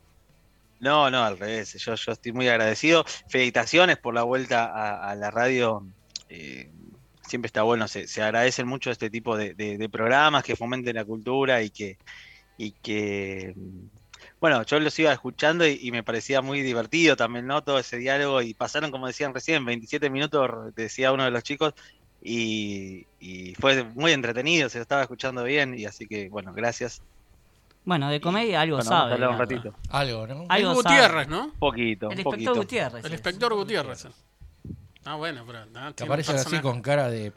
No, 0.82 1.12
no, 1.12 1.24
al 1.24 1.38
revés. 1.38 1.76
Yo, 1.76 1.96
yo 1.96 2.12
estoy 2.12 2.34
muy 2.34 2.48
agradecido. 2.48 3.06
Felicitaciones 3.30 3.98
por 3.98 4.16
la 4.16 4.24
vuelta 4.24 5.10
a, 5.10 5.16
la 5.16 5.30
radio. 5.30 5.86
Eh, 6.28 6.72
siempre 7.22 7.48
está 7.48 7.62
bueno. 7.62 7.88
Se, 7.88 8.08
se 8.08 8.24
agradecen 8.24 8.68
mucho 8.68 8.90
este 8.90 9.10
tipo 9.12 9.38
de, 9.38 9.90
programas 9.92 10.44
que 10.44 10.56
fomenten 10.56 10.96
la 10.96 11.06
cultura 11.06 11.62
y 11.62 11.70
que, 11.70 12.00
y 12.58 12.72
que 12.72 13.54
bueno, 14.40 14.64
yo 14.64 14.80
los 14.80 14.98
iba 14.98 15.14
escuchando 15.14 15.68
y, 15.68 15.80
y 15.84 15.92
me 15.92 16.04
parecía 16.04 16.42
muy 16.42 16.62
divertido 16.62 17.16
también, 17.16 17.46
¿no? 17.46 17.64
Todo 17.64 17.78
ese 17.78 17.98
diálogo 17.98 18.42
y 18.42 18.56
pasaron, 18.56 18.90
como 18.90 19.06
decían 19.06 19.36
recién, 19.36 19.64
27 19.64 20.10
minutos, 20.10 20.74
decía 20.76 21.12
uno 21.12 21.26
de 21.26 21.32
los 21.32 21.44
chicos, 21.44 21.76
y, 22.24 23.06
y 23.20 23.54
fue 23.56 23.84
muy 23.84 24.14
entretenido, 24.14 24.70
se 24.70 24.80
lo 24.80 24.84
estaba 24.84 25.04
escuchando 25.04 25.44
bien 25.44 25.78
y 25.78 25.86
así 25.86 26.08
que, 26.08 26.30
bueno, 26.30 26.54
gracias. 26.54 27.04
Bueno, 27.84 28.10
de 28.10 28.22
comedia 28.22 28.62
algo 28.62 28.78
Bueno, 28.78 28.90
vamos 28.90 29.00
a 29.00 29.04
sabe. 29.04 29.14
hablar 29.16 29.30
un 29.32 29.40
ratito. 29.40 29.74
Algo, 29.90 30.28
¿no? 30.28 30.46
Algo. 30.50 30.74
Gutiérrez, 30.76 31.28
¿no? 31.28 31.46
Un 31.46 31.52
poquito, 31.54 32.06
El 32.12 32.20
inspector 32.20 32.32
poquito. 32.34 32.56
Gutiérrez. 32.56 33.06
El 33.06 33.12
inspector 33.12 33.54
Gutiérrez. 33.56 34.08
Ah, 35.06 35.16
bueno, 35.16 35.44
pero. 35.48 35.60
ah, 35.76 35.92
Que 35.96 36.04
aparece 36.04 36.34
así 36.34 36.60
con 36.60 36.82
cara 36.82 37.10
de, 37.10 37.34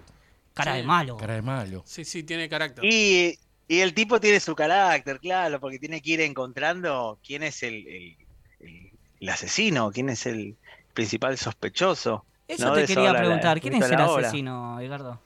Cara 0.53 0.73
Sí. 0.73 0.79
de 0.79 0.85
malo. 0.85 1.17
cara 1.17 1.35
de 1.35 1.43
malo. 1.43 1.83
Sí, 1.87 2.05
sí, 2.05 2.23
tiene 2.23 2.49
carácter. 2.49 2.85
Y, 2.85 3.39
y 3.67 3.81
el 3.81 3.95
tipo 3.95 4.21
tiene 4.21 4.39
su 4.39 4.55
carácter, 4.55 5.19
claro, 5.19 5.59
porque 5.61 5.79
tiene 5.79 6.01
que 6.03 6.11
ir 6.13 6.21
encontrando 6.21 7.19
quién 7.27 7.43
es 7.43 7.63
el, 7.63 7.75
el- 7.89 8.17
el- 8.61 8.91
el 9.21 9.29
asesino, 9.31 9.91
quién 9.91 10.11
es 10.11 10.27
el 10.27 10.57
principal 10.93 11.39
sospechoso. 11.39 12.25
Eso 12.47 12.67
No, 12.67 12.75
te 12.75 12.83
eso 12.85 12.95
quería 12.95 13.13
la- 13.15 13.19
preguntar. 13.19 13.61
¿Quién 13.61 13.75
es 13.83 13.91
el 13.91 13.95
asesino, 13.99 14.79
Edgardo? 14.81 15.19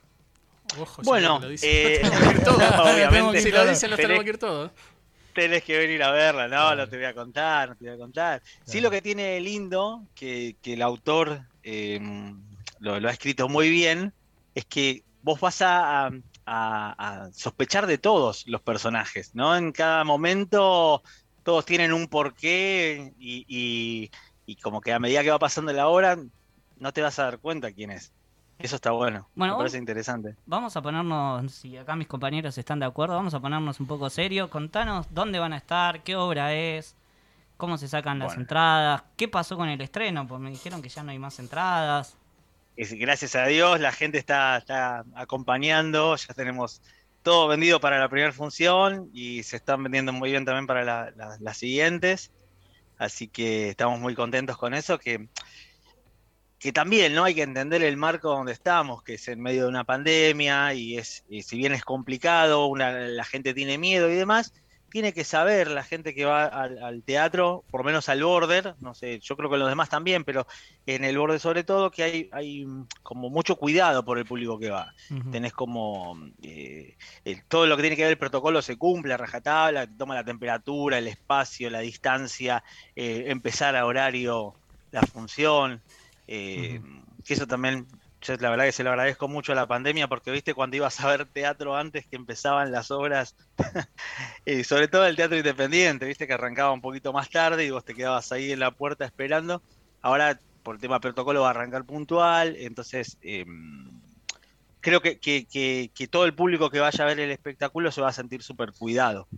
Ojo, 0.78 1.02
Bueno, 1.02 1.34
si 1.36 1.40
no 1.40 1.46
lo 1.46 1.48
dice. 1.48 1.66
eh, 1.96 2.00
Tenemos 2.02 2.20
que 2.22 2.30
ir 2.38 2.44
todos. 2.44 2.62
obviamente 2.94 3.40
Si 3.42 3.50
lo 3.50 3.66
dicen, 3.66 3.90
nos 3.90 3.98
tenés- 3.98 4.02
tenemos 4.02 4.24
que 4.24 4.30
ir 4.30 4.38
todos. 4.38 4.70
Tenés 5.32 5.62
que 5.64 5.78
venir 5.78 6.02
a 6.02 6.10
verla, 6.10 6.48
no, 6.48 6.74
no 6.76 6.88
te 6.88 6.96
voy 6.96 7.04
a 7.06 7.14
contar, 7.14 7.70
no 7.70 7.76
te 7.76 7.84
voy 7.86 7.94
a 7.94 7.98
contar. 7.98 8.42
Sí, 8.64 8.80
lo 8.80 8.90
que 8.90 9.02
tiene 9.02 9.40
lindo, 9.40 10.08
que, 10.14 10.56
que 10.62 10.74
el 10.74 10.82
autor 10.82 11.42
eh, 11.62 12.00
lo, 12.78 12.98
lo 13.00 13.08
ha 13.08 13.12
escrito 13.12 13.48
muy 13.48 13.70
bien, 13.70 14.14
es 14.54 14.64
que 14.66 15.04
vos 15.20 15.40
vas 15.40 15.62
a, 15.62 16.06
a- 16.06 16.10
a- 16.46 17.24
a 17.26 17.32
sospechar 17.32 17.86
de 17.86 17.98
todos 17.98 18.44
los 18.46 18.62
personajes, 18.62 19.30
¿no? 19.34 19.56
En 19.56 19.72
cada 19.72 20.04
momento 20.04 21.02
todos 21.42 21.64
tienen 21.64 21.92
un 21.92 22.08
porqué 22.08 23.12
y, 23.18 23.44
y- 23.48 24.10
y 24.46 24.56
como 24.56 24.80
que 24.80 24.92
a 24.92 24.98
medida 24.98 25.22
que 25.22 25.30
va 25.30 25.38
pasando 25.38 25.72
la 25.72 25.88
obra, 25.88 26.16
no 26.76 26.92
te 26.92 27.02
vas 27.02 27.18
a 27.18 27.24
dar 27.24 27.40
cuenta 27.40 27.72
quién 27.72 27.90
es. 27.90 28.14
Eso 28.58 28.74
está 28.76 28.90
bueno, 28.90 29.28
Bueno, 29.36 29.54
me 29.54 29.58
parece 29.58 29.78
interesante. 29.78 30.34
Vamos 30.46 30.76
a 30.76 30.82
ponernos, 30.82 31.52
si 31.52 31.76
acá 31.76 31.94
mis 31.94 32.08
compañeros 32.08 32.58
están 32.58 32.80
de 32.80 32.86
acuerdo, 32.86 33.14
vamos 33.14 33.32
a 33.34 33.40
ponernos 33.40 33.78
un 33.78 33.86
poco 33.86 34.10
serio. 34.10 34.50
Contanos 34.50 35.06
dónde 35.10 35.38
van 35.38 35.52
a 35.52 35.58
estar, 35.58 36.02
qué 36.02 36.16
obra 36.16 36.52
es, 36.52 36.96
cómo 37.56 37.78
se 37.78 37.86
sacan 37.86 38.18
las 38.18 38.28
Bueno. 38.28 38.42
entradas, 38.42 39.02
qué 39.16 39.28
pasó 39.28 39.56
con 39.56 39.68
el 39.68 39.80
estreno, 39.80 40.26
pues 40.26 40.40
me 40.40 40.50
dijeron 40.50 40.82
que 40.82 40.88
ya 40.88 41.02
no 41.04 41.12
hay 41.12 41.18
más 41.18 41.38
entradas. 41.38 42.16
es- 42.76 42.92
gracias 42.94 43.34
a 43.34 43.44
Dios 43.46 43.80
la 43.80 43.90
gente 43.90 44.18
está, 44.18 44.56
está 44.58 45.04
acompañando, 45.16 46.14
ya 46.14 46.32
tenemos 46.32 46.80
todo 47.24 47.48
vendido 47.48 47.80
para 47.80 47.98
la 47.98 48.08
primera 48.08 48.30
función 48.32 49.10
y 49.12 49.42
se 49.42 49.56
están 49.56 49.82
vendiendo 49.82 50.12
muy 50.12 50.30
bien 50.30 50.44
también 50.44 50.68
para 50.68 50.84
la- 50.84 51.10
la- 51.16 51.36
las 51.40 51.56
siguientes, 51.58 52.30
así 52.96 53.26
que 53.26 53.68
estamos 53.70 53.98
muy 53.98 54.14
contentos 54.14 54.56
con 54.58 54.74
eso, 54.74 54.96
que, 54.98 55.28
que 56.58 56.72
también 56.72 57.14
no 57.14 57.24
hay 57.24 57.34
que 57.34 57.42
entender 57.42 57.82
el 57.82 57.96
marco 57.96 58.30
donde 58.30 58.52
estamos, 58.52 59.02
que 59.02 59.14
es 59.14 59.28
en 59.28 59.40
medio 59.40 59.62
de 59.64 59.68
una 59.68 59.84
pandemia 59.84 60.74
y 60.74 60.98
es 60.98 61.24
y 61.28 61.42
si 61.42 61.56
bien 61.56 61.72
es 61.72 61.84
complicado, 61.84 62.66
una, 62.66 62.90
la 62.92 63.24
gente 63.24 63.54
tiene 63.54 63.78
miedo 63.78 64.10
y 64.10 64.14
demás, 64.14 64.52
tiene 64.90 65.12
que 65.12 65.24
saber 65.24 65.68
la 65.68 65.84
gente 65.84 66.14
que 66.14 66.24
va 66.24 66.46
al, 66.46 66.82
al 66.82 67.04
teatro, 67.04 67.64
por 67.70 67.80
lo 67.80 67.84
menos 67.84 68.08
al 68.08 68.22
border, 68.24 68.74
no 68.80 68.94
sé, 68.94 69.20
yo 69.20 69.36
creo 69.36 69.50
que 69.50 69.58
los 69.58 69.68
demás 69.68 69.88
también, 69.90 70.24
pero 70.24 70.46
en 70.86 71.04
el 71.04 71.18
borde 71.18 71.38
sobre 71.38 71.62
todo, 71.64 71.90
que 71.90 72.02
hay, 72.02 72.28
hay 72.32 72.64
como 73.02 73.30
mucho 73.30 73.56
cuidado 73.56 74.04
por 74.04 74.18
el 74.18 74.26
público 74.26 74.58
que 74.58 74.70
va. 74.70 74.92
Tenés 75.28 75.52
como 75.52 76.16
eh, 76.42 76.96
el- 77.24 77.46
todo 77.46 77.66
lo 77.66 77.76
que 77.76 77.82
tiene 77.82 77.96
que 77.96 78.02
ver 78.02 78.12
el 78.12 78.18
protocolo 78.18 78.62
se 78.62 78.76
cumple 78.78 79.16
rajatabla, 79.16 79.86
toma 79.96 80.14
la 80.14 80.24
temperatura, 80.24 80.98
el 80.98 81.08
espacio, 81.08 81.68
la 81.70 81.80
distancia, 81.80 82.62
eh, 82.94 83.24
empezar 83.28 83.76
a 83.76 83.86
horario 83.86 84.56
la 84.90 85.02
función, 85.02 85.82
eh, 86.28 86.80
que 87.24 87.34
eso 87.34 87.46
también, 87.48 87.88
yo 88.22 88.36
la 88.38 88.50
verdad 88.50 88.66
que 88.66 88.72
se 88.72 88.84
lo 88.84 88.90
agradezco 88.90 89.28
mucho 89.28 89.52
a 89.52 89.56
la 89.56 89.68
pandemia, 89.68 90.08
porque 90.08 90.32
viste 90.32 90.54
cuando 90.54 90.76
ibas 90.78 91.00
a 91.00 91.08
ver 91.08 91.26
teatro 91.30 91.76
antes 91.76 92.06
que 92.08 92.16
empezaban 92.16 92.72
las 92.72 92.90
obras, 92.92 93.36
y 94.44 94.64
sobre 94.64 94.88
todo 94.88 95.06
el 95.06 95.16
teatro 95.16 95.36
independiente, 95.36 96.06
viste 96.06 96.26
que 96.26 96.34
arrancaba 96.34 96.72
un 96.72 96.80
poquito 96.80 97.12
más 97.12 97.30
tarde 97.30 97.64
y 97.64 97.70
vos 97.70 97.84
te 97.84 97.94
quedabas 97.94 98.32
ahí 98.32 98.52
en 98.52 98.60
la 98.60 98.72
puerta 98.72 99.04
esperando. 99.04 99.62
Ahora, 100.02 100.40
por 100.62 100.76
el 100.76 100.80
tema 100.80 101.00
protocolo, 101.00 101.42
va 101.42 101.48
a 101.48 101.50
arrancar 101.50 101.84
puntual. 101.84 102.56
Entonces, 102.58 103.18
eh, 103.22 103.44
creo 104.80 105.00
que, 105.00 105.18
que- 105.20 105.46
que- 105.46 105.90
que 105.94 106.08
todo 106.08 106.24
el 106.24 106.34
público 106.34 106.70
que 106.70 106.80
vaya 106.80 107.04
a 107.04 107.06
ver 107.06 107.20
el 107.20 107.30
espectáculo 107.30 107.90
se 107.92 108.00
va 108.00 108.08
a 108.08 108.12
sentir 108.12 108.42
súper 108.42 108.72
cuidado. 108.72 109.28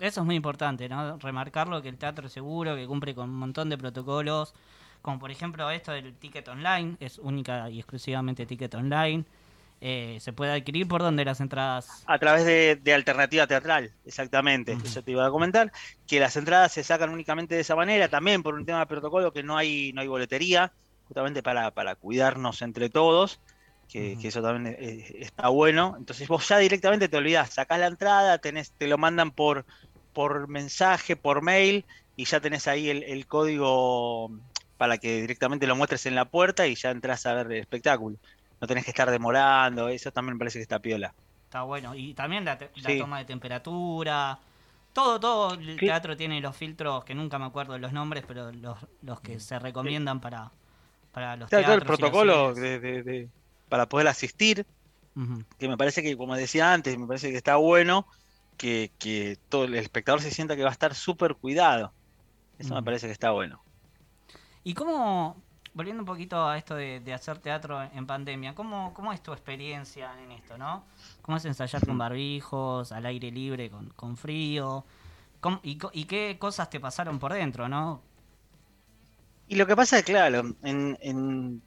Eso 0.00 0.20
es 0.20 0.26
muy 0.26 0.34
importante, 0.36 0.88
¿no? 0.88 1.18
Remarcarlo 1.18 1.82
que 1.82 1.88
el 1.90 1.98
teatro 1.98 2.26
es 2.26 2.32
seguro, 2.32 2.74
que 2.74 2.86
cumple 2.86 3.14
con 3.14 3.28
un 3.30 3.36
montón 3.36 3.68
de 3.68 3.76
protocolos, 3.78 4.54
como 5.02 5.18
por 5.18 5.30
ejemplo 5.30 5.70
esto 5.70 5.92
del 5.92 6.14
ticket 6.14 6.48
online, 6.48 6.96
es 7.00 7.18
única 7.18 7.70
y 7.70 7.78
exclusivamente 7.78 8.46
ticket 8.46 8.74
online. 8.74 9.24
eh, 9.80 10.18
se 10.20 10.32
puede 10.32 10.52
adquirir 10.52 10.88
por 10.88 11.02
donde 11.02 11.24
las 11.24 11.40
entradas. 11.40 12.02
A 12.06 12.18
través 12.18 12.44
de, 12.44 12.94
alternativa 12.94 13.46
teatral, 13.46 13.92
exactamente. 14.04 14.76
Eso 14.84 15.02
te 15.02 15.12
iba 15.12 15.24
a 15.24 15.30
comentar. 15.30 15.72
Que 16.06 16.18
las 16.18 16.36
entradas 16.36 16.72
se 16.72 16.82
sacan 16.82 17.10
únicamente 17.10 17.54
de 17.54 17.60
esa 17.60 17.76
manera, 17.76 18.08
también 18.08 18.42
por 18.42 18.54
un 18.54 18.66
tema 18.66 18.80
de 18.80 18.86
protocolo 18.86 19.32
que 19.32 19.42
no 19.42 19.56
hay, 19.56 19.92
no 19.92 20.00
hay 20.00 20.08
boletería, 20.08 20.72
justamente 21.06 21.42
para, 21.42 21.70
para 21.70 21.94
cuidarnos 21.94 22.62
entre 22.62 22.90
todos. 22.90 23.40
Que, 23.88 24.18
eso 24.22 24.42
también 24.42 24.76
está 24.78 25.48
bueno. 25.48 25.94
Entonces 25.96 26.28
vos 26.28 26.46
ya 26.48 26.58
directamente 26.58 27.08
te 27.08 27.16
olvidás, 27.16 27.54
sacás 27.54 27.78
la 27.78 27.86
entrada, 27.86 28.38
tenés, 28.38 28.72
te 28.72 28.88
lo 28.88 28.98
mandan 28.98 29.30
por, 29.30 29.64
por 30.12 30.48
mensaje, 30.48 31.16
por 31.16 31.40
mail, 31.40 31.86
y 32.16 32.24
ya 32.24 32.40
tenés 32.40 32.66
ahí 32.66 32.90
el, 32.90 33.04
el 33.04 33.26
código 33.26 34.30
para 34.78 34.96
que 34.96 35.20
directamente 35.20 35.66
lo 35.66 35.76
muestres 35.76 36.06
en 36.06 36.14
la 36.14 36.24
puerta 36.24 36.66
y 36.66 36.74
ya 36.74 36.90
entras 36.90 37.26
a 37.26 37.34
ver 37.34 37.52
el 37.52 37.58
espectáculo 37.58 38.16
no 38.60 38.66
tenés 38.66 38.84
que 38.84 38.90
estar 38.90 39.10
demorando, 39.10 39.88
eso 39.88 40.12
también 40.12 40.34
me 40.34 40.38
parece 40.38 40.58
que 40.58 40.62
está 40.62 40.78
piola. 40.78 41.14
Está 41.44 41.62
bueno, 41.62 41.94
y 41.94 42.14
también 42.14 42.44
la, 42.44 42.58
toma 42.98 43.18
de 43.18 43.24
temperatura, 43.24 44.38
todo, 44.92 45.18
todo 45.20 45.54
el 45.54 45.78
teatro 45.78 46.16
tiene 46.16 46.40
los 46.40 46.56
filtros 46.56 47.04
que 47.04 47.14
nunca 47.14 47.38
me 47.38 47.46
acuerdo 47.46 47.74
de 47.74 47.78
los 47.78 47.92
nombres, 47.92 48.24
pero 48.26 48.52
los, 48.52 48.78
los 49.02 49.20
que 49.20 49.40
se 49.40 49.58
recomiendan 49.58 50.20
para, 50.20 50.50
para 51.12 51.36
los 51.36 51.48
teatros. 51.48 51.66
Todo 51.66 51.76
el 51.76 51.86
protocolo 51.86 52.54
de, 52.54 53.28
para 53.68 53.88
poder 53.88 54.08
asistir, 54.08 54.66
que 55.58 55.68
me 55.68 55.76
parece 55.76 56.02
que, 56.02 56.16
como 56.16 56.36
decía 56.36 56.72
antes, 56.72 56.96
me 56.98 57.06
parece 57.06 57.30
que 57.30 57.36
está 57.36 57.56
bueno 57.56 58.06
que, 58.56 58.90
que 58.98 59.38
todo 59.48 59.64
el 59.64 59.74
espectador 59.74 60.20
se 60.20 60.30
sienta 60.30 60.54
que 60.54 60.62
va 60.62 60.68
a 60.68 60.72
estar 60.72 60.94
súper 60.94 61.34
cuidado. 61.34 61.92
Eso 62.58 62.74
me 62.74 62.82
parece 62.82 63.06
que 63.06 63.12
está 63.12 63.30
bueno. 63.30 63.62
¿Y 64.68 64.74
cómo, 64.74 65.34
volviendo 65.72 66.02
un 66.02 66.06
poquito 66.06 66.46
a 66.46 66.58
esto 66.58 66.74
de, 66.74 67.14
hacer 67.14 67.38
teatro 67.38 67.82
en 67.82 68.06
pandemia, 68.06 68.54
¿cómo, 68.54 68.92
¿cómo, 68.92 69.14
es 69.14 69.22
tu 69.22 69.32
experiencia 69.32 70.12
en 70.22 70.30
esto, 70.30 70.58
no? 70.58 70.84
¿Cómo 71.22 71.38
es 71.38 71.44
ensayar 71.46 71.86
con 71.86 71.96
barbijos, 71.96 72.92
al 72.92 73.06
aire 73.06 73.30
libre, 73.30 73.70
con, 73.96 74.16
frío? 74.18 74.84
y, 75.62 76.04
qué 76.04 76.36
cosas 76.38 76.68
te 76.68 76.80
pasaron 76.80 77.18
por 77.18 77.32
dentro, 77.32 77.66
no? 77.66 78.02
Y 79.46 79.56
lo 79.56 79.66
que 79.66 79.74
pasa 79.74 80.00
es, 80.00 80.04
claro, 80.04 80.54
en, 80.62 81.62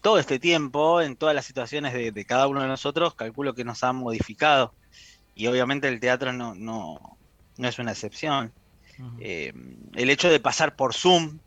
todo 0.00 0.20
este 0.20 0.38
tiempo, 0.38 1.02
en 1.02 1.16
todas 1.16 1.34
las 1.34 1.44
situaciones 1.44 1.92
de, 1.92 2.24
cada 2.24 2.46
uno 2.46 2.62
de 2.62 2.68
nosotros, 2.68 3.16
calculo 3.16 3.52
que 3.52 3.64
nos 3.64 3.82
han 3.82 3.96
modificado. 3.96 4.74
Y 5.34 5.48
obviamente 5.48 5.88
el 5.88 5.98
teatro 5.98 6.32
no, 6.32 6.54
no, 6.54 7.18
no 7.56 7.68
es 7.68 7.80
una 7.80 7.90
excepción. 7.90 8.52
Eh, 9.18 9.52
el 9.94 10.08
hecho 10.08 10.30
de 10.30 10.38
pasar 10.38 10.76
por 10.76 10.94
Zoom, 10.94 11.40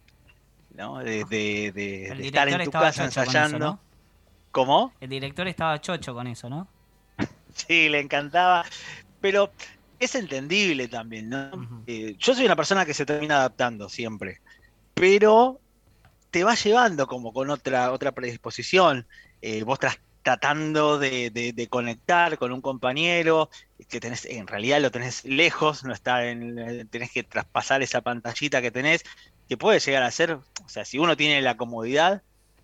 de, 0.76 2.14
estar 2.20 2.50
en 2.50 2.64
tu 2.66 2.72
casa 2.72 3.06
ensayando. 3.06 3.80
¿Cómo? 4.52 4.94
El 5.02 5.10
director 5.10 5.48
estaba 5.48 5.80
chocho 5.82 6.14
con 6.14 6.28
eso, 6.28 6.50
¿no? 6.50 6.68
sí, 7.54 7.90
le 7.90 8.00
encantaba. 8.00 8.66
Pero 9.20 9.52
es 10.00 10.16
entendible 10.16 10.88
también, 10.88 11.30
¿no? 11.30 11.84
Eh, 11.88 12.16
yo 12.18 12.34
soy 12.34 12.46
una 12.46 12.56
persona 12.56 12.86
que 12.86 12.94
se 12.94 13.06
termina 13.06 13.38
adaptando 13.38 13.90
siempre. 13.90 14.40
Pero 14.94 15.60
te 16.32 16.44
va 16.44 16.56
llevando 16.56 17.08
como 17.08 17.34
con 17.34 17.50
otra, 17.50 17.92
otra 17.92 18.12
predisposición. 18.14 19.06
Eh, 19.42 19.64
vos 19.64 19.80
tratando 20.26 20.98
de, 20.98 21.68
conectar 21.70 22.38
con 22.38 22.52
un 22.52 22.62
compañero 22.62 23.50
que 23.88 24.00
tenés, 24.00 24.26
en 24.26 24.48
realidad 24.48 24.82
lo 24.82 24.90
tenés 24.90 25.24
lejos, 25.24 25.84
no 25.84 25.94
está 25.94 26.26
en, 26.26 26.88
tenés 26.90 27.12
que 27.12 27.24
traspasar 27.24 27.84
esa 27.84 28.02
pantallita 28.02 28.62
que 28.62 28.72
tenés 28.72 29.04
que 29.48 29.58
puede 29.58 29.80
llegar 29.80 30.04
a 30.04 30.12
ser, 30.12 30.32
o 30.32 30.70
sea, 30.70 30.86
si 30.86 30.98
uno 30.98 31.16
tiene 31.16 31.42
la 31.42 31.58
comodidad, 31.58 32.24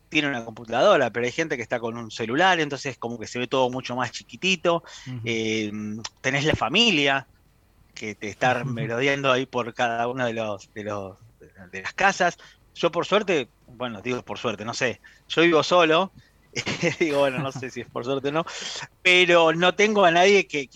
tiene 0.09 0.27
una 0.27 0.43
computadora, 0.43 1.09
pero 1.11 1.25
hay 1.25 1.31
gente 1.31 1.55
que 1.55 1.63
está 1.63 1.79
con 1.79 1.97
un 1.97 2.11
celular, 2.11 2.59
entonces 2.59 2.97
como 2.97 3.17
que 3.17 3.27
se 3.27 3.39
ve 3.39 3.47
todo 3.47 3.69
mucho 3.69 3.95
más 3.95 4.11
chiquitito. 4.11 4.83
Eh, 5.23 5.71
tenés 6.19 6.43
la 6.43 6.55
familia 6.55 7.27
que 7.95 8.15
te 8.15 8.27
está 8.27 8.63
merodeando 8.65 9.31
ahí 9.31 9.45
por 9.45 9.73
cada 9.73 10.07
una 10.07 10.25
de 10.25 10.33
los, 10.33 10.73
de 10.73 10.83
los 10.83 11.17
de 11.71 11.81
las 11.81 11.93
casas. 11.93 12.37
Yo 12.75 12.91
por 12.91 13.05
suerte, 13.05 13.49
bueno, 13.67 14.01
digo 14.01 14.21
por 14.23 14.37
suerte, 14.37 14.65
no 14.65 14.73
sé, 14.73 14.99
yo 15.29 15.41
vivo 15.43 15.63
solo, 15.63 16.11
digo, 16.99 17.19
bueno, 17.19 17.39
no 17.39 17.51
sé 17.51 17.69
si 17.69 17.81
es 17.81 17.87
por 17.87 18.03
suerte 18.03 18.29
o 18.29 18.31
no, 18.31 18.45
pero 19.01 19.53
no 19.53 19.73
tengo 19.73 20.03
a 20.03 20.11
nadie 20.11 20.47
que, 20.47 20.69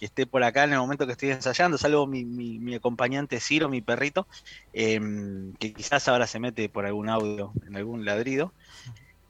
esté 0.00 0.26
por 0.26 0.44
acá 0.44 0.64
en 0.64 0.72
el 0.72 0.78
momento 0.78 1.06
que 1.06 1.12
estoy 1.12 1.30
ensayando, 1.30 1.78
salvo 1.78 2.06
mi, 2.06 2.24
mi, 2.24 2.74
acompañante 2.74 3.40
Ciro, 3.40 3.68
mi 3.68 3.80
perrito, 3.80 4.26
em, 4.72 5.54
que 5.54 5.72
quizás 5.72 6.08
ahora 6.08 6.26
se 6.26 6.40
mete 6.40 6.68
por 6.68 6.84
algún 6.84 7.08
audio, 7.08 7.52
en 7.66 7.76
algún 7.76 8.04
ladrido. 8.04 8.52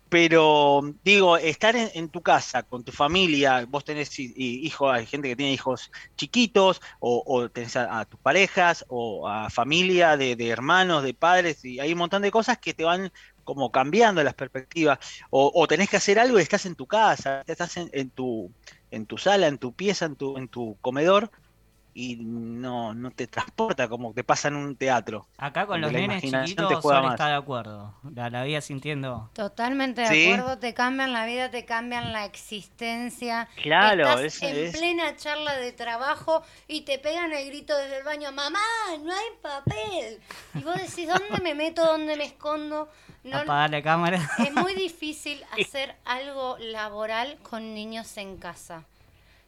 Pero 0.09 0.95
digo, 1.03 1.37
estar 1.39 1.75
en, 1.75 2.09
tu 2.09 2.23
casa 2.23 2.63
con 2.63 2.85
tu 2.85 2.93
familia, 2.93 3.67
vos 3.69 3.85
tenés 3.85 4.17
hijos, 4.19 4.93
hay 4.93 5.07
gente 5.07 5.29
que 5.29 5.35
tiene 5.35 5.53
hijos 5.53 5.91
chiquitos, 6.17 6.81
o, 7.01 7.49
tenés 7.49 7.75
a, 7.75 8.05
tus 8.05 8.21
parejas, 8.21 8.85
o 8.89 9.29
a 9.29 9.51
familia 9.51 10.17
de, 10.17 10.37
de 10.37 10.49
hermanos, 10.51 11.03
de 11.03 11.15
padres, 11.15 11.65
y 11.65 11.81
hay 11.81 11.93
un 11.93 11.99
montón 11.99 12.23
de 12.23 12.31
cosas 12.31 12.59
que 12.59 12.75
te 12.75 12.85
van 12.85 13.11
como 13.45 13.71
cambiando 13.71 14.23
las 14.23 14.35
perspectivas, 14.35 14.99
o, 15.31 15.67
tenés 15.69 15.89
que 15.89 15.97
hacer 15.97 16.19
algo 16.19 16.39
y 16.39 16.43
estás 16.43 16.67
en 16.67 16.75
tu 16.75 16.87
casa, 16.87 17.43
estás 17.47 17.77
en, 17.77 18.11
tu, 18.11 18.51
en 18.91 19.07
tu 19.07 19.19
sala, 19.19 19.47
en 19.47 19.59
tu 19.59 19.73
pieza, 19.73 20.07
en 20.07 20.17
tu, 20.17 20.37
en 20.37 20.49
tu 20.49 20.77
comedor, 20.81 21.31
y 21.95 22.17
no, 22.17 22.93
no 22.93 23.13
te 23.13 23.27
transporta 23.29 23.89
como 23.89 24.13
te 24.13 24.25
pasa 24.25 24.49
en 24.49 24.57
un 24.57 24.77
teatro. 24.77 25.27
Acá 25.39 25.67
con 25.67 25.81
los 25.81 25.93
nenes 25.93 26.21
chiquitos 26.21 26.83
Sol 26.83 27.11
está 27.11 27.29
de 27.29 27.35
acuerdo, 27.35 27.95
la, 28.15 28.29
la 28.29 28.43
vida 28.43 28.61
sintiendo. 28.61 29.31
Totalmente 29.33 30.03
de 30.03 30.33
acuerdo, 30.33 30.59
te 30.59 30.75
cambian 30.75 31.13
la 31.13 31.25
vida, 31.25 31.51
te 31.51 31.65
cambian 31.65 32.13
la 32.13 32.25
existencia. 32.25 33.49
Claro, 33.63 34.19
Estás 34.21 34.43
en 34.43 34.73
plena 34.73 35.17
charla 35.17 35.57
de 35.57 35.73
trabajo 35.73 36.43
y 36.67 36.83
te 36.83 36.99
pegan 36.99 37.33
el 37.33 37.47
grito 37.47 37.77
desde 37.77 37.99
el 37.99 38.05
baño, 38.05 38.33
mamá, 38.33 38.59
no 39.03 39.13
hay 39.13 39.27
papel. 39.41 40.21
Y 40.55 40.65
vos 40.65 40.75
decís, 40.75 41.09
¿dónde 41.09 41.43
me 41.43 41.55
meto? 41.55 41.85
¿Dónde 41.85 42.17
me 42.17 42.25
escondo? 42.25 42.89
No, 43.23 43.39
Apagar 43.39 43.71
la 43.71 43.83
cámara. 43.83 44.31
Es 44.39 44.53
muy 44.53 44.75
difícil 44.75 45.43
hacer 45.53 45.95
algo 46.05 46.59
laboral 46.59 47.39
con 47.43 47.73
niños 47.73 48.17
en 48.17 48.37
casa. 48.37 48.85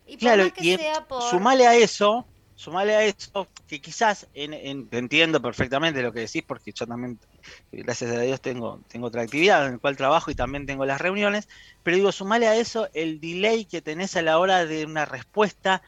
Y 0.07 0.17
claro, 0.17 0.53
que 0.53 0.77
sea 0.77 1.05
por... 1.05 1.23
sumale 1.23 1.67
a 1.67 1.75
eso 1.75 2.25
sumale 2.57 2.97
a 2.97 3.05
eso, 3.05 3.47
que 3.69 3.81
quizás 3.81 4.27
en, 4.35 4.89
entiendo 4.91 5.41
perfectamente 5.41 6.03
lo 6.03 6.13
que 6.13 6.21
decís, 6.21 6.43
porque 6.43 6.73
yo 6.73 6.87
también, 6.87 7.19
gracias 7.71 8.11
a 8.11 8.21
Dios, 8.21 8.41
tengo, 8.41 8.81
tengo 8.89 9.07
otra 9.07 9.23
actividad 9.23 9.67
en 9.67 9.73
la 9.73 9.79
cual 9.79 9.97
trabajo 9.97 10.31
y 10.31 10.35
también 10.35 10.67
tengo 10.67 10.85
las 10.87 11.01
reuniones, 11.01 11.49
pero 11.83 11.97
digo, 11.97 12.11
sumale 12.11 12.49
a 12.49 12.57
eso 12.57 12.89
el 12.95 13.21
delay 13.21 13.67
que 13.67 13.83
tenés 13.83 14.17
a 14.17 14.23
la 14.23 14.39
hora 14.39 14.65
de 14.65 14.87
una 14.87 15.05
respuesta. 15.05 15.83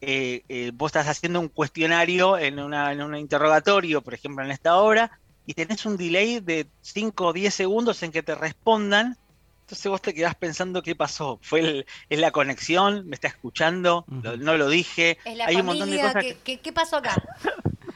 Eh, 0.00 0.42
eh, 0.48 0.70
vos 0.74 0.90
estás 0.90 1.08
haciendo 1.08 1.40
un 1.40 1.48
cuestionario 1.48 2.36
en, 2.36 2.58
una, 2.58 2.92
en 2.92 3.02
un 3.02 3.16
interrogatorio, 3.16 4.02
por 4.02 4.14
ejemplo, 4.14 4.44
en 4.44 4.50
esta 4.50 4.76
hora, 4.76 5.18
y 5.46 5.54
tenés 5.54 5.86
un 5.86 5.96
delay 5.96 6.40
de 6.40 6.66
5 6.80 7.26
o 7.26 7.32
10 7.32 7.54
segundos 7.54 8.02
en 8.02 8.12
que 8.12 8.22
te 8.22 8.34
respondan 8.34 9.18
entonces 9.64 9.90
vos 9.90 10.02
te 10.02 10.12
quedás 10.12 10.34
pensando 10.34 10.82
qué 10.82 10.94
pasó. 10.94 11.38
¿Fue 11.40 11.60
el, 11.60 11.86
es 12.10 12.18
la 12.18 12.32
conexión? 12.32 13.08
¿Me 13.08 13.14
está 13.14 13.28
escuchando? 13.28 14.04
no 14.08 14.58
lo 14.58 14.68
dije. 14.68 15.16
Hay 15.46 15.56
un 15.56 15.64
montón 15.64 15.90
de 15.90 16.00
cosas. 16.02 16.22
Que, 16.44 16.58
¿Qué, 16.58 16.72
pasó 16.72 16.98
acá? 16.98 17.14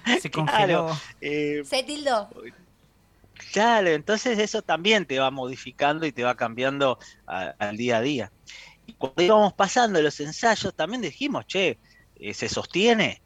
Se 0.23 0.31
congeló. 0.31 0.99
Eh, 1.21 1.62
Se 1.66 1.83
tildó. 1.83 2.31
Claro, 3.53 3.89
entonces 3.89 4.39
eso 4.39 4.62
también 4.62 5.05
te 5.05 5.19
va 5.19 5.31
modificando 5.31 6.07
y 6.07 6.12
te 6.12 6.25
va 6.25 6.37
cambiando 6.37 6.99
al 7.27 7.77
día 7.77 7.99
a 7.99 8.01
día. 8.01 8.33
Y 8.87 8.95
cuando 8.95 9.23
íbamos 9.23 9.53
pasando 9.53 10.01
los 10.01 10.19
ensayos, 10.21 10.73
también 10.73 11.03
dijimos, 11.03 11.47
che, 11.47 11.79
eh, 12.19 12.33
¿se 12.33 12.49
sostiene? 12.49 13.21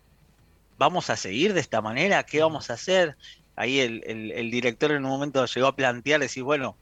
¿Vamos 0.79 1.11
a 1.11 1.17
seguir 1.17 1.55
de 1.55 1.61
esta 1.61 1.81
manera? 1.81 2.25
¿Qué 2.25 2.43
vamos 2.43 2.71
a 2.71 2.75
hacer? 2.75 3.17
Ahí 3.55 3.79
el, 3.79 4.03
el 4.05 4.51
director 4.51 4.91
en 4.91 5.05
un 5.05 5.13
momento 5.13 5.47
llegó 5.47 5.69
a 5.69 5.77
plantear, 5.77 6.19
decir, 6.19 6.43
bueno, 6.43 6.77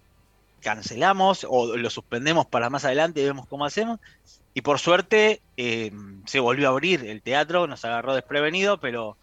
cancelamos 0.61 1.47
o 1.49 1.77
lo 1.77 1.91
suspendemos 1.91 2.47
para 2.47 2.71
más 2.71 2.85
adelante 2.85 3.21
y 3.21 3.25
vemos 3.25 3.47
cómo 3.47 3.65
hacemos. 3.65 3.99
Y 4.55 4.63
por 4.63 4.79
suerte 4.79 5.41
eh, 5.57 5.93
se 6.27 6.41
volvió 6.41 6.69
a 6.69 6.71
abrir 6.71 7.05
el 7.05 7.23
teatro, 7.23 7.67
nos 7.67 7.85
agarró 7.85 8.15
desprevenido, 8.15 8.79
pero... 8.79 9.17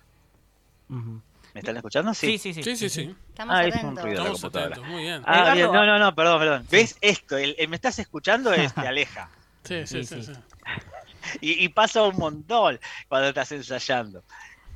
¿Me 0.89 1.61
están 1.61 1.75
escuchando? 1.75 2.13
Sí, 2.13 2.38
sí, 2.38 2.53
sí. 2.53 2.63
sí, 2.63 2.89
sí, 2.89 3.15
Estamos 3.29 3.55
ah, 3.55 3.59
atentos. 3.59 3.83
Un 3.83 3.97
ruido 3.97 4.19
Estamos 4.19 4.43
atentos, 4.45 4.88
muy 4.88 5.01
bien. 5.01 5.23
Ah, 5.25 5.53
bien. 5.53 5.71
No, 5.71 5.85
no, 5.85 5.99
no, 5.99 6.15
perdón, 6.15 6.39
perdón. 6.39 6.67
¿Ves 6.69 6.97
esto? 7.01 7.35
El, 7.35 7.55
¿Me 7.67 7.75
estás 7.75 7.99
escuchando? 7.99 8.53
Es, 8.53 8.73
te 8.73 8.81
aleja. 8.88 9.29
sí, 9.63 9.85
sí, 9.88 10.03
sí. 10.03 10.21
Y, 11.41 11.65
y, 11.65 11.67
pasa 11.67 12.03
un 12.03 12.15
montón 12.15 12.79
cuando 13.09 13.27
estás 13.27 13.51
ensayando. 13.51 14.23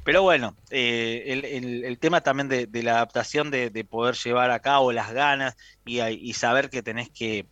Pero 0.04 0.24
bueno, 0.24 0.56
eh, 0.72 1.84
el, 1.86 1.99
tema 1.99 2.22
también 2.22 2.49
de, 2.49 2.84
la 2.84 2.93
adaptación 2.93 3.52
de, 3.52 3.86
poder 3.88 4.16
llevar 4.16 4.49
a 4.49 4.60
cabo 4.60 4.91
las 4.91 5.12
ganas 5.14 5.56
y, 5.86 6.34
saber 6.34 6.70
que 6.70 6.82
tenés 6.82 7.10
que, 7.10 7.45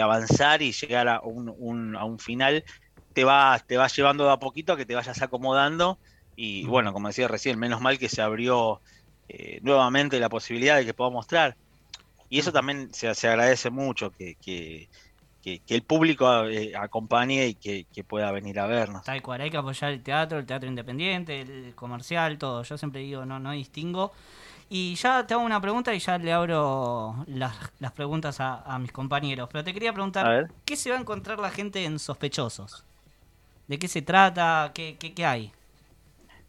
avanzar 0.00 0.62
y 0.62 0.72
llegar 0.72 1.08
a 1.08 1.20
un, 1.20 1.96
a 1.96 2.04
un 2.04 2.18
final, 2.18 2.64
te 3.14 3.24
va, 3.24 3.58
te 3.66 3.76
va 3.76 3.88
llevando 3.88 4.26
de 4.26 4.32
a 4.32 4.36
poquito 4.36 4.72
a 4.72 4.76
que 4.76 4.86
te 4.86 4.94
vayas 4.94 5.20
acomodando. 5.22 5.98
Y 6.36 6.64
bueno, 6.66 6.92
como 6.92 7.08
decía 7.08 7.26
recién, 7.26 7.58
menos 7.58 7.80
mal 7.80 7.98
que 7.98 8.08
se 8.08 8.22
abrió 8.22 8.80
eh, 9.28 9.58
nuevamente 9.62 10.20
la 10.20 10.28
posibilidad 10.28 10.76
de 10.76 10.84
que 10.84 10.94
pueda 10.94 11.10
mostrar. 11.10 11.56
Y 12.30 12.38
eso 12.38 12.52
también 12.52 12.94
se, 12.94 13.08
agradece 13.08 13.70
mucho, 13.70 14.12
que, 14.12 14.36
que, 14.36 14.88
que 15.42 15.60
el 15.68 15.82
público 15.82 16.44
eh, 16.44 16.74
acompañe 16.76 17.46
y 17.48 17.54
que, 17.54 17.86
que 17.92 18.04
pueda 18.04 18.30
venir 18.32 18.58
a 18.60 18.66
vernos. 18.66 19.04
Tal 19.04 19.22
cual, 19.22 19.40
hay 19.40 19.50
que 19.50 19.56
apoyar 19.56 19.92
el 19.92 20.02
teatro, 20.02 20.38
el 20.38 20.46
teatro 20.46 20.68
independiente, 20.68 21.40
el 21.40 21.74
comercial, 21.74 22.38
todo. 22.38 22.62
Yo 22.62 22.76
siempre 22.76 23.00
digo, 23.00 23.24
no, 23.24 23.38
no 23.38 23.52
distingo. 23.52 24.12
Y 24.70 24.96
ya 24.96 25.26
te 25.26 25.32
hago 25.32 25.42
una 25.42 25.60
pregunta 25.60 25.94
y 25.94 25.98
ya 25.98 26.18
le 26.18 26.32
abro 26.32 27.24
las, 27.26 27.56
las 27.78 27.92
preguntas 27.92 28.40
a, 28.40 28.62
a 28.62 28.78
mis 28.78 28.92
compañeros. 28.92 29.48
Pero 29.50 29.64
te 29.64 29.72
quería 29.72 29.92
preguntar. 29.92 30.48
¿qué 30.64 30.76
se 30.76 30.90
va 30.90 30.96
a 30.96 31.00
encontrar 31.00 31.38
la 31.38 31.50
gente 31.50 31.84
en 31.84 31.98
Sospechosos? 31.98 32.84
¿De 33.66 33.78
qué 33.78 33.88
se 33.88 34.02
trata? 34.02 34.70
¿Qué, 34.74 34.96
qué, 34.98 35.14
qué 35.14 35.24
hay? 35.24 35.52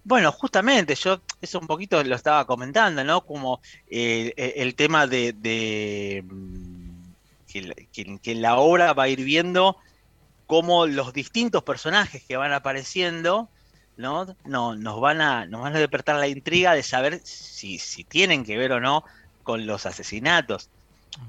Bueno, 0.03 0.31
justamente, 0.31 0.95
yo 0.95 1.21
eso 1.41 1.59
un 1.59 1.67
poquito 1.67 2.03
lo 2.03 2.15
estaba 2.15 2.45
comentando, 2.45 3.03
¿no? 3.03 3.25
Como 3.25 3.61
eh, 3.89 4.33
eh, 4.35 4.53
el 4.57 4.75
tema 4.75 5.05
de, 5.07 5.33
de, 5.33 6.23
mm, 6.25 6.68
que, 7.51 7.61
la- 7.63 7.75
que- 8.21 8.35
la 8.35 8.57
obra 8.57 8.93
va 8.93 9.03
a 9.03 9.09
ir 9.09 9.23
viendo 9.23 9.77
cómo 10.45 10.87
los 10.87 11.13
distintos 11.13 11.63
personajes 11.63 12.25
que 12.27 12.37
van 12.37 12.53
apareciendo, 12.53 13.49
¿no? 13.97 14.25
No, 14.45 14.75
nos 14.75 14.99
van 15.01 15.21
a, 15.21 15.45
nos 15.45 15.61
van 15.61 15.75
a 15.75 15.79
despertar 15.79 16.15
la 16.17 16.27
intriga 16.27 16.73
de 16.73 16.83
saber 16.83 17.21
si, 17.23 17.79
si 17.79 18.03
tienen 18.05 18.43
que 18.45 18.57
ver 18.57 18.71
o 18.73 18.79
no 18.79 19.03
con 19.43 19.65
los 19.67 19.85
asesinatos. 19.85 20.69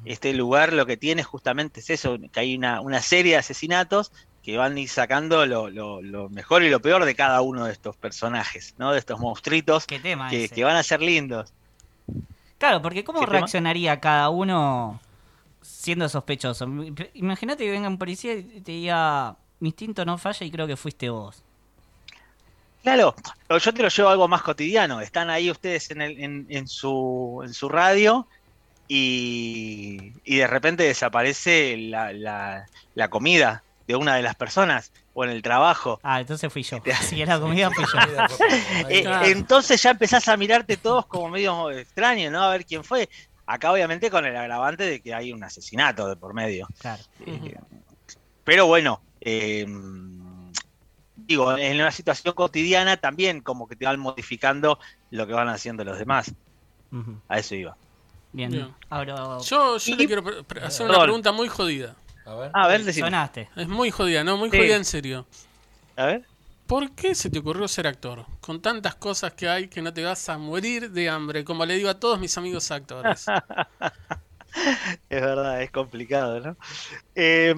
Este 0.05 0.33
lugar 0.33 0.73
lo 0.73 0.87
que 0.87 0.97
tiene 0.97 1.23
justamente 1.23 1.81
es 1.81 1.91
eso, 1.91 2.17
que 2.33 2.41
hay 2.41 2.57
una, 2.57 2.81
una 2.81 3.01
serie 3.03 3.33
de 3.33 3.39
asesinatos 3.39 4.13
que 4.43 4.57
van 4.57 4.77
a 4.77 4.81
ir 4.81 4.89
sacando 4.89 5.45
lo, 5.47 5.69
lo- 5.69 6.01
lo 6.03 6.31
mejor 6.31 6.63
y 6.63 6.71
lo 6.71 6.81
peor 6.81 7.05
de 7.05 7.15
cada 7.15 7.43
uno 7.43 7.67
de 7.67 7.73
estos 7.73 7.97
personajes, 7.97 8.75
¿no? 8.79 8.93
De 8.93 8.99
estos 8.99 9.21
monstruitos 9.21 9.87
¿Qué 9.87 9.99
tema 9.99 10.31
que, 10.31 10.65
van 10.65 10.77
a 10.77 10.83
ser 10.83 11.03
lindos. 11.03 11.53
Claro, 12.59 12.83
porque 12.83 13.05
¿cómo 13.05 13.25
reaccionaría 13.27 14.01
cada 14.01 14.31
uno 14.31 15.01
siendo 15.63 16.09
sospechoso? 16.09 16.67
Imagínate 17.15 17.65
que 17.65 17.71
venga 17.71 17.89
un 17.89 17.99
policía 17.99 18.35
y 18.35 18.61
te 18.61 18.73
diga, 18.73 19.37
mi 19.61 19.69
instinto 19.71 20.05
no 20.05 20.19
falla 20.19 20.47
y 20.47 20.51
creo 20.51 20.67
que 20.67 20.77
fuiste 20.77 21.11
vos. 21.11 21.43
Claro, 22.83 23.15
yo 23.49 23.75
te 23.75 23.83
lo 23.83 23.89
llevo 23.89 24.09
a 24.09 24.13
algo 24.13 24.27
más 24.29 24.43
cotidiano. 24.43 25.01
Están 25.03 25.29
ahí 25.29 25.51
ustedes 25.51 25.91
en, 25.91 26.01
el- 26.01 26.19
en, 26.21 26.47
en 26.49 26.67
su, 26.67 27.43
en 27.45 27.53
su 27.53 27.69
radio 27.69 28.27
y, 28.89 30.13
y 30.25 30.37
de 30.37 30.47
repente 30.47 30.83
desaparece 30.85 31.77
la, 31.77 32.13
la- 32.13 32.67
la 32.95 33.09
comida 33.09 33.63
de 33.87 33.97
una 33.97 34.15
de 34.17 34.23
las 34.23 34.35
personas 34.35 34.93
o 35.15 35.25
en 35.25 35.31
el 35.31 35.43
trabajo. 35.43 35.99
Ah, 36.03 36.21
entonces 36.21 36.53
fui 36.53 36.63
yo. 36.63 36.79
Si 37.03 37.21
era 37.21 37.39
comida, 37.39 37.71
fui 37.71 37.85
yo. 37.85 38.47
Eh. 38.89 39.05
Entonces 39.25 39.83
ya 39.83 39.91
empezás 39.91 40.27
a 40.29 40.37
mirarte 40.37 40.77
todos 40.77 41.07
como 41.07 41.29
medio 41.29 41.71
extraño, 41.71 42.31
¿no? 42.31 42.43
A 42.43 42.51
ver 42.51 42.65
quién 42.65 42.83
fue. 42.85 43.09
Acá 43.53 43.73
obviamente 43.73 44.11
con 44.13 44.25
el 44.25 44.37
agravante 44.37 44.85
de 44.85 45.01
que 45.01 45.13
hay 45.13 45.33
un 45.33 45.43
asesinato 45.43 46.09
de 46.09 46.15
por 46.15 46.35
medio. 46.35 46.69
Claro. 46.79 47.03
Eh, 47.27 47.57
pero 48.45 48.67
bueno, 48.67 49.03
eh, 49.21 49.67
digo, 51.17 51.57
en 51.59 51.81
una 51.81 51.91
situación 51.91 52.35
cotidiana 52.35 52.97
también 52.97 53.41
como 53.41 53.67
que 53.67 53.75
te 53.75 53.87
van 53.87 53.99
modificando 53.99 54.79
lo 55.11 55.27
que 55.27 55.33
van 55.33 55.49
haciendo 55.49 55.83
los 55.85 55.99
demás. 55.99 56.33
A 57.29 57.39
eso 57.39 57.57
iba. 57.57 57.77
Bien. 58.33 58.53
Bien. 58.53 58.75
Ahora 58.89 59.39
Yo, 59.45 59.79
yo 59.79 59.97
le 59.97 60.07
quiero 60.07 60.25
hacer 60.63 60.87
una 60.89 61.03
pregunta 61.03 61.33
muy 61.33 61.49
jodida. 61.49 61.97
A 62.25 62.35
ver. 62.37 62.51
A 62.55 62.69
ver, 62.69 62.85
decime. 62.85 63.09
sonaste. 63.09 63.49
Es 63.57 63.67
muy 63.67 63.91
jodida, 63.91 64.23
¿no? 64.23 64.37
Muy 64.37 64.51
Sí. 64.51 64.59
jodida 64.59 64.77
en 64.77 64.85
serio. 64.85 65.27
A 65.97 66.07
ver. 66.07 66.25
¿Por 66.71 66.95
qué 66.95 67.15
se 67.15 67.29
te 67.31 67.41
ocurrió 67.41 67.69
ser 67.69 67.87
actor? 67.87 68.27
Con 68.41 68.63
tantas 68.63 68.95
cosas 68.95 69.35
que 69.35 69.47
hay 69.49 69.69
que 69.69 69.83
no 69.83 69.93
te 69.93 70.05
vas 70.05 70.29
a 70.31 70.39
morir 70.39 70.91
de 70.91 71.09
hambre, 71.11 71.45
como 71.45 71.67
le 71.67 71.75
digo 71.75 71.91
a 71.91 72.01
todos 72.01 72.19
mis 72.21 72.39
amigos 72.39 72.71
actores. 72.71 73.35
Es 75.09 75.21
verdad, 75.21 75.63
es 75.63 75.71
complicado, 75.71 76.41
¿no? 76.41 76.57
Eh, 77.15 77.55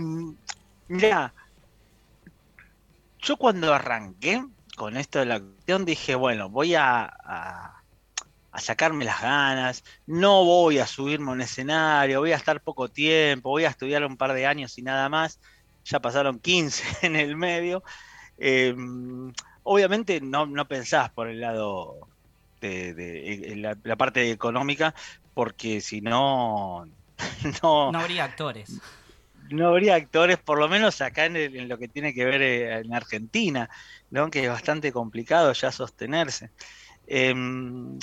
yo 3.18 3.36
cuando 3.36 3.72
arranqué 3.74 4.42
con 4.76 4.96
esto 4.96 5.18
de 5.18 5.26
la 5.26 5.36
acción 5.36 5.84
dije, 5.84 6.14
bueno, 6.14 6.48
voy 6.50 6.74
a, 6.74 7.04
a- 7.04 7.72
a 8.52 8.60
sacarme 8.60 9.04
las 9.06 9.22
ganas, 9.22 9.82
no 10.06 10.44
voy 10.44 10.78
a 10.80 10.86
subirme 10.86 11.30
a 11.30 11.34
un 11.34 11.42
escenario, 11.42 12.20
voy 12.20 12.32
a 12.32 12.36
estar 12.36 12.62
poco 12.62 12.88
tiempo, 12.90 13.50
voy 13.50 13.64
a 13.64 13.70
estudiar 13.70 14.04
un 14.06 14.16
par 14.16 14.32
de 14.34 14.46
años 14.46 14.78
y 14.78 14.82
nada 14.82 15.08
más, 15.10 15.40
ya 15.84 16.00
pasaron 16.00 16.40
15 16.40 16.84
en 17.06 17.16
el 17.16 17.36
medio. 17.36 17.82
Eh, 18.36 18.74
obviamente 19.62 20.20
no, 20.20 20.46
no 20.46 20.66
pensás 20.66 21.12
por 21.12 21.28
el 21.28 21.40
lado 21.40 22.08
de, 22.60 22.94
de- 22.94 23.52
en 23.52 23.62
la, 23.62 23.76
la 23.84 23.96
parte 23.96 24.30
económica, 24.30 24.94
porque 25.34 25.80
si 25.80 26.00
no, 26.00 26.84
no, 27.62 27.92
No 27.92 27.98
habría 27.98 28.24
actores. 28.24 28.80
no 29.50 29.68
habría 29.68 29.94
actores, 29.96 30.38
por 30.42 30.58
lo 30.58 30.68
menos 30.68 31.00
acá 31.00 31.26
en, 31.26 31.36
el- 31.36 31.56
en 31.56 31.68
lo 31.68 31.78
que 31.78 31.88
tiene 31.88 32.14
que 32.14 32.24
ver 32.24 32.42
eh, 32.42 32.78
en 32.80 32.94
Argentina, 32.94 33.68
¿no? 34.10 34.30
que 34.30 34.44
es 34.44 34.48
bastante 34.48 34.92
complicado 34.92 35.52
ya 35.52 35.72
sostenerse. 35.72 36.50
Em, 37.06 37.98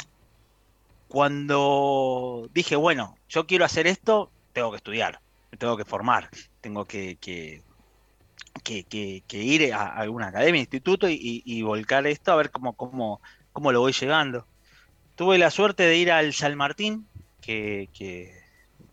cuando 1.07 2.47
dije, 2.51 2.75
bueno, 2.75 3.15
yo 3.27 3.47
quiero 3.47 3.65
hacer 3.65 3.87
esto, 3.87 4.33
tengo 4.51 4.71
que 4.71 4.77
estudiar, 4.77 5.21
me 5.51 5.57
tengo 5.57 5.75
que 5.77 5.85
formar, 5.85 6.29
tengo 6.61 6.85
que, 6.85 7.17
que, 7.17 7.63
que- 8.63 9.37
ir 9.43 9.73
a 9.73 9.87
alguna 9.95 10.27
academia, 10.27 10.59
instituto 10.61 11.07
y, 11.09 11.43
volcar 11.63 12.05
esto 12.07 12.31
a 12.31 12.35
ver 12.35 12.51
cómo, 12.51 12.75
cómo, 12.75 13.21
cómo 13.51 13.71
lo 13.71 13.81
voy 13.81 13.93
llegando. 13.93 14.47
Tuve 15.15 15.37
la 15.37 15.51
suerte 15.51 15.83
de 15.83 15.97
ir 15.97 16.11
al 16.11 16.33
San 16.33 16.55
Martín, 16.57 17.09
que, 17.41 17.89
que 17.93 18.31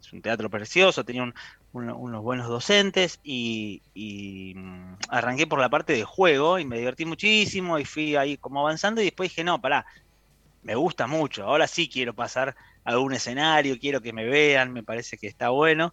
es 0.00 0.12
un 0.12 0.22
teatro 0.22 0.50
precioso, 0.50 1.04
tenía 1.04 1.22
un- 1.22 1.34
uno- 1.72 1.98
unos 1.98 2.22
buenos 2.22 2.48
docentes 2.48 3.18
y, 3.22 3.82
y, 3.94 4.54
mm, 4.56 4.96
arranqué 5.10 5.46
por 5.46 5.60
la 5.60 5.68
parte 5.70 5.92
de 5.94 6.04
juego 6.04 6.58
y 6.58 6.64
me 6.64 6.78
divertí 6.78 7.04
muchísimo 7.04 7.78
y 7.78 7.84
fui 7.84 8.16
ahí 8.16 8.38
como 8.38 8.60
avanzando 8.60 9.00
y 9.02 9.06
después 9.06 9.30
dije, 9.30 9.44
no, 9.44 9.60
pará, 9.60 9.86
me 10.62 10.74
gusta 10.74 11.06
mucho, 11.06 11.44
ahora 11.44 11.66
sí 11.68 11.88
quiero 11.88 12.14
pasar 12.14 12.50
a 12.84 12.90
algún 12.90 13.14
escenario, 13.14 13.76
quiero 13.78 14.00
que 14.00 14.12
me 14.12 14.24
vean, 14.26 14.72
me 14.72 14.82
parece 14.82 15.16
que 15.18 15.26
está 15.28 15.50
bueno. 15.50 15.92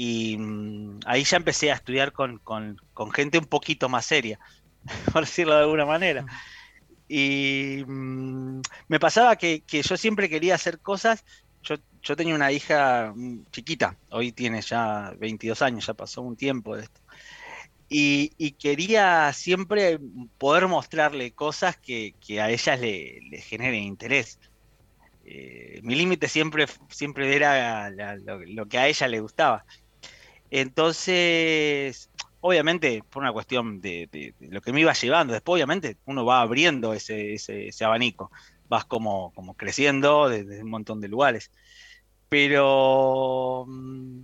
Y 0.00 0.36
mm, 0.38 1.00
ahí 1.06 1.24
ya 1.24 1.38
empecé 1.38 1.72
a 1.72 1.74
estudiar 1.74 2.12
con, 2.12 2.38
con- 2.40 2.76
gente 3.12 3.36
un 3.38 3.46
poquito 3.46 3.88
más 3.88 4.06
seria, 4.06 4.38
por 5.12 5.22
decirlo 5.24 5.54
de 5.54 5.62
alguna 5.62 5.86
manera. 5.86 6.24
Y 7.08 7.84
mm, 7.86 8.60
me 8.88 9.00
pasaba 9.00 9.36
que, 9.36 9.62
que 9.64 9.82
yo 9.82 9.96
siempre 9.96 10.28
quería 10.30 10.54
hacer 10.56 10.80
cosas. 10.82 11.24
Yo, 11.62 11.76
yo 12.02 12.16
tenía 12.16 12.34
una 12.36 12.52
hija 12.52 13.12
mm, 13.16 13.46
chiquita, 13.52 13.98
hoy 14.10 14.32
tiene 14.32 14.62
ya 14.62 15.12
22 15.18 15.62
años, 15.62 15.86
ya 15.86 15.94
pasó 15.94 16.22
un 16.22 16.36
tiempo 16.36 16.76
de 16.76 16.84
esto. 16.84 17.00
Y, 17.88 18.52
quería 18.58 19.32
siempre 19.32 19.98
poder 20.38 20.68
mostrarle 20.68 21.34
cosas 21.34 21.76
que, 21.82 22.16
que 22.20 22.40
a 22.40 22.50
ellas 22.50 22.80
le, 22.80 23.20
le 23.30 23.40
generen 23.40 23.82
interés. 23.84 24.38
Eh, 25.24 25.80
mi 25.82 25.94
límite 25.94 26.28
siempre, 26.28 26.66
siempre 26.90 27.34
era 27.36 27.90
lo 27.90 28.66
que 28.68 28.78
a 28.78 28.88
ella 28.88 29.08
le 29.08 29.20
gustaba. 29.20 29.64
Entonces, 30.50 32.10
obviamente, 32.40 33.02
por 33.10 33.22
una 33.22 33.32
cuestión 33.32 33.80
de, 33.80 34.34
lo 34.40 34.60
que 34.60 34.72
me 34.72 34.80
iba 34.80 34.92
llevando, 34.94 35.32
después 35.34 35.54
obviamente 35.56 35.98
uno 36.04 36.24
va 36.24 36.40
abriendo 36.40 36.92
ese, 36.94 37.34
ese- 37.34 37.68
ese 37.68 37.84
abanico, 37.84 38.30
vas 38.68 38.84
como, 38.86 39.32
como 39.34 39.54
creciendo 39.54 40.28
desde 40.28 40.62
un 40.62 40.70
montón 40.70 41.00
de 41.00 41.08
lugares. 41.08 41.50
Pero 42.28 43.64
mm, 43.68 44.22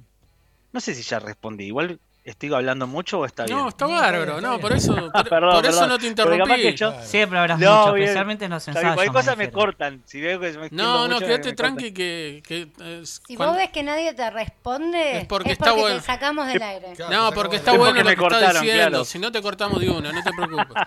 no 0.72 0.80
sé 0.80 0.94
si 0.94 1.02
ya 1.02 1.18
respondí, 1.20 1.66
igual 1.66 2.00
estoy 2.24 2.52
hablando 2.54 2.86
mucho 2.86 3.20
o 3.20 3.26
está 3.26 3.44
bien. 3.44 3.58
No, 3.58 3.68
está 3.68 3.86
bárbaro, 3.86 4.40
no, 4.40 4.58
por 4.58 4.72
eso, 4.72 4.94
por, 4.94 5.10
Ah, 5.14 5.24
perdón, 5.24 5.54
por 5.56 5.66
eso 5.66 5.72
perdón. 5.80 5.88
no 5.90 5.98
te 5.98 6.06
interrumpí. 6.06 6.54
que 6.62 6.74
yo-. 6.76 6.94
Siempre 7.02 7.38
hablas 7.38 7.58
No, 7.58 7.80
mucho, 7.80 7.92
bien. 7.92 8.04
especialmente 8.04 8.44
en 8.46 8.50
los 8.52 8.66
ensayos. 8.66 8.94
cualquier 8.94 9.12
cosa 9.12 9.36
me 9.36 9.50
cortan. 9.50 10.02
Si 10.06 10.20
veo 10.20 10.40
que 10.40 10.52
se 10.52 10.58
me 10.58 10.66
extiendo 10.66 10.84
No, 10.84 11.08
no, 11.08 11.18
quédate 11.18 11.52
tranqui 11.52 11.92
que... 11.92 12.42
que, 12.46 12.68
eh, 12.80 13.02
Si 13.04 13.36
cuando- 13.36 13.52
vos 13.54 13.62
ves 13.62 13.70
que 13.70 13.82
nadie 13.82 14.14
te 14.14 14.30
responde, 14.30 15.18
Es 15.18 15.26
porque 15.26 15.52
está 15.52 15.72
bueno. 15.72 15.96
te 15.96 16.02
sacamos 16.02 16.46
del 16.46 16.62
aire. 16.62 16.92
Claro, 16.96 17.12
No, 17.12 17.32
porque 17.32 17.56
está 17.56 17.72
bueno 17.72 17.84
porque 17.86 18.00
lo 18.00 18.04
me 18.10 18.16
que 18.16 18.22
está 18.22 18.36
cortaron, 18.38 18.62
diciendo. 18.62 18.88
claro. 18.90 19.04
Si 19.04 19.18
no 19.18 19.30
te 19.30 19.42
cortamos 19.42 19.80
de 19.80 19.90
una, 19.90 20.12
no 20.12 20.22
te 20.22 20.30
preocupes. 20.32 20.82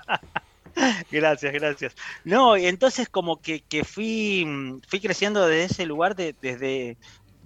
Gracias, 1.12 1.52
gracias. 1.54 1.96
No, 2.24 2.56
y 2.56 2.68
entonces 2.68 3.10
como 3.10 3.42
que, 3.42 3.62
que 3.62 3.84
fui, 3.84 4.46
fui 4.88 5.00
creciendo 5.00 5.48
desde 5.48 5.74
ese 5.74 5.86
lugar, 5.88 6.16
de, 6.16 6.36
desde 6.40 6.98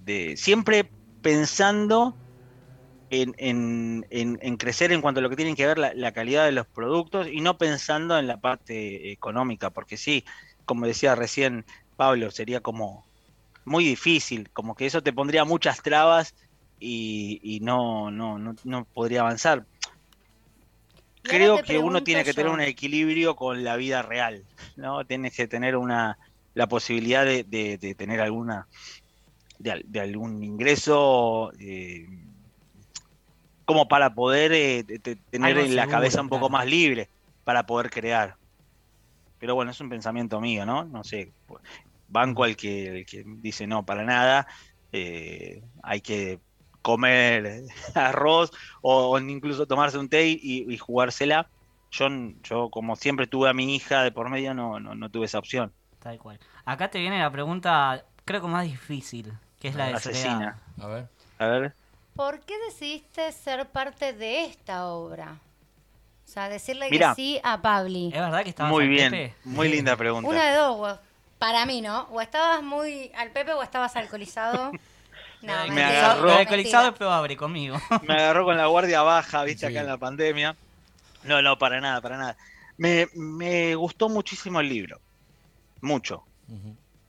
de, 0.03 0.35
siempre 0.35 0.89
pensando 1.21 2.13
en, 3.11 3.35
en- 3.37 4.05
en- 4.09 4.39
en 4.41 4.57
crecer 4.57 4.91
en 4.91 5.01
cuanto 5.01 5.19
a 5.19 5.23
lo 5.23 5.29
que 5.29 5.35
tiene 5.35 5.55
que 5.55 5.67
ver 5.67 5.77
la, 5.77 5.93
la 5.93 6.11
calidad 6.13 6.45
de 6.45 6.51
los 6.53 6.67
productos 6.67 7.27
y 7.27 7.41
no 7.41 7.57
pensando 7.57 8.17
en 8.17 8.27
la 8.27 8.39
parte 8.39 9.11
económica, 9.11 9.69
porque 9.69 9.97
sí, 9.97 10.23
como 10.65 10.87
decía 10.87 11.13
recién 11.15 11.65
Pablo, 11.95 12.31
sería 12.31 12.61
como 12.61 13.07
muy 13.65 13.83
difícil, 13.85 14.49
como 14.53 14.75
que 14.75 14.85
eso 14.87 15.03
te 15.03 15.13
pondría 15.13 15.43
muchas 15.45 15.81
trabas 15.83 16.33
y, 16.79 17.39
y 17.43 17.59
no, 17.59 18.09
no, 18.11 18.39
no, 18.39 18.55
no 18.63 18.85
podría 18.93 19.21
avanzar 19.21 19.67
creo 21.23 21.61
que 21.61 21.77
uno 21.77 22.03
tiene 22.03 22.23
que 22.23 22.33
tener 22.33 22.51
un 22.51 22.61
equilibrio 22.61 23.35
con 23.35 23.63
la 23.63 23.75
vida 23.75 24.01
real, 24.01 24.47
¿no? 24.75 25.05
Tienes 25.05 25.35
que 25.35 25.47
tener 25.47 25.75
una 25.75 26.17
la 26.53 26.67
posibilidad 26.67 27.25
de, 27.25 27.43
de- 27.45 27.77
de 27.77 27.95
tener 27.95 28.19
alguna 28.21 28.67
de, 29.59 29.71
al- 29.71 29.83
de 29.85 29.99
algún 30.01 30.43
ingreso 30.43 31.51
eh, 31.59 32.05
como 33.71 33.87
para 33.87 34.13
poder 34.13 34.51
eh, 34.51 34.83
te- 34.83 34.99
te- 34.99 35.15
tener 35.15 35.69
la 35.69 35.87
cabeza 35.87 36.19
un 36.21 36.27
poco 36.29 36.47
claro. 36.49 36.51
más 36.57 36.65
libre 36.67 37.09
para 37.45 37.65
poder 37.65 37.89
crear. 37.89 38.35
Pero 39.39 39.55
bueno, 39.55 39.71
es 39.71 39.79
un 39.79 39.89
pensamiento 39.89 40.41
mío, 40.41 40.65
¿no? 40.65 40.83
No 40.83 41.03
sé. 41.03 41.31
Banco 42.07 42.43
al 42.43 42.55
que, 42.57 42.99
el 42.99 43.05
que 43.05 43.23
dice 43.25 43.65
no, 43.67 43.85
para 43.85 44.03
nada. 44.03 44.45
eh, 44.91 45.61
hay 45.83 46.01
que 46.01 46.39
comer 46.81 47.63
arroz 47.95 48.51
o, 48.81 49.11
o 49.11 49.19
incluso 49.19 49.65
tomarse 49.65 49.97
un 49.97 50.09
té 50.09 50.27
y, 50.27 50.65
y 50.71 50.77
jugársela. 50.77 51.47
Yo, 51.91 52.07
yo, 52.43 52.69
como 52.69 52.95
siempre 52.95 53.27
tuve 53.27 53.49
a 53.49 53.53
mi 53.53 53.75
hija 53.75 54.03
de 54.03 54.11
por 54.11 54.29
medio, 54.29 54.53
no, 54.53 54.79
no, 54.79 54.95
no 54.95 55.09
tuve 55.09 55.25
esa 55.25 55.39
opción. 55.39 55.73
Tal 55.99 56.17
cual. 56.19 56.39
Acá 56.65 56.89
te 56.89 56.99
viene 56.99 57.19
la 57.19 57.31
pregunta, 57.31 58.03
creo 58.25 58.41
que 58.41 58.47
más 58.47 58.65
difícil, 58.65 59.31
que 59.59 59.69
es 59.69 59.75
la 59.75 59.87
de 59.87 59.99
Soledad. 59.99 60.21
Asesina. 60.21 60.59
A 60.79 60.87
ver. 60.87 61.07
A 61.39 61.47
ver. 61.47 61.73
¿Por 62.15 62.39
qué 62.41 62.53
decidiste 62.69 63.31
ser 63.31 63.67
parte 63.67 64.13
de 64.13 64.45
esta 64.45 64.85
obra? 64.87 65.37
O 66.25 66.33
sea, 66.33 66.49
decirle 66.49 66.89
Mirá. 66.89 67.09
que 67.09 67.15
sí 67.15 67.39
a 67.43 67.61
Pabli. 67.61 68.07
¿Es 68.13 68.19
verdad 68.19 68.43
que 68.43 68.49
estabas 68.49 68.71
Muy 68.71 68.83
al 68.83 68.89
bien. 68.89 69.11
Pepe? 69.11 69.35
Muy 69.43 69.69
linda 69.69 69.95
pregunta. 69.97 70.29
Una 70.29 70.51
de 70.51 70.57
dos, 70.57 70.99
para 71.39 71.65
mí, 71.65 71.81
¿no? 71.81 72.03
O 72.11 72.21
estabas 72.21 72.61
muy 72.63 73.11
al 73.17 73.31
Pepe 73.31 73.53
o 73.53 73.63
estabas 73.63 73.95
alcoholizado. 73.95 74.71
No, 75.43 75.55
mentira, 75.63 76.13
agarró- 76.13 76.37
alcoholizado- 76.37 76.89
es 76.89 76.95
probable 76.99 77.35
conmigo. 77.35 77.75
me 78.07 78.13
agarró 78.13 78.45
con 78.45 78.55
la 78.57 78.67
guardia 78.67 79.01
baja, 79.01 79.43
viste, 79.43 79.65
Sí. 79.65 79.73
acá 79.73 79.79
en 79.81 79.87
la 79.87 79.97
pandemia. 79.97 80.55
No, 81.23 81.41
no, 81.41 81.57
para 81.57 81.81
nada, 81.81 81.99
para 81.99 82.15
nada. 82.15 82.37
Me, 82.77 83.07
me 83.15 83.73
gustó 83.73 84.07
muchísimo 84.07 84.59
el 84.59 84.69
libro. 84.69 84.99
Mucho. 85.81 86.23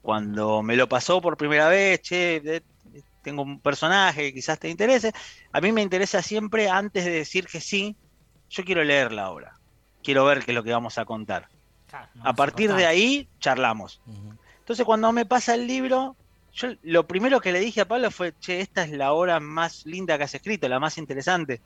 Cuando 0.01 0.63
me 0.63 0.75
lo 0.75 0.89
pasó 0.89 1.21
por 1.21 1.37
primera 1.37 1.67
vez, 1.69 2.01
che, 2.01 2.63
tengo 3.23 3.41
un 3.41 3.59
personaje 3.59 4.21
que 4.21 4.33
quizás 4.33 4.59
te 4.59 4.69
interese. 4.69 5.13
A 5.51 5.61
mí 5.61 5.71
me 5.71 5.81
interesa 5.81 6.21
siempre, 6.21 6.69
antes 6.69 7.05
de 7.05 7.11
decir 7.11 7.47
que 7.47 7.59
sí, 7.59 7.95
yo 8.49 8.63
quiero 8.63 8.83
leer 8.83 9.11
la 9.11 9.31
obra. 9.31 9.57
Quiero 10.03 10.25
ver 10.25 10.43
qué 10.43 10.51
es 10.51 10.55
lo 10.55 10.63
que 10.63 10.71
vamos 10.71 10.97
a 10.97 11.05
contar. 11.05 11.47
Claro, 11.87 12.09
no 12.13 12.27
A 12.27 12.33
partir 12.33 12.73
de 12.73 12.85
ahí, 12.85 13.27
charlamos. 13.39 14.01
Entonces, 14.59 14.85
cuando 14.85 15.11
me 15.11 15.25
pasa 15.25 15.55
el 15.55 15.65
libro, 15.65 16.15
yo 16.53 16.69
lo 16.83 17.07
primero 17.07 17.41
que 17.41 17.51
le 17.51 17.59
dije 17.59 17.81
a 17.81 17.87
Pablo 17.87 18.11
fue, 18.11 18.33
che, 18.39 18.61
esta 18.61 18.83
es 18.83 18.91
la 18.91 19.13
obra 19.13 19.39
más 19.39 19.85
linda 19.85 20.17
que 20.17 20.25
has 20.25 20.35
escrito, 20.35 20.67
la 20.67 20.79
más 20.79 20.97
interesante. 20.97 21.61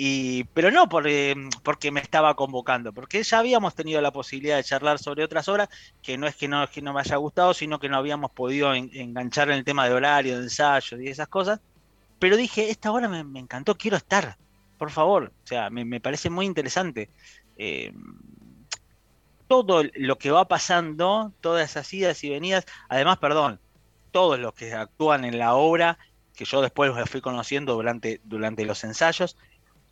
Y, 0.00 0.44
pero 0.54 0.70
no 0.70 0.88
por, 0.88 1.08
eh, 1.08 1.34
porque 1.64 1.90
me 1.90 1.98
estaba 2.00 2.36
convocando, 2.36 2.92
porque 2.94 3.22
ya 3.24 3.40
habíamos 3.40 3.74
tenido 3.74 4.00
la 4.00 4.12
posibilidad 4.12 4.56
de 4.56 4.62
charlar 4.64 4.98
sobre 5.00 5.24
otras 5.24 5.48
obras, 5.48 5.68
que 6.00 6.16
no 6.16 6.28
es 6.28 6.36
que 6.36 6.46
no, 6.46 6.68
que 6.70 6.82
no 6.82 6.92
me 6.92 7.00
haya 7.00 7.16
gustado, 7.16 7.52
sino 7.52 7.80
que 7.80 7.88
no 7.88 7.96
habíamos 7.98 8.30
podido 8.32 8.72
en- 8.74 8.90
enganchar 8.92 9.50
en 9.50 9.56
el 9.58 9.64
tema 9.64 9.88
de 9.88 9.94
horario, 9.94 10.36
de 10.38 10.44
ensayos 10.44 11.00
y 11.00 11.08
esas 11.08 11.26
cosas. 11.28 11.60
Pero 12.18 12.36
dije, 12.36 12.70
esta 12.70 12.92
obra 12.92 13.08
me, 13.08 13.24
me 13.24 13.40
encantó, 13.40 13.76
quiero 13.76 13.96
estar, 13.98 14.36
por 14.78 14.90
favor. 14.92 15.34
O 15.44 15.46
sea, 15.46 15.70
me, 15.70 15.84
me 15.84 16.00
parece 16.00 16.30
muy 16.30 16.46
interesante. 16.46 17.12
Eh, 17.56 17.92
todo 19.46 19.82
lo 19.94 20.18
que 20.18 20.30
va 20.30 20.46
pasando, 20.48 21.34
todas 21.40 21.70
esas 21.70 21.92
idas 21.92 22.22
y 22.24 22.30
venidas, 22.30 22.64
además, 22.88 23.18
perdón, 23.18 23.60
todos 24.10 24.38
los 24.38 24.54
que 24.54 24.72
actúan 24.74 25.24
en 25.24 25.38
la 25.38 25.54
obra, 25.54 25.98
que 26.34 26.44
yo 26.44 26.60
después 26.62 26.94
los 26.94 27.10
fui 27.10 27.20
conociendo 27.20 27.74
durante, 27.74 28.20
durante 28.24 28.64
los 28.66 28.84
ensayos, 28.84 29.36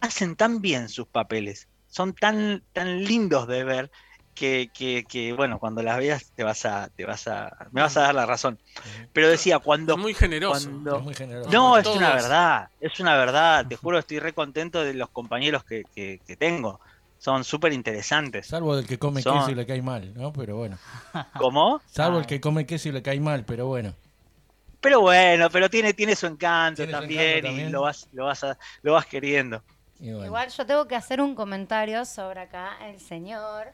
hacen 0.00 0.36
tan 0.36 0.60
bien 0.60 0.88
sus 0.88 1.06
papeles, 1.06 1.68
son 1.88 2.12
tan, 2.14 2.62
tan 2.72 3.04
lindos 3.04 3.46
de 3.48 3.64
ver 3.64 3.90
que, 4.34 4.70
que, 4.74 5.04
que, 5.08 5.32
bueno, 5.32 5.58
cuando 5.58 5.82
las 5.82 5.96
veas 5.96 6.30
te 6.36 6.44
vas 6.44 6.66
a, 6.66 6.88
te 6.94 7.06
vas 7.06 7.26
a, 7.26 7.56
me 7.72 7.80
vas 7.80 7.96
a 7.96 8.02
dar 8.02 8.14
la 8.14 8.26
razón. 8.26 8.58
Pero 9.14 9.28
decía, 9.30 9.58
cuando, 9.60 9.94
Es 9.94 9.98
muy 9.98 10.12
generoso. 10.12 10.68
cuando- 10.68 10.98
Es 10.98 11.02
muy 11.04 11.14
generoso. 11.14 11.50
no, 11.50 11.78
es 11.78 11.84
Todos. 11.84 11.96
una 11.96 12.12
verdad, 12.14 12.68
es 12.80 13.00
una 13.00 13.16
verdad, 13.16 13.66
te 13.66 13.76
juro, 13.76 13.98
estoy 13.98 14.18
re 14.18 14.34
contento 14.34 14.84
de 14.84 14.92
los 14.92 15.08
compañeros 15.08 15.64
que, 15.64 15.84
que, 15.94 16.20
que 16.26 16.36
tengo, 16.36 16.80
son 17.18 17.44
súper 17.44 17.72
interesantes. 17.72 18.48
Salvo 18.48 18.76
el 18.78 18.86
que 18.86 18.98
come 18.98 19.22
Son- 19.22 19.38
queso 19.38 19.50
y 19.52 19.54
le 19.54 19.64
cae 19.64 19.80
mal, 19.80 20.12
¿no? 20.14 20.34
Pero 20.34 20.56
bueno. 20.56 20.76
¿Cómo? 21.38 21.80
Salvo 21.86 22.18
Ah. 22.18 22.20
el 22.20 22.26
que 22.26 22.38
come 22.40 22.66
queso 22.66 22.90
y 22.90 22.92
le 22.92 23.00
cae 23.02 23.18
mal, 23.20 23.44
pero 23.46 23.66
bueno. 23.66 23.94
Pero 24.82 25.00
bueno, 25.00 25.48
pero 25.50 25.70
tiene, 25.70 25.94
tiene 25.94 26.14
su 26.14 26.26
encanto 26.26 26.76
Tiene 26.82 26.92
su 26.92 26.98
también 27.00 27.20
encanto 27.22 27.38
y 27.38 27.50
también. 27.50 27.72
lo 27.72 27.80
vas, 27.80 28.06
lo 28.12 28.26
vas 28.26 28.44
a, 28.44 28.58
lo 28.82 28.92
vas 28.92 29.06
queriendo. 29.06 29.62
Bueno. 29.98 30.24
Igual 30.26 30.48
yo 30.50 30.66
tengo 30.66 30.86
que 30.86 30.96
hacer 30.96 31.20
un 31.20 31.34
comentario 31.34 32.04
sobre 32.04 32.40
acá 32.40 32.76
el 32.86 33.00
señor. 33.00 33.72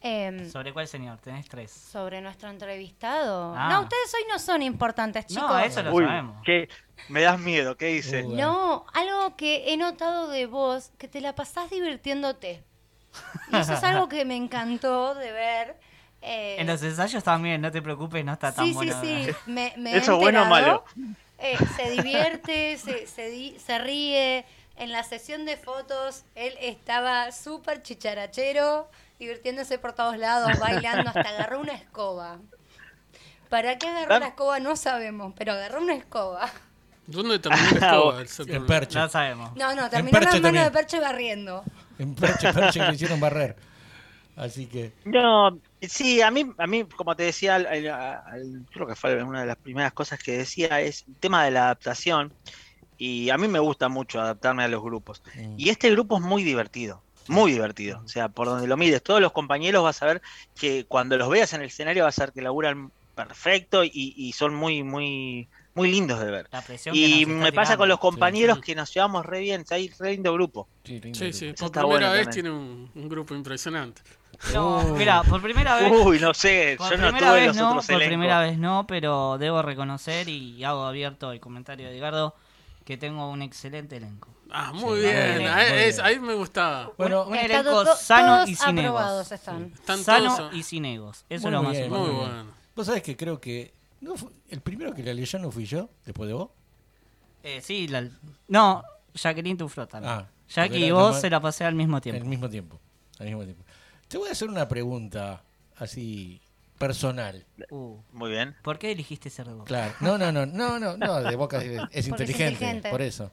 em, 0.00 0.48
¿Sobre 0.50 0.72
cuál 0.72 0.86
señor? 0.88 1.18
Tenés 1.18 1.48
tres. 1.48 1.70
sobre 1.72 2.20
nuestro 2.20 2.48
entrevistado. 2.50 3.54
Ah. 3.56 3.68
No, 3.70 3.82
ustedes 3.82 4.14
hoy 4.14 4.24
no 4.30 4.38
son 4.38 4.62
importantes, 4.62 5.26
chicos. 5.26 5.42
No, 5.48 5.58
eso 5.58 5.82
lo 5.82 5.92
Uy, 5.92 6.04
sabemos. 6.04 6.42
que 6.44 6.68
me 7.08 7.20
das 7.22 7.38
miedo, 7.40 7.76
¿qué 7.76 7.86
dice? 7.86 8.22
Uh, 8.24 8.34
No, 8.36 8.86
algo 8.94 9.36
que 9.36 9.72
he 9.72 9.76
notado 9.76 10.28
de 10.28 10.46
vos, 10.46 10.92
que 10.98 11.08
te 11.08 11.20
la 11.20 11.34
pasás 11.34 11.68
divirtiéndote. 11.70 12.62
Y 13.52 13.56
eso 13.56 13.72
es 13.74 13.82
algo 13.82 14.08
que 14.08 14.24
me 14.24 14.36
encantó 14.36 15.14
de 15.16 15.32
ver. 15.32 15.76
eh, 16.22 16.56
En 16.60 16.66
los 16.68 16.82
ensayos 16.82 17.24
también, 17.24 17.60
no 17.60 17.70
te 17.72 17.82
preocupes, 17.82 18.24
no 18.24 18.32
está 18.34 18.52
tan 18.52 18.66
sí, 18.66 18.72
bueno. 18.74 19.00
sí, 19.02 19.24
sí, 19.26 19.32
me, 19.50 19.72
me 19.76 19.92
he 19.94 19.96
¿Eso 19.98 20.12
es 20.14 20.18
bueno 20.18 20.42
o 20.42 20.46
malo? 20.46 20.84
Eh, 21.38 21.56
se 21.76 21.90
divierte, 21.90 22.76
se, 22.78 23.06
se, 23.06 23.30
di- 23.30 23.58
se 23.58 23.78
ríe. 23.78 24.44
En 24.78 24.92
la 24.92 25.02
sesión 25.02 25.44
de 25.44 25.56
fotos, 25.56 26.24
él 26.34 26.54
estaba 26.60 27.32
súper 27.32 27.82
chicharachero, 27.82 28.88
divirtiéndose 29.18 29.78
por 29.78 29.92
todos 29.92 30.16
lados, 30.16 30.52
bailando, 30.60 31.08
hasta 31.08 31.20
agarró 31.28 31.60
una 31.60 31.74
escoba. 31.74 32.38
¿Para 33.48 33.78
qué 33.78 33.88
agarró 33.88 34.14
Ah. 34.14 34.20
la 34.20 34.26
escoba? 34.28 34.60
No 34.60 34.76
sabemos, 34.76 35.32
pero 35.36 35.52
agarró 35.52 35.80
una 35.80 35.94
escoba. 35.94 36.50
¿Dónde 37.06 37.38
terminó 37.38 37.70
la 37.80 37.86
escoba? 37.86 38.22
Ese 38.22 38.42
En 38.54 38.66
perche. 38.66 38.98
No 38.98 39.08
sabemos. 39.08 39.56
No, 39.56 39.74
no, 39.74 39.88
terminó 39.90 40.18
en 40.18 40.24
mano 40.24 40.40
también. 40.42 40.64
de 40.64 40.70
perche 40.70 41.00
barriendo. 41.00 41.64
En 41.98 42.14
perche, 42.14 42.52
perche 42.52 42.78
que 42.80 42.86
le 42.86 42.94
hicieron 42.94 43.18
barrer. 43.18 43.56
Así 44.36 44.66
que. 44.66 44.92
No, 45.04 45.58
sí, 45.82 46.22
a 46.22 46.30
mí, 46.30 46.48
a 46.58 46.66
mí, 46.68 46.84
como 46.84 47.16
te 47.16 47.24
decía, 47.24 47.56
al- 47.56 47.66
al- 47.66 47.88
al- 47.88 48.66
creo 48.72 48.86
que 48.86 48.94
fue 48.94 49.20
una 49.24 49.40
de 49.40 49.46
las 49.46 49.56
primeras 49.56 49.92
cosas 49.92 50.22
que 50.22 50.38
decía, 50.38 50.80
es 50.80 51.04
el 51.08 51.16
tema 51.16 51.44
de 51.44 51.50
la 51.50 51.64
adaptación. 51.64 52.32
Y 52.98 53.30
a 53.30 53.38
mí 53.38 53.46
me 53.48 53.60
gusta 53.60 53.88
mucho 53.88 54.20
adaptarme 54.20 54.64
a 54.64 54.68
los 54.68 54.82
grupos. 54.82 55.22
Y 55.56 55.68
este 55.70 55.90
grupo 55.90 56.16
es 56.16 56.22
muy 56.22 56.42
divertido, 56.42 57.00
muy 57.28 57.52
divertido. 57.52 58.02
O 58.04 58.08
sea, 58.08 58.28
por 58.28 58.48
donde 58.48 58.66
lo 58.66 58.76
mires, 58.76 59.02
todos 59.02 59.20
los 59.20 59.32
compañeros 59.32 59.84
vas 59.84 60.02
a 60.02 60.06
ver 60.06 60.22
que 60.58 60.84
cuando 60.86 61.16
los 61.16 61.28
veas 61.28 61.52
en 61.52 61.60
el 61.60 61.68
escenario 61.68 62.04
vas 62.04 62.18
a 62.18 62.24
ver 62.26 62.32
que 62.32 62.42
laburan 62.42 62.90
perfecto 63.14 63.82
y, 63.84 63.90
y 64.16 64.32
son 64.32 64.54
muy, 64.54 64.82
muy, 64.84 65.48
muy 65.74 65.90
lindos 65.90 66.20
de 66.20 66.30
ver. 66.30 66.48
La 66.52 66.60
presión 66.62 66.92
que 66.94 67.00
Y 67.00 67.26
me 67.26 67.52
pasa 67.52 67.70
tirando. 67.72 67.78
con 67.78 67.88
los 67.88 67.98
compañeros 67.98 68.56
sí. 68.58 68.62
que 68.64 68.74
nos 68.74 68.92
llevamos 68.94 69.26
re 69.26 69.40
bien, 69.40 69.64
hay 69.70 69.88
re 69.98 70.12
lindo 70.12 70.32
grupo. 70.32 70.68
sí, 70.84 71.00
lindo 71.00 71.18
Sí, 71.18 71.24
grupo. 71.26 71.38
sí, 71.38 71.46
Eso 71.48 71.70
por 71.72 71.72
primera 71.72 71.86
bueno 71.86 72.12
vez 72.12 72.24
también. 72.26 72.32
tiene 72.44 72.50
un, 72.50 72.90
un 72.94 73.08
grupo 73.08 73.34
impresionante. 73.34 74.02
No, 74.54 74.78
Uh. 74.80 74.96
mira, 74.96 75.22
por 75.24 75.42
primera 75.42 75.76
vez. 75.80 75.90
Uy, 75.90 76.20
no 76.20 76.32
sé, 76.32 76.76
Por 76.78 76.90
yo 76.90 76.96
no 76.96 77.02
primera 77.08 77.28
tuve 77.30 77.38
vez 77.40 77.46
los 77.48 77.56
no, 77.56 77.68
otros 77.70 77.86
por 77.88 77.96
primera 77.98 78.40
vez 78.40 78.56
no, 78.58 78.84
pero 78.86 79.36
debo 79.38 79.62
reconocer 79.62 80.28
y 80.28 80.62
hago 80.62 80.84
abierto 80.84 81.32
el 81.32 81.40
comentario 81.40 81.88
de 81.88 81.96
Edgardo 81.98 82.36
que 82.88 82.96
tengo 82.96 83.28
un 83.30 83.42
excelente 83.42 83.98
elenco. 83.98 84.28
Ah, 84.50 84.72
muy 84.72 85.00
Sí, 85.00 85.06
bien. 85.08 85.46
ahí, 85.46 85.90
es- 85.90 86.00
me 86.22 86.32
gustaba. 86.32 86.90
Bueno, 86.96 87.26
un 87.26 87.34
elenco 87.36 87.84
to- 87.84 87.94
sano 87.96 88.36
todos 88.36 88.48
y 88.48 88.54
sin 88.54 88.78
egos. 88.78 89.30
están. 89.30 89.64
Están 89.74 89.98
Sano 90.02 90.34
todos- 90.34 90.54
y 90.54 90.62
sin 90.62 90.86
egos. 90.86 91.26
Eso 91.28 91.42
Muy 91.42 91.48
es 91.48 91.52
lo 91.52 91.62
más 91.64 91.72
bien, 91.72 91.84
importante. 91.84 92.12
Muy 92.16 92.20
bueno. 92.26 92.44
vos 92.74 92.86
sabés 92.86 93.02
que 93.02 93.14
creo 93.14 93.38
que. 93.38 93.74
no 94.00 94.16
fue- 94.16 94.30
el 94.48 94.60
primero 94.62 94.94
que 94.94 95.02
la 95.02 95.12
leyó 95.12 95.38
no 95.38 95.50
fui 95.50 95.66
yo, 95.66 95.90
después 96.06 96.28
de 96.28 96.32
vos. 96.34 96.48
Eh, 97.42 97.60
sí, 97.60 97.88
la- 97.88 98.08
no, 98.46 98.82
Jacqueline 99.12 99.58
Tufro 99.58 99.86
también. 99.86 100.14
Ah, 100.14 100.28
Jackie 100.48 100.86
y 100.86 100.90
vos 100.92 101.20
se 101.20 101.28
la 101.28 101.40
pasé 101.40 101.64
al 101.64 101.74
mismo 101.74 101.96
Al 101.96 102.02
tiempo. 102.02 102.24
mismo 102.24 102.48
tiempo. 102.48 102.80
Al 103.18 103.26
mismo 103.26 103.42
tiempo. 103.44 103.64
Te 104.08 104.16
voy 104.16 104.30
a 104.30 104.32
hacer 104.32 104.48
una 104.48 104.66
pregunta 104.66 105.42
así 105.76 106.40
personal. 106.78 107.44
Uh, 107.70 107.96
Muy 108.12 108.30
bien. 108.30 108.54
¿Por 108.62 108.78
qué 108.78 108.92
elegiste 108.92 109.30
ser 109.30 109.46
de 109.48 109.54
vos? 109.54 109.64
Claro. 109.66 109.92
No, 110.00 110.16
no, 110.18 110.32
no, 110.32 110.46
no, 110.46 110.78
no, 110.78 110.96
no, 110.96 111.22
de 111.22 111.36
Boca 111.36 111.58
es, 111.58 111.64
es 111.64 111.80
es 111.92 112.08
inteligente, 112.08 112.52
inteligente. 112.52 112.90
por 112.90 113.02
eso. 113.02 113.30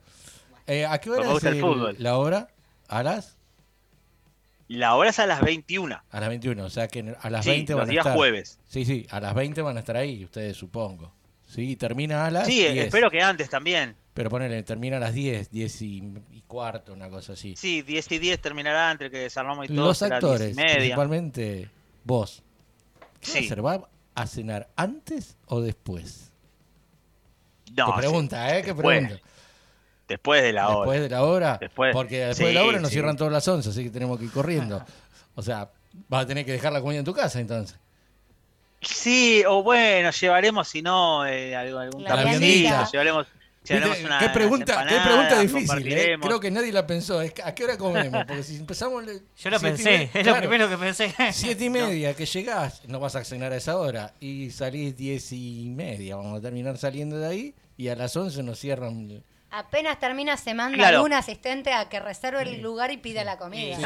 Eh, 0.68 0.86
¿A 0.86 0.98
qué 1.00 1.10
hora 1.12 1.32
es 1.34 1.44
el 1.44 1.54
el- 1.56 1.62
fútbol. 1.62 1.96
la 2.00 2.18
hora? 2.18 2.48
¿A 2.88 3.04
las? 3.04 3.38
La 4.68 4.96
hora 4.96 5.12
es 5.12 5.20
a 5.20 5.28
las 5.28 5.42
21. 5.42 6.02
A 6.10 6.20
las 6.20 6.30
21, 6.30 6.64
o 6.66 6.70
sea 6.70 6.88
que 6.88 7.16
a 7.22 7.30
las 7.30 7.46
Sí, 7.46 7.52
20 7.52 7.74
los 7.74 7.80
van 7.82 7.90
a 7.90 7.94
estar. 8.00 8.16
jueves. 8.16 8.60
Sí, 8.68 8.84
sí, 8.84 9.06
a 9.12 9.20
las 9.20 9.36
20 9.36 9.62
van 9.62 9.78
a 9.78 9.82
estar 9.82 9.96
ahí, 9.96 10.24
ustedes 10.26 10.58
supongo. 10.58 11.14
Sí, 11.48 11.76
termina 11.76 12.26
a 12.26 12.32
las 12.32 12.48
Sí, 12.48 12.56
10. 12.56 12.78
espero 12.88 13.12
que 13.12 13.22
antes 13.22 13.48
también. 13.50 13.96
Pero 14.16 14.30
ponele, 14.32 14.64
termina 14.64 14.98
a 14.98 15.00
las 15.00 15.14
10, 15.14 15.52
10 15.52 15.82
y, 15.84 16.04
y 16.32 16.42
cuarto, 16.48 16.94
una 16.94 17.10
cosa 17.10 17.34
así. 17.34 17.56
Sí, 17.56 17.84
10 17.84 18.12
y 18.14 18.18
10 18.18 18.42
terminará 18.42 18.92
entre 18.92 19.12
que 19.12 19.20
desarmamos 19.20 19.66
y 19.66 19.68
todo. 19.68 19.86
Los 19.86 20.00
10 20.00 20.10
y 20.10 20.14
actores, 20.16 20.56
media. 20.56 20.76
principalmente 20.78 21.70
vos, 22.04 22.42
¿qué 22.42 22.44
va 22.44 22.52
a 22.52 22.55
Sí. 23.32 23.46
hacer? 23.46 23.66
¿Va 23.66 23.88
a 24.16 24.28
cenar 24.28 24.68
antes 24.76 25.38
o 25.48 25.62
después? 25.62 26.32
No, 27.76 27.88
Qué 27.88 27.92
sí, 27.92 27.98
pregunta, 27.98 28.56
¿eh? 28.58 28.62
Qué 28.62 28.74
después, 28.74 29.00
pregunta. 29.00 29.28
Después 30.08 30.44
de 30.44 30.54
la 30.54 30.68
Después 30.68 30.88
hora. 30.90 31.00
de 31.02 31.10
la 31.10 31.24
hora. 31.24 31.58
Después- 31.60 31.94
porque 31.94 32.18
después 32.20 32.38
sí, 32.38 32.44
de 32.46 32.54
la 32.54 32.64
hora 32.64 32.80
nos 32.80 32.90
sí. 32.90 32.94
cierran 32.94 33.18
todas 33.18 33.34
las 33.34 33.48
11, 33.48 33.70
así 33.70 33.84
que 33.84 33.90
tenemos 33.90 34.20
que 34.20 34.26
ir 34.26 34.32
corriendo. 34.32 34.84
o 35.36 35.42
sea, 35.42 35.70
vas 36.08 36.24
a 36.24 36.28
tener 36.28 36.46
que 36.46 36.52
dejar 36.52 36.72
la 36.74 36.82
comida 36.82 37.00
en 37.00 37.06
tu 37.06 37.14
casa 37.14 37.40
entonces. 37.40 37.78
Sí, 38.82 39.44
o 39.48 39.64
bueno, 39.64 40.12
llevaremos, 40.12 40.68
si 40.68 40.82
no, 40.84 41.26
eh, 41.26 41.56
algo- 41.56 41.80
algún 41.80 42.04
La 42.04 42.16
llevaremos 42.92 43.28
¿Qué 43.66 44.30
pregunta, 44.34 44.86
qué 44.88 44.96
pregunta 45.04 45.40
difícil? 45.40 45.92
eh? 45.92 46.18
Creo 46.22 46.40
que 46.40 46.52
nadie 46.52 46.72
la 46.72 46.86
pensó. 46.88 47.20
¿A 47.20 47.54
qué 47.56 47.64
hora 47.64 47.78
comemos? 47.78 48.24
Porque 48.26 48.44
si 48.44 48.58
empezamos. 48.58 49.04
Yo 49.38 49.50
lo 49.50 49.60
pensé, 49.60 50.10
es 50.14 50.26
lo 50.26 50.36
primero 50.38 50.70
que 50.70 50.78
pensé. 50.78 51.14
Siete 51.32 51.66
y 51.66 51.70
media 51.72 52.14
que 52.14 52.26
llegás, 52.26 52.82
no 52.88 53.00
vas 53.00 53.16
a 53.16 53.24
cenar 53.24 53.52
a 53.52 53.58
esa 53.58 53.78
hora. 53.78 54.14
Y 54.20 54.52
salís 54.52 54.96
diez 54.96 55.32
y 55.32 55.70
media. 55.70 56.16
Vamos 56.16 56.40
a 56.40 56.42
terminar 56.42 56.78
saliendo 56.78 57.18
de 57.18 57.28
ahí. 57.28 57.56
Y 57.78 57.90
a 57.90 57.96
las 57.96 58.16
once 58.16 58.42
nos 58.44 58.60
cierran. 58.60 59.24
Apenas 59.52 60.00
termina, 60.00 60.36
se 60.38 60.54
manda 60.54 60.78
Claro. 60.78 60.98
algún 60.98 61.14
asistente 61.14 61.72
a 61.72 61.88
que 61.88 62.00
reserve 62.00 62.42
el 62.44 62.62
lugar 62.62 62.92
y 62.92 62.98
pida 62.98 63.24
la 63.24 63.38
comida. 63.38 63.78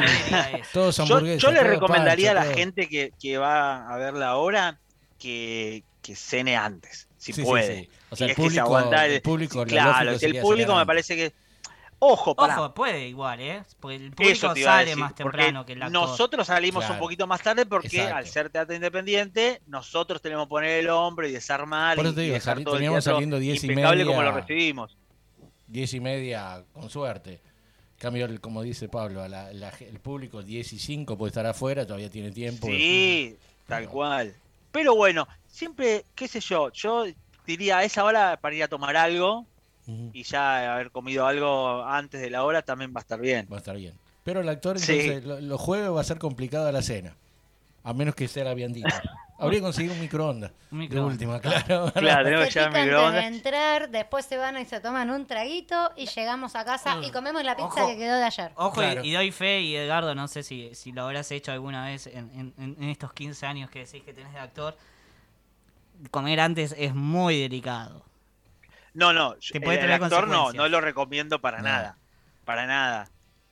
Todos 0.72 0.96
Yo, 0.96 1.02
hamburguesas. 1.04 1.42
yo 1.42 1.50
le 1.52 1.62
recomendaría 1.62 2.30
pancho, 2.34 2.40
a 2.40 2.44
la 2.44 2.50
todo. 2.50 2.58
gente 2.58 2.88
que, 2.88 3.12
que 3.20 3.38
va 3.38 3.88
a 3.88 3.96
ver 3.96 4.14
la 4.14 4.36
obra 4.36 4.78
que, 5.18 5.84
que 6.02 6.16
cene 6.16 6.56
antes, 6.56 7.06
si 7.20 7.32
Sí, 7.32 7.42
puede. 7.42 7.82
sí. 7.84 7.88
O 8.10 8.16
sea, 8.16 8.24
el 8.26 8.30
es 8.32 8.36
que 8.36 8.42
se 8.42 8.48
público- 8.48 8.64
aguanta 8.64 9.06
el 9.06 9.22
público, 9.22 9.58
lo 9.60 9.64
claro, 9.66 10.18
si 10.18 10.26
el 10.26 10.40
público 10.40 10.74
me 10.74 10.86
parece 10.86 11.14
que. 11.16 11.32
Ojo, 12.02 12.34
para. 12.34 12.58
Ojo, 12.58 12.72
puede 12.72 13.06
igual, 13.08 13.40
¿eh? 13.40 13.62
Porque 13.78 13.96
el 13.96 14.06
Eso 14.06 14.48
público 14.48 14.54
sale 14.64 14.84
decir, 14.86 14.96
más 14.96 15.14
temprano 15.14 15.66
que 15.66 15.74
el 15.74 15.82
actor. 15.82 15.92
Nosotros 15.92 16.46
salimos 16.46 16.80
Claro. 16.82 16.94
un 16.94 17.00
poquito 17.00 17.26
más 17.26 17.42
tarde 17.42 17.66
porque 17.66 17.88
Exacto. 17.88 18.16
al 18.16 18.26
ser 18.26 18.48
teatro 18.48 18.74
independiente, 18.74 19.60
nosotros 19.66 20.22
tenemos 20.22 20.46
que 20.46 20.48
poner 20.48 20.70
el 20.80 20.88
hombro 20.88 21.28
y 21.28 21.32
desarmar 21.32 21.96
Por 21.96 22.06
y, 22.06 22.08
eso 22.08 22.14
te 22.16 22.22
y 22.22 22.24
digo, 22.32 22.36
el 22.36 22.64
teníamos 22.64 23.04
saliendo 23.04 23.38
diez 23.38 23.62
y 23.62 23.66
impecable 23.66 24.06
como 24.06 24.22
lo 24.22 24.28
media. 24.32 24.40
recibimos. 24.40 24.96
Diez 25.66 25.92
y 25.92 26.00
media, 26.00 26.64
con 26.72 26.88
suerte. 26.88 27.38
Cambio, 27.98 28.24
el- 28.24 28.40
como 28.40 28.62
dice 28.62 28.88
Pablo, 28.88 29.22
a 29.22 29.28
la- 29.28 29.52
la- 29.52 29.68
el 29.80 30.00
público 30.00 30.42
10 30.42 30.72
y 30.72 30.78
5 30.78 31.18
puede 31.18 31.28
estar 31.28 31.44
afuera, 31.44 31.84
todavía 31.84 32.08
tiene 32.08 32.30
tiempo. 32.30 32.66
Sí, 32.66 33.36
tal 33.68 33.86
cual. 33.90 34.34
Pero 34.72 34.96
bueno, 34.96 35.28
siempre, 35.60 36.04
qué 36.16 36.26
sé 36.26 36.40
yo, 36.40 36.70
yo 36.72 37.04
diría 37.46 37.78
a 37.78 37.84
esa 37.84 38.02
hora 38.04 38.36
para 38.40 38.54
ir 38.56 38.62
a 38.64 38.68
tomar 38.68 38.96
algo 38.96 39.46
y 40.12 40.22
ya 40.22 40.74
haber 40.74 40.90
comido 40.90 41.26
algo 41.26 41.84
antes 41.84 42.20
de 42.20 42.30
la 42.30 42.44
hora 42.44 42.62
también 42.62 42.92
va 42.94 43.00
a 43.00 43.02
estar 43.02 43.20
bien. 43.20 43.46
Va 43.52 43.56
a 43.56 43.58
estar 43.58 43.76
bien. 43.76 43.94
Pero 44.24 44.40
el 44.40 44.48
actor, 44.48 44.78
Sí. 44.78 44.92
entonces, 44.92 45.24
lo- 45.24 45.40
los 45.40 45.60
jueves 45.60 45.90
va 45.90 46.00
a 46.00 46.04
ser 46.04 46.18
complicada 46.18 46.70
la 46.72 46.82
cena. 46.82 47.16
A 47.82 47.92
menos 47.94 48.14
que 48.14 48.28
sea 48.28 48.44
la 48.44 48.54
viandita. 48.54 48.86
Habría 49.38 49.60
que 49.60 49.62
conseguir 49.64 49.90
un 49.90 49.98
microondas. 50.00 50.52
Un 50.70 50.78
De 50.80 50.84
microondas. 50.84 51.12
última, 51.14 51.40
claro. 51.40 51.90
Claro, 51.94 52.50
Se 52.50 52.60
de 52.60 52.68
microondas. 52.68 53.24
entrar, 53.24 53.88
después 53.90 54.26
se 54.26 54.36
van 54.36 54.58
y 54.58 54.66
se 54.66 54.80
toman 54.80 55.08
un 55.10 55.26
traguito 55.26 55.90
y 55.96 56.06
llegamos 56.06 56.54
a 56.56 56.64
casa 56.66 56.98
y 57.02 57.10
comemos 57.10 57.42
la 57.42 57.56
pizza 57.56 57.68
Ojo. 57.82 57.88
que 57.88 57.96
quedó 57.96 58.16
de 58.16 58.24
ayer. 58.24 58.52
Ojo, 58.56 58.82
y, 59.02 59.12
doy 59.12 59.32
fe, 59.32 59.60
y 59.62 59.74
Edgardo, 59.76 60.14
no 60.14 60.28
sé 60.28 60.42
si, 60.42 60.74
si 60.74 60.92
lo 60.92 61.02
habrás 61.04 61.30
hecho 61.32 61.52
alguna 61.52 61.86
vez 61.86 62.06
en, 62.06 62.30
en- 62.58 62.76
en 62.78 62.84
estos 62.90 63.12
15 63.14 63.46
años 63.46 63.70
que 63.70 63.80
decís 63.86 64.02
que 64.04 64.12
tenés 64.12 64.32
de 64.34 64.38
actor. 64.40 64.76
Comer 66.10 66.40
antes 66.40 66.74
es 66.78 66.94
muy 66.94 67.38
delicado. 67.40 68.04
No, 68.94 69.12
no, 69.12 69.34
Te 69.34 69.58
el, 69.58 69.64
puede 69.64 69.76
el 69.76 69.80
tener 69.82 70.02
actor 70.02 70.26
no, 70.28 70.52
no 70.52 70.68
lo 70.68 70.80
recomiendo 70.80 71.40
para 71.40 71.58
No. 71.58 71.64
nada. 71.64 71.98
Para 72.44 72.66
nada. 72.66 73.08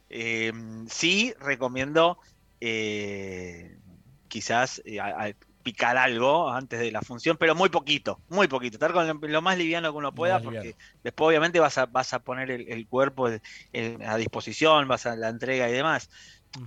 Eh, 0.09 0.53
sí, 0.89 1.35
recomiendo 1.39 2.19
eh, 2.61 3.79
quizás 4.27 4.83
eh, 4.85 5.01
a- 5.01 5.27
a 5.27 5.33
picar 5.63 5.97
algo 5.97 6.51
antes 6.51 6.81
de 6.81 6.91
la 6.91 7.03
función, 7.03 7.37
pero 7.39 7.55
muy 7.55 7.69
poquito, 7.69 8.23
muy 8.29 8.49
poquito. 8.49 8.77
Estar 8.77 8.93
con 8.93 9.07
lo, 9.07 9.15
lo 9.15 9.43
más 9.43 9.59
liviano 9.59 9.93
que 9.93 9.99
uno 9.99 10.15
pueda, 10.15 10.35
más 10.35 10.43
porque 10.43 10.75
liviano. 10.75 10.77
después 11.03 11.29
obviamente 11.29 11.61
vas 11.61 11.79
a, 11.79 11.87
vas 11.87 12.13
a 12.15 12.21
poner 12.21 12.51
el, 12.51 12.69
el 12.73 12.89
cuerpo 12.89 13.29
eh, 13.29 13.41
eh, 13.73 13.99
a 14.07 14.17
disposición, 14.17 14.89
vas 14.89 15.07
a 15.07 15.15
la 15.17 15.29
entrega 15.29 15.69
y 15.69 15.73
demás. 15.73 16.09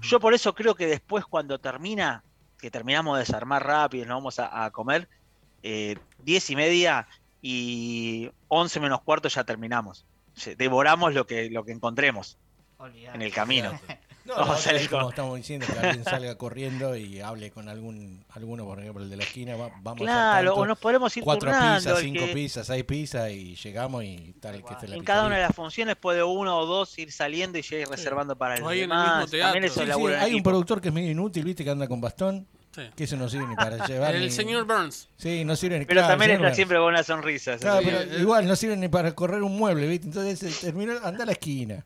Yo 0.02 0.20
por 0.20 0.34
eso 0.34 0.54
creo 0.54 0.76
que 0.76 0.86
después 0.88 1.26
cuando 1.26 1.60
termina, 1.60 2.24
que 2.58 2.72
terminamos 2.72 3.16
de 3.18 3.22
desarmar 3.22 3.66
rápido 3.66 4.04
y 4.06 4.08
nos 4.08 4.18
vamos 4.18 4.40
a, 4.40 4.66
a 4.66 4.72
comer, 4.72 5.10
eh, 5.64 5.96
diez 6.24 6.50
y 6.50 6.56
media 6.56 7.08
y 7.42 8.30
once 8.48 8.80
menos 8.80 9.02
cuarto 9.02 9.28
ya 9.30 9.44
terminamos. 9.44 10.06
Devoramos 10.58 11.14
lo 11.14 11.28
que, 11.28 11.50
lo 11.50 11.64
que 11.66 11.72
encontremos 11.72 12.38
Olvidate. 12.78 13.16
en 13.16 13.22
el 13.22 13.34
camino. 13.34 13.72
No, 14.24 14.36
Vamos 14.36 14.48
no, 14.50 14.54
a 14.54 14.58
salir 14.60 14.82
es 14.82 14.88
como 14.88 15.02
con- 15.02 15.10
estamos 15.14 15.36
diciendo, 15.38 15.66
que 15.66 15.80
alguien 15.80 16.06
salga 16.06 16.36
corriendo 16.38 16.96
y 16.96 17.22
hable 17.22 17.50
con 17.50 17.68
algún 17.70 18.24
alguno, 18.30 18.66
por 18.66 18.80
ejemplo, 18.80 19.02
el 19.02 19.10
de 19.10 19.18
la 19.18 19.24
esquina. 19.24 19.56
va- 19.56 19.72
vamos 19.82 20.02
a 20.02 20.04
Claro, 20.04 20.54
o 20.58 20.66
nos 20.68 20.78
podemos 20.78 21.18
ir 21.18 21.24
cuatro 21.24 21.50
pizzas, 21.50 22.00
cinco 22.02 22.28
que 22.28 22.32
pizzas, 22.32 22.68
seis 22.68 22.84
pizzas 22.84 23.32
y 23.32 23.56
llegamos 23.56 24.04
y 24.04 24.36
tal 24.40 24.64
que 24.64 24.74
esté 24.74 24.88
la 24.88 24.96
En 24.96 25.04
cada 25.04 25.26
una 25.26 25.38
de 25.38 25.42
las 25.42 25.56
funciones 25.56 25.96
puede 25.96 26.22
uno 26.24 26.56
o 26.60 26.68
dos 26.68 27.00
ir 27.00 27.12
saliendo 27.12 27.58
y 27.58 27.64
ya 27.64 27.78
ir 27.78 27.88
reservando 27.88 28.36
para 28.36 28.58
el 28.58 28.64
demás. 28.64 29.28
mismo. 29.32 29.40
También 29.40 29.64
eso 29.64 29.80
Sí, 29.80 29.86
Sí, 29.88 29.92
hay 29.92 30.04
un 30.04 30.14
equipo. 30.36 30.52
productor 30.52 30.82
que 30.82 30.90
es 30.90 30.94
medio 30.94 31.10
inútil, 31.10 31.44
viste, 31.44 31.64
que 31.64 31.72
anda 31.72 31.88
con 31.88 32.00
bastón, 32.00 32.48
Sí. 32.74 32.84
que 32.96 33.04
eso 33.04 33.18
no 33.18 33.28
sirve 33.28 33.48
ni 33.48 33.56
para 33.56 33.86
llevar. 33.88 34.16
El 34.16 34.22
ni- 34.24 34.30
señor 34.32 34.66
Burns. 34.66 35.10
Sí, 35.18 35.44
no 35.44 35.56
sirve 35.56 35.80
ni 35.80 35.86
Pero 35.86 36.00
claro, 36.02 36.14
también 36.14 36.32
está 36.32 36.44
Burns. 36.44 36.56
siempre 36.56 36.78
con 36.78 36.88
una 36.88 37.04
sonrisa. 37.04 37.58
Claro, 37.58 37.82
pero 37.84 38.18
igual 38.20 38.48
no 38.48 38.56
sirve 38.56 38.78
ni 38.78 38.88
para 38.88 39.14
correr 39.14 39.42
un 39.44 39.58
mueble, 39.58 39.88
¿viste? 39.88 40.08
Entonces 40.08 40.42
eh, 40.44 40.58
terminó, 40.68 40.94
anda 41.04 41.24
a 41.24 41.26
la 41.26 41.32
esquina. 41.34 41.84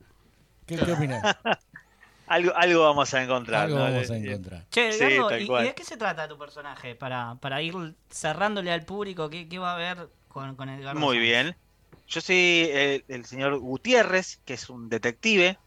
¿Qué, 0.65 0.77
qué 0.77 0.91
opinás? 0.91 1.35
Algo, 2.27 2.53
algo 2.55 2.81
vamos 2.81 3.13
a 3.13 3.21
encontrar. 3.23 3.65
Algo 3.65 3.77
¿no? 3.77 3.83
vamos 3.83 4.09
a 4.09 4.17
encontrar. 4.17 4.65
Che, 4.71 4.91
Sí, 4.93 5.03
¿y, 5.03 5.43
y 5.43 5.63
de 5.63 5.75
qué 5.75 5.83
se 5.83 5.95
trata 5.95 6.27
tu 6.27 6.39
personaje? 6.39 6.95
Para, 6.95 7.35
para 7.39 7.61
ir 7.61 7.75
cerrándole 8.09 8.71
al 8.71 8.81
público, 8.83 9.29
¿qué, 9.29 9.47
qué 9.47 9.59
va 9.59 9.73
a 9.73 9.75
haber 9.75 10.07
con, 10.27 10.55
con 10.55 10.67
Edgardo? 10.69 10.99
Muy 10.99 11.19
bien. 11.19 11.55
Yo 12.07 12.21
soy 12.21 12.67
el, 12.73 13.03
el 13.09 13.25
señor 13.25 13.59
Gutiérrez, 13.59 14.39
que 14.43 14.55
es 14.55 14.69
un 14.71 14.89
detective. 14.89 15.59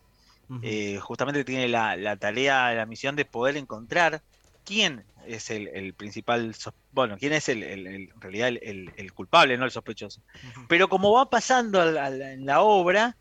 Eh, 0.62 0.98
justamente 1.00 1.44
tiene 1.44 1.68
la, 1.68 1.94
la 1.94 2.16
tarea, 2.16 2.72
la 2.74 2.86
misión 2.86 3.14
de 3.14 3.24
poder 3.24 3.56
encontrar 3.56 4.20
quién 4.68 5.04
es 5.26 5.50
el, 5.50 5.68
el 5.68 5.94
principal, 5.94 6.54
bueno, 6.92 7.16
quién 7.18 7.32
es 7.32 7.48
el, 7.48 7.62
el- 7.62 7.86
el- 7.86 8.10
en 8.10 8.20
realidad 8.20 8.48
el, 8.48 8.60
el- 8.62 8.92
el 8.96 9.12
culpable, 9.14 9.56
no 9.56 9.64
el 9.64 9.70
sospechoso. 9.70 10.20
Pero 10.68 10.88
como 10.88 11.12
va 11.12 11.30
pasando 11.30 11.80
al- 11.80 11.96
al- 11.96 12.20
en 12.22 12.44
la 12.46 12.60
obra, 12.60 13.16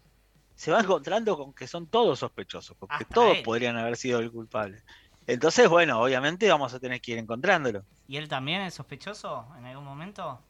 se 0.56 0.72
va 0.72 0.80
encontrando 0.82 1.38
con 1.38 1.54
que 1.54 1.68
son 1.68 1.88
todos 1.88 2.20
sospechosos, 2.20 2.76
porque 2.78 2.96
Hasta 2.96 3.14
todos 3.14 3.38
él. 3.38 3.44
podrían 3.44 3.78
haber 3.78 3.96
sido 3.96 4.20
el 4.20 4.32
culpable. 4.32 4.82
Entonces, 5.26 5.68
bueno, 5.70 6.02
obviamente 6.02 6.50
vamos 6.50 6.74
a 6.74 6.80
tener 6.80 7.00
que 7.02 7.12
ir 7.14 7.18
encontrándolo. 7.18 7.84
¿Y 8.08 8.18
él 8.18 8.28
también 8.28 8.62
es 8.62 8.74
sospechoso 8.74 9.48
en 9.58 9.66
algún 9.66 9.84
momento? 9.86 10.42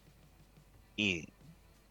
Y 0.96 1.28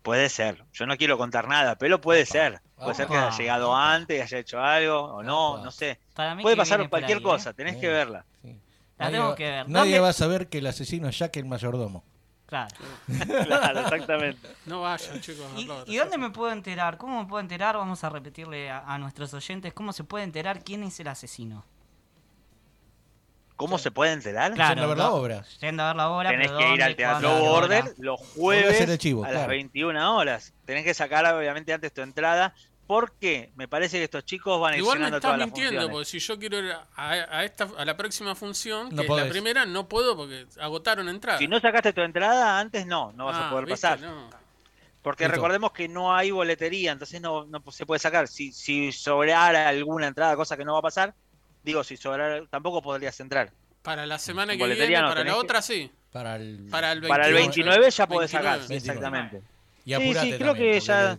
puede 0.02 0.28
ser, 0.28 0.64
yo 0.72 0.86
no 0.86 0.96
quiero 0.96 1.18
contar 1.18 1.48
nada, 1.48 1.76
pero 1.76 2.00
puede 2.00 2.22
Opa, 2.22 2.30
ser. 2.32 2.61
Puede 2.76 2.94
ser 2.94 3.09
que 3.09 3.16
haya 3.16 3.36
llegado 3.36 3.70
opa. 3.70 3.94
antes, 3.94 4.22
haya 4.22 4.38
hecho 4.38 4.61
algo, 4.61 5.00
o 5.00 5.22
no, 5.22 5.54
Opa. 5.54 5.64
no 5.64 5.70
sé. 5.70 5.98
Para 6.14 6.34
mí 6.34 6.42
Puede 6.42 6.57
pasar 6.57 6.88
cualquier 6.88 7.18
ahí, 7.18 7.22
¿eh? 7.22 7.26
cosa, 7.26 7.52
tenés 7.52 7.74
Sí. 7.74 7.80
que 7.80 7.88
verla. 7.88 8.24
Sí. 8.42 8.61
La 8.99 9.11
tengo 9.11 9.34
que 9.34 9.44
ver. 9.44 9.68
Nadie 9.68 9.92
¿Dónde? 9.92 10.01
va 10.01 10.09
a 10.09 10.12
saber 10.12 10.49
que 10.49 10.59
el 10.59 10.66
asesino 10.66 11.09
es 11.09 11.18
Jack 11.18 11.36
el 11.36 11.44
mayordomo. 11.44 12.05
Claro. 12.47 12.76
claro, 13.47 13.80
exactamente. 13.80 14.49
No 14.66 14.82
vayan, 14.82 15.20
chicos. 15.20 15.47
¿Y, 15.57 15.92
y 15.92 15.97
dónde 15.97 16.16
me 16.16 16.30
puedo 16.30 16.53
enterar? 16.53 16.97
¿Cómo 16.97 17.20
me 17.22 17.28
puedo 17.28 17.40
enterar? 17.40 17.76
Vamos 17.76 18.05
a 18.05 18.09
repetirle 18.09 18.70
a, 18.70 18.80
a 18.80 18.99
nuestros 18.99 19.34
oyentes 19.34 19.72
cómo 19.74 19.92
se 19.92 20.05
puede 20.05 20.24
enterar 20.24 20.62
quién 20.62 20.84
es 20.84 20.99
el 21.01 21.09
asesino. 21.09 21.64
¿Cómo 23.57 23.78
se 23.78 23.90
puede 23.90 24.12
enterar? 24.12 24.53
Claro, 24.53 24.74
Yendo 24.74 24.84
a 24.84 24.86
ver 24.86 24.99
la 24.99 25.11
obra. 25.12 25.44
Yendo 25.61 25.82
a 25.82 25.86
ver 25.86 25.97
la 25.97 26.11
obra. 26.11 26.30
Tenés 26.30 26.53
que 26.53 26.62
ir 26.62 26.68
¿dónde, 26.68 26.84
al 26.84 26.97
Teatro 26.97 27.34
qué 27.34 27.40
Border 27.40 27.94
los 27.99 28.20
jueves 28.20 28.99
chivo, 28.99 29.24
a 29.24 29.28
las 29.28 29.36
claro. 29.36 29.49
21 29.49 30.16
horas. 30.16 30.53
Tenés 30.66 30.84
que 30.84 30.92
sacar 30.92 31.24
obviamente 31.34 31.72
antes 31.72 31.92
tu 31.92 32.03
entrada 32.03 32.55
porque 32.87 33.51
me 33.57 33.66
parece 33.68 33.99
que 33.99 34.05
estos 34.05 34.24
chicos 34.24 34.61
van 34.61 34.74
a 34.74 34.76
ir 34.76 34.82
Igual 34.82 34.99
me 35.01 35.09
estás 35.09 35.39
mintiendo, 35.39 35.89
porque 35.91 36.05
si 36.05 36.18
yo 36.18 36.39
quiero 36.39 36.59
ir 36.59 36.72
a, 36.72 37.11
a 37.11 37.45
esta, 37.45 37.68
a 37.76 37.84
la 37.84 37.97
próxima 37.97 38.34
función, 38.34 38.91
que 38.91 38.95
No 38.97 39.03
es 39.03 39.09
podés. 39.09 39.24
la 39.26 39.30
primera, 39.30 39.66
no 39.66 39.89
puedo 39.89 40.16
porque 40.16 40.47
agotaron 40.61 41.09
entrada. 41.09 41.39
Si 41.39 41.49
no 41.49 41.59
sacaste 41.61 41.93
tu 41.93 42.01
entrada 42.03 42.59
antes, 42.61 42.87
no, 42.87 43.12
no 43.12 43.26
vas 43.26 43.37
a 43.37 43.47
Ah, 43.49 43.51
poder 43.51 43.66
¿viste? 43.66 43.80
pasar. 43.89 44.01
No. 44.01 44.30
Porque 45.03 45.24
Listo. 45.24 45.37
recordemos 45.37 45.72
que 45.72 45.89
no 45.89 46.14
hay 46.14 46.30
boletería, 46.32 46.93
entonces 46.93 47.20
no, 47.20 47.45
no 47.47 47.62
se 47.70 47.87
puede 47.87 47.99
sacar. 48.01 48.26
Si, 48.28 48.51
si 48.53 48.91
sobrara 48.93 49.68
alguna 49.68 50.09
entrada, 50.09 50.34
cosa 50.37 50.57
que 50.57 50.64
no 50.64 50.72
va 50.72 50.80
a 50.80 50.82
pasar, 50.82 51.14
digo, 51.62 51.84
si 51.84 51.97
sobrara, 51.97 52.45
tampoco 52.51 52.82
podrías 52.82 53.18
entrar. 53.20 53.53
Para 53.82 54.05
la 54.05 54.18
semana 54.18 54.57
que 54.57 54.66
viene, 54.66 55.01
no, 55.01 55.09
para 55.09 55.20
la 55.20 55.26
que- 55.26 55.30
otra 55.32 55.62
sí. 55.62 55.91
Para 56.11 56.37
el, 56.37 56.66
Para 56.70 56.93
el 56.93 57.01
29. 57.03 57.09
Para 57.09 57.28
el 57.28 57.34
29 57.34 57.91
ya 57.91 58.07
podés 58.09 58.32
29. 58.32 58.61
sacar, 58.62 58.76
exactamente. 58.76 59.43
Y 59.84 59.95
Sí, 59.95 60.01
sí, 60.14 60.32
creo 60.39 60.47
también, 60.49 60.57
que 60.57 60.80
ya- 60.80 61.18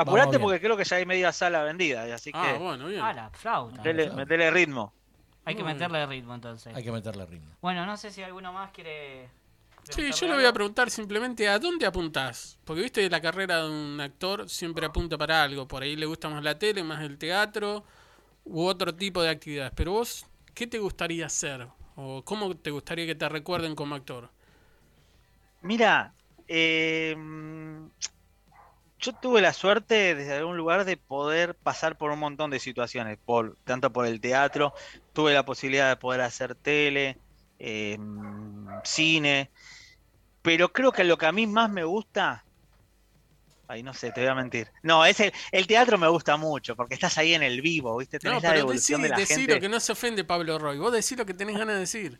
Apurate 0.00 0.38
porque 0.38 0.60
creo 0.60 0.76
que 0.76 0.84
ya 0.84 0.96
hay 0.96 1.06
media 1.06 1.32
sala 1.32 1.62
vendida, 1.64 2.06
y 2.08 2.12
así 2.12 2.30
Ah, 2.32 2.52
que 2.52 2.58
bueno, 2.58 2.86
bien. 2.86 3.00
Ah, 3.00 3.12
la 3.12 3.30
flauta. 3.30 3.76
metele, 3.82 4.10
metele 4.10 4.50
ritmo. 4.50 4.92
Hay 5.44 5.54
que 5.54 5.64
meterle 5.64 6.06
ritmo 6.06 6.34
entonces. 6.34 6.74
Hay 6.76 6.84
que 6.84 6.92
meterle 6.92 7.24
ritmo. 7.26 7.50
Bueno, 7.60 7.86
no 7.86 7.96
sé 7.96 8.10
si 8.10 8.22
alguno 8.22 8.52
más 8.52 8.70
quiere. 8.70 9.28
Sí, 9.84 10.10
yo 10.12 10.28
le 10.28 10.34
voy 10.34 10.44
a 10.44 10.52
preguntar 10.52 10.90
simplemente 10.90 11.48
a 11.48 11.58
dónde 11.58 11.86
apuntás. 11.86 12.58
Porque 12.64 12.82
viste 12.82 13.00
que 13.00 13.08
la 13.08 13.22
carrera 13.22 13.62
de 13.64 13.70
un 13.70 13.98
actor 14.00 14.48
siempre 14.48 14.84
apunta 14.84 15.16
para 15.16 15.42
algo. 15.42 15.66
Por 15.66 15.82
ahí 15.82 15.96
le 15.96 16.04
gusta 16.04 16.28
más 16.28 16.44
la 16.44 16.58
tele, 16.58 16.84
más 16.84 17.02
el 17.02 17.16
teatro 17.16 17.82
u 18.44 18.64
otro 18.66 18.94
tipo 18.94 19.22
de 19.22 19.30
actividades. 19.30 19.72
Pero 19.74 19.92
vos, 19.92 20.26
¿qué 20.54 20.66
te 20.66 20.78
gustaría 20.78 21.24
hacer? 21.26 21.66
¿O 21.96 22.22
cómo 22.22 22.54
te 22.54 22.70
gustaría 22.70 23.06
que 23.06 23.14
te 23.14 23.28
recuerden 23.28 23.74
como 23.74 23.94
actor? 23.94 24.28
Mira, 25.62 26.12
eh, 26.46 27.16
yo 28.98 29.12
tuve 29.12 29.40
la 29.40 29.52
suerte 29.52 30.14
desde 30.14 30.34
algún 30.34 30.56
lugar 30.56 30.84
de 30.84 30.96
poder 30.96 31.54
pasar 31.54 31.96
por 31.96 32.10
un 32.10 32.18
montón 32.18 32.50
de 32.50 32.58
situaciones, 32.58 33.18
por, 33.24 33.56
tanto 33.64 33.92
por 33.92 34.06
el 34.06 34.20
teatro, 34.20 34.74
tuve 35.12 35.34
la 35.34 35.44
posibilidad 35.44 35.88
de 35.88 35.96
poder 35.96 36.20
hacer 36.20 36.54
tele, 36.54 37.18
eh, 37.58 37.98
cine, 38.84 39.50
pero 40.42 40.72
creo 40.72 40.92
que 40.92 41.04
lo 41.04 41.18
que 41.18 41.26
a 41.26 41.32
mí 41.32 41.46
más 41.46 41.70
me 41.70 41.84
gusta 41.84 42.44
Ay, 43.70 43.82
no 43.82 43.92
sé, 43.92 44.10
te 44.12 44.22
voy 44.22 44.30
a 44.30 44.34
mentir. 44.34 44.72
No, 44.82 45.04
es 45.04 45.20
el, 45.20 45.30
el 45.52 45.66
teatro 45.66 45.98
me 45.98 46.08
gusta 46.08 46.38
mucho, 46.38 46.74
porque 46.74 46.94
estás 46.94 47.18
ahí 47.18 47.34
en 47.34 47.42
el 47.42 47.60
vivo, 47.60 47.98
¿viste? 47.98 48.16
No, 48.16 48.30
Tenés 48.30 48.42
la 48.42 48.48
pero 48.48 48.60
devolución 48.60 49.02
decí, 49.02 49.02
de 49.02 49.08
la 49.10 49.16
decí 49.18 49.34
gente. 49.34 49.54
lo 49.54 49.60
que 49.60 49.68
no 49.68 49.78
se 49.78 49.92
ofende 49.92 50.24
Pablo 50.24 50.58
Roy. 50.58 50.78
Vos 50.78 50.90
decís 50.90 51.18
lo 51.18 51.26
que 51.26 51.34
tenés 51.34 51.58
ganas 51.58 51.74
de 51.74 51.80
decir. 51.80 52.18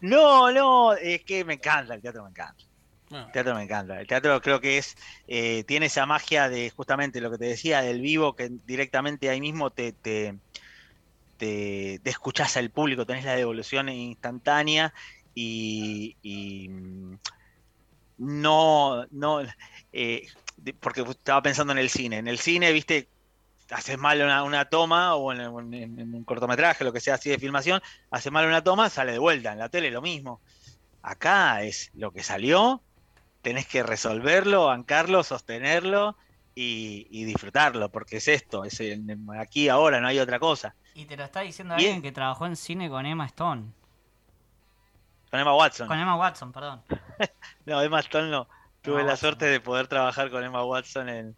No, 0.00 0.52
no, 0.52 0.94
es 0.94 1.24
que 1.24 1.44
me 1.44 1.54
encanta, 1.54 1.94
el 1.94 2.00
teatro 2.00 2.22
me 2.22 2.30
encanta. 2.30 2.62
Bueno, 3.08 3.26
El 3.26 3.32
teatro 3.32 3.54
me 3.54 3.62
encanta. 3.62 4.00
El 4.00 4.06
teatro 4.06 4.40
creo 4.40 4.60
que 4.60 4.78
es, 4.78 4.94
eh, 5.26 5.64
tiene 5.64 5.86
esa 5.86 6.06
magia 6.06 6.48
de 6.48 6.70
justamente 6.70 7.20
lo 7.20 7.30
que 7.30 7.38
te 7.38 7.46
decía, 7.46 7.82
del 7.82 8.00
vivo, 8.00 8.34
que 8.34 8.48
directamente 8.64 9.28
ahí 9.30 9.40
mismo 9.40 9.70
te, 9.70 9.92
te, 9.92 10.40
te, 11.36 12.00
te 12.02 12.10
escuchás 12.10 12.56
al 12.56 12.70
público, 12.72 13.06
tenés 13.06 13.24
la 13.24 13.36
devolución 13.36 13.88
instantánea 13.88 14.92
y, 15.34 16.16
y, 16.22 16.68
mm, 16.68 17.16
no, 18.18 19.06
no, 19.10 19.40
eh, 19.92 20.26
porque 20.80 21.02
estaba 21.02 21.42
pensando 21.42 21.72
en 21.72 21.78
el 21.78 21.90
cine. 21.90 22.18
En 22.18 22.28
el 22.28 22.38
cine, 22.38 22.72
viste, 22.72 23.10
haces 23.70 23.98
mal 23.98 24.22
una, 24.22 24.66
toma 24.68 25.16
o 25.16 25.32
en- 25.32 25.74
en 25.74 26.14
un 26.14 26.24
cortometraje, 26.24 26.84
lo 26.84 26.92
que 26.92 27.00
sea 27.00 27.14
así 27.16 27.30
de 27.30 27.38
filmación, 27.38 27.80
haces 28.10 28.32
mal 28.32 28.46
una 28.46 28.64
toma, 28.64 28.90
sale 28.90 29.12
de 29.12 29.18
vuelta. 29.18 29.52
En 29.52 29.58
la 29.58 29.68
tele 29.70 29.90
lo 29.90 30.02
mismo. 30.02 30.42
Acá 31.02 31.62
es 31.64 31.90
lo 31.94 32.12
que 32.12 32.22
salió, 32.24 32.84
tenés 33.46 33.68
que 33.68 33.84
resolverlo, 33.84 34.66
bancarlo, 34.66 35.22
sostenerlo 35.22 36.16
y, 36.52 37.06
y 37.12 37.22
disfrutarlo, 37.26 37.90
porque 37.90 38.16
es 38.16 38.26
esto, 38.26 38.64
es 38.64 38.80
el- 38.80 39.04
aquí 39.38 39.68
ahora, 39.68 40.00
no 40.00 40.08
hay 40.08 40.18
otra 40.18 40.40
cosa. 40.40 40.74
Y 40.94 41.04
te 41.04 41.16
lo 41.16 41.22
está 41.22 41.42
diciendo 41.42 41.74
alguien 41.74 42.02
que 42.02 42.10
trabajó 42.10 42.44
en 42.46 42.56
cine 42.56 42.88
con 42.90 43.06
Emma 43.06 43.24
Stone. 43.26 43.66
Con 45.30 45.38
Emma 45.38 45.54
Watson. 45.54 45.86
Con 45.86 45.96
Emma 45.96 46.16
Watson, 46.16 46.50
perdón. 46.50 46.82
No, 47.66 47.80
Emma 47.82 48.00
Stone 48.00 48.30
no. 48.30 48.48
Tuve 48.82 48.94
Emma 48.96 49.04
la 49.04 49.12
Watson. 49.12 49.28
suerte 49.28 49.44
de 49.46 49.60
poder 49.60 49.86
trabajar 49.86 50.28
con 50.28 50.42
Emma 50.42 50.64
Watson 50.64 51.08
en, 51.08 51.36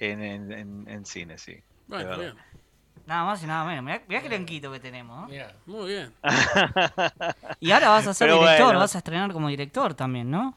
en, 0.00 0.22
en- 0.24 0.50
en- 0.52 0.88
en 0.88 1.06
cine, 1.06 1.38
sí. 1.38 1.62
bueno, 1.86 2.18
bien. 2.18 2.34
Nada 3.06 3.22
más 3.26 3.40
y 3.44 3.46
nada 3.46 3.64
menos. 3.64 3.84
Mirá, 3.84 4.02
mirá 4.08 4.22
qué 4.22 4.28
lenquito 4.28 4.72
que 4.72 4.80
tenemos. 4.80 5.20
¿no? 5.20 5.28
Mira, 5.28 5.52
Muy 5.66 5.86
bien. 5.86 6.12
Y 7.60 7.70
ahora 7.70 7.90
vas 7.90 8.08
a 8.08 8.14
ser 8.14 8.26
Pero 8.28 8.40
director, 8.40 8.64
bueno. 8.66 8.80
vas 8.80 8.94
a 8.96 8.98
estrenar 8.98 9.32
como 9.32 9.46
director 9.48 9.94
también, 9.94 10.32
¿no? 10.32 10.56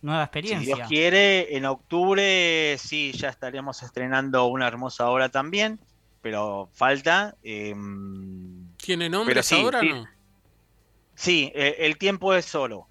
Nueva 0.00 0.22
Si 0.22 0.24
experiencia. 0.26 0.74
Dios 0.76 0.88
quiere, 0.88 1.56
en 1.56 1.64
octubre 1.64 2.76
sí, 2.78 3.12
ya 3.12 3.28
estaremos 3.28 3.82
estrenando 3.82 4.46
una 4.46 4.66
hermosa 4.68 5.08
obra 5.10 5.28
también, 5.28 5.80
pero 6.22 6.68
falta. 6.72 7.34
em, 7.42 8.68
¿Tiene 8.76 9.08
nombres 9.08 9.46
sí, 9.46 9.56
ahora 9.56 9.78
o 9.78 9.82
sí. 9.82 9.88
no? 9.90 10.06
Sí, 11.14 11.50
eh, 11.54 11.76
El 11.80 11.98
tiempo 11.98 12.32
es 12.34 12.54
oro, 12.54 12.86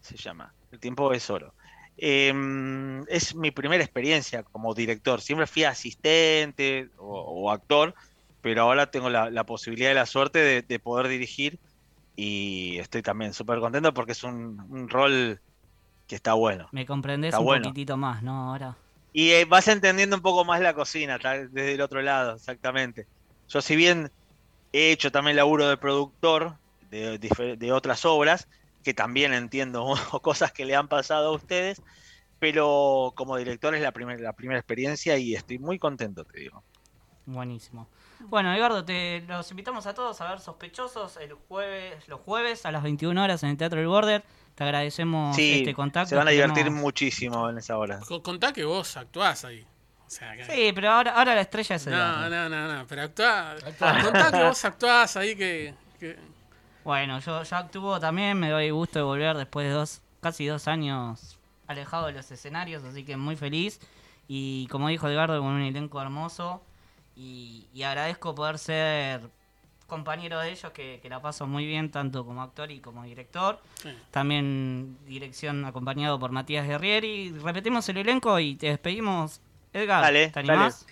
se 0.00 0.16
llama. 0.16 0.52
El 0.72 0.80
tiempo 0.80 1.12
es 1.12 1.30
oro. 1.30 1.54
Em, 1.96 3.02
es 3.08 3.34
mi 3.34 3.50
primera 3.50 3.84
experiencia 3.84 4.42
como 4.42 4.74
director. 4.74 5.20
Siempre 5.20 5.46
fui 5.46 5.64
asistente 5.64 6.88
o, 6.96 7.20
o 7.44 7.50
actor, 7.50 7.94
pero 8.40 8.62
ahora 8.62 8.90
tengo 8.90 9.08
la, 9.10 9.30
la 9.30 9.44
posibilidad 9.44 9.90
y 9.90 9.94
la 9.94 10.06
suerte 10.06 10.38
de, 10.40 10.62
de 10.62 10.78
poder 10.80 11.08
dirigir 11.08 11.58
y 12.16 12.78
estoy 12.78 13.02
también 13.02 13.34
súper 13.34 13.60
contento 13.60 13.94
porque 13.94 14.12
es 14.12 14.24
un, 14.24 14.60
un 14.68 14.88
rol 14.88 15.40
que 16.10 16.16
está 16.16 16.34
bueno. 16.34 16.68
Me 16.72 16.84
comprendés 16.84 17.28
Está 17.30 17.38
un 17.38 17.44
bueno. 17.46 17.68
poquitito 17.68 17.96
más, 17.96 18.22
¿no? 18.22 18.50
Ahora. 18.50 18.76
Y 19.12 19.30
eh, 19.30 19.44
vas 19.44 19.68
entendiendo 19.68 20.16
un 20.16 20.22
poco 20.22 20.44
más 20.44 20.60
la 20.60 20.74
cocina 20.74 21.18
desde 21.18 21.74
el 21.74 21.80
otro 21.80 22.02
lado, 22.02 22.34
exactamente. 22.34 23.06
Yo 23.48 23.62
si 23.62 23.76
bien 23.76 24.10
he 24.72 24.92
hecho 24.92 25.12
también 25.12 25.36
laburo 25.36 25.68
de 25.68 25.76
productor 25.76 26.58
de 26.90 27.72
otras 27.72 28.04
obras, 28.04 28.48
que 28.82 28.94
también 28.94 29.32
entiendo 29.32 29.94
cosas 30.22 30.52
que 30.52 30.64
le 30.64 30.74
han 30.74 30.88
pasado 30.88 31.28
a 31.28 31.36
ustedes, 31.36 31.80
pero 32.38 33.12
como 33.16 33.36
director 33.36 33.74
es 33.74 33.82
la, 33.82 33.92
primer- 33.92 34.20
la 34.20 34.32
primera 34.32 34.58
experiencia 34.58 35.16
y 35.18 35.34
estoy 35.34 35.58
muy 35.58 35.78
contento, 35.78 36.24
te 36.24 36.40
digo. 36.40 36.64
Buenísimo. 37.26 37.86
Bueno, 38.18 38.52
Eduardo, 38.54 38.84
te 38.84 39.22
los 39.28 39.50
invitamos 39.50 39.86
a 39.86 39.94
todos 39.94 40.20
a 40.20 40.28
ver 40.30 40.40
Sospechosos 40.40 41.16
el 41.18 41.34
jueves, 41.34 42.08
los 42.08 42.20
jueves 42.20 42.66
a 42.66 42.72
las 42.72 42.82
21 42.82 43.22
horas 43.22 43.42
en 43.42 43.50
el 43.50 43.56
Teatro 43.56 43.78
del 43.78 43.88
Border. 43.88 44.24
Te 44.54 44.64
agradecemos 44.64 45.34
Sí, 45.36 45.58
este 45.60 45.74
contacto. 45.74 46.10
se 46.10 46.16
van 46.16 46.28
a 46.28 46.32
divertir 46.32 46.70
muchísimo 46.70 47.48
en 47.48 47.58
esa 47.58 47.78
hora. 47.78 48.00
Co- 48.00 48.22
Contá 48.22 48.52
que 48.52 48.64
vos 48.64 48.96
actuás 48.96 49.44
ahí. 49.44 49.66
O 50.06 50.10
sea, 50.10 50.36
que... 50.36 50.44
Sí, 50.44 50.72
pero 50.74 50.90
ahora, 50.90 51.12
ahora 51.14 51.34
la 51.34 51.40
estrella 51.42 51.76
es 51.76 51.86
No, 51.86 51.92
Eduardo. 51.94 52.30
no, 52.30 52.48
no, 52.48 52.74
no, 52.78 52.86
pero 52.86 53.02
actuá. 53.02 53.52
Actuá. 53.52 54.02
Contá 54.02 54.30
que 54.32 54.42
vos 54.44 54.64
actuás 54.64 55.16
ahí 55.16 55.36
que. 55.36 55.74
que- 55.98 56.18
Bueno, 56.84 57.20
yo, 57.20 57.42
yo 57.42 57.56
actúo 57.56 58.00
también, 58.00 58.38
me 58.38 58.50
doy 58.50 58.70
gusto 58.70 58.98
de 58.98 59.04
volver 59.04 59.36
después 59.36 59.66
de 59.66 59.72
dos, 59.72 60.02
casi 60.20 60.46
dos 60.46 60.66
años 60.68 61.38
alejado 61.66 62.06
de 62.06 62.12
los 62.12 62.30
escenarios, 62.30 62.82
así 62.84 63.04
que 63.04 63.16
muy 63.16 63.36
feliz. 63.36 63.80
Y 64.26 64.66
como 64.68 64.88
dijo 64.88 65.08
Edgardo, 65.08 65.38
con 65.40 65.48
un 65.52 65.62
elenco 65.62 66.02
hermoso. 66.02 66.62
Y, 67.16 67.68
y 67.72 67.82
agradezco 67.84 68.34
poder 68.34 68.58
ser 68.58 69.28
compañero 69.90 70.38
de 70.40 70.50
ellos, 70.52 70.72
que, 70.72 71.00
que 71.02 71.08
la 71.10 71.20
paso 71.20 71.46
muy 71.46 71.66
bien, 71.66 71.90
tanto 71.90 72.24
como 72.24 72.40
actor 72.42 72.70
y 72.70 72.80
como 72.80 73.02
director. 73.04 73.60
Sí. 73.82 73.90
También 74.10 74.96
dirección 75.06 75.64
acompañado 75.66 76.18
por 76.18 76.30
Matías 76.30 76.66
Guerrieri. 76.66 77.30
Repetimos 77.44 77.86
el 77.90 77.98
elenco 77.98 78.38
y 78.38 78.54
te 78.54 78.68
despedimos. 78.68 79.42
Edgar, 79.74 80.00
Dale, 80.02 80.28
¿te 80.30 80.40
animás? 80.40 80.86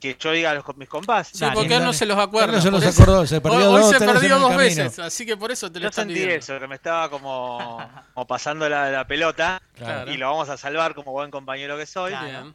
Que 0.00 0.16
yo 0.18 0.32
diga 0.32 0.50
a 0.50 0.54
los, 0.54 0.76
mis 0.76 0.88
compás. 0.88 1.28
Sí, 1.28 1.38
Dale, 1.38 1.54
porque 1.54 1.76
él 1.76 1.84
no 1.84 1.92
se 1.94 2.04
los 2.04 2.18
acuerda. 2.18 2.48
Él 2.48 2.52
no 2.56 2.60
se 2.60 2.70
los 2.70 3.00
acordó, 3.00 3.26
se 3.26 3.40
perdió 3.40 3.70
hoy, 3.70 3.74
hoy 3.76 3.80
dos, 3.82 3.90
se 3.90 3.96
tres 3.98 4.08
en 4.10 4.14
perdió 4.14 4.38
dos 4.38 4.56
veces, 4.56 4.98
así 4.98 5.24
que 5.24 5.36
por 5.36 5.50
eso 5.52 5.72
te 5.72 5.78
lo 5.78 5.84
Yo 5.84 5.88
está 5.90 6.02
sentí 6.02 6.14
pidiendo. 6.14 6.34
eso, 6.36 6.58
que 6.58 6.66
me 6.68 6.74
estaba 6.74 7.08
como, 7.08 7.78
como 8.12 8.26
pasando 8.26 8.68
la, 8.68 8.90
la 8.90 9.06
pelota 9.06 9.62
Claro. 9.76 10.10
y 10.12 10.16
lo 10.18 10.26
vamos 10.30 10.48
a 10.50 10.56
salvar 10.58 10.94
como 10.94 11.12
buen 11.12 11.30
compañero 11.30 11.78
que 11.78 11.86
soy. 11.86 12.12
Claro. 12.12 12.52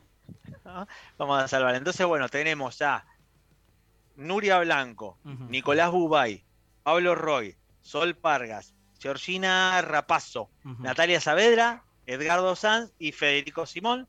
Vamos 1.17 1.41
a 1.43 1.47
salvar. 1.47 1.73
Entonces, 1.73 2.05
bueno, 2.05 2.29
tenemos 2.29 2.79
a 2.83 3.03
Nuria 4.19 4.59
Blanco. 4.59 5.17
Nicolás 5.49 5.91
Bubay, 5.91 6.43
Pablo 6.83 7.15
Roy, 7.15 7.55
Sol 7.81 8.15
Pargas, 8.15 8.73
Georgina 8.99 9.81
Rapazo. 9.81 10.49
Natalia 10.79 11.19
Saavedra, 11.21 11.83
Edgardo 12.05 12.55
Sanz 12.55 12.91
y 12.99 13.11
Federico 13.11 13.65
Simón. 13.65 14.07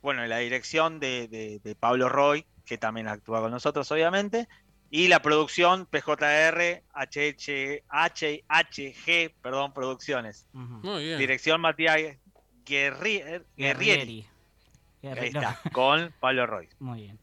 Bueno, 0.00 0.22
en 0.24 0.30
la 0.30 0.38
dirección 0.38 0.98
de, 1.00 1.28
de- 1.28 1.60
de 1.62 1.74
Pablo 1.76 2.08
Roy, 2.08 2.44
que 2.64 2.78
también 2.78 3.08
actúa 3.08 3.40
con 3.40 3.50
nosotros, 3.50 3.90
obviamente. 3.92 4.48
Y 4.90 5.08
la 5.08 5.22
producción 5.22 5.86
PJR 5.86 6.82
HH, 6.94 7.82
HHG, 7.88 9.32
perdón, 9.40 9.72
Producciones. 9.72 10.46
Muy 10.52 11.04
bien. 11.04 11.18
Dirección 11.18 11.60
Matías 11.60 11.96
Guerri- 12.66 13.44
Guerrieri. 13.56 14.26
Ahí 14.26 14.28
Guerrieri. 15.02 15.26
está, 15.38 15.60
con 15.72 16.12
Pablo 16.20 16.46
Roy. 16.46 16.68
Muy 16.78 17.02
bien. 17.02 17.18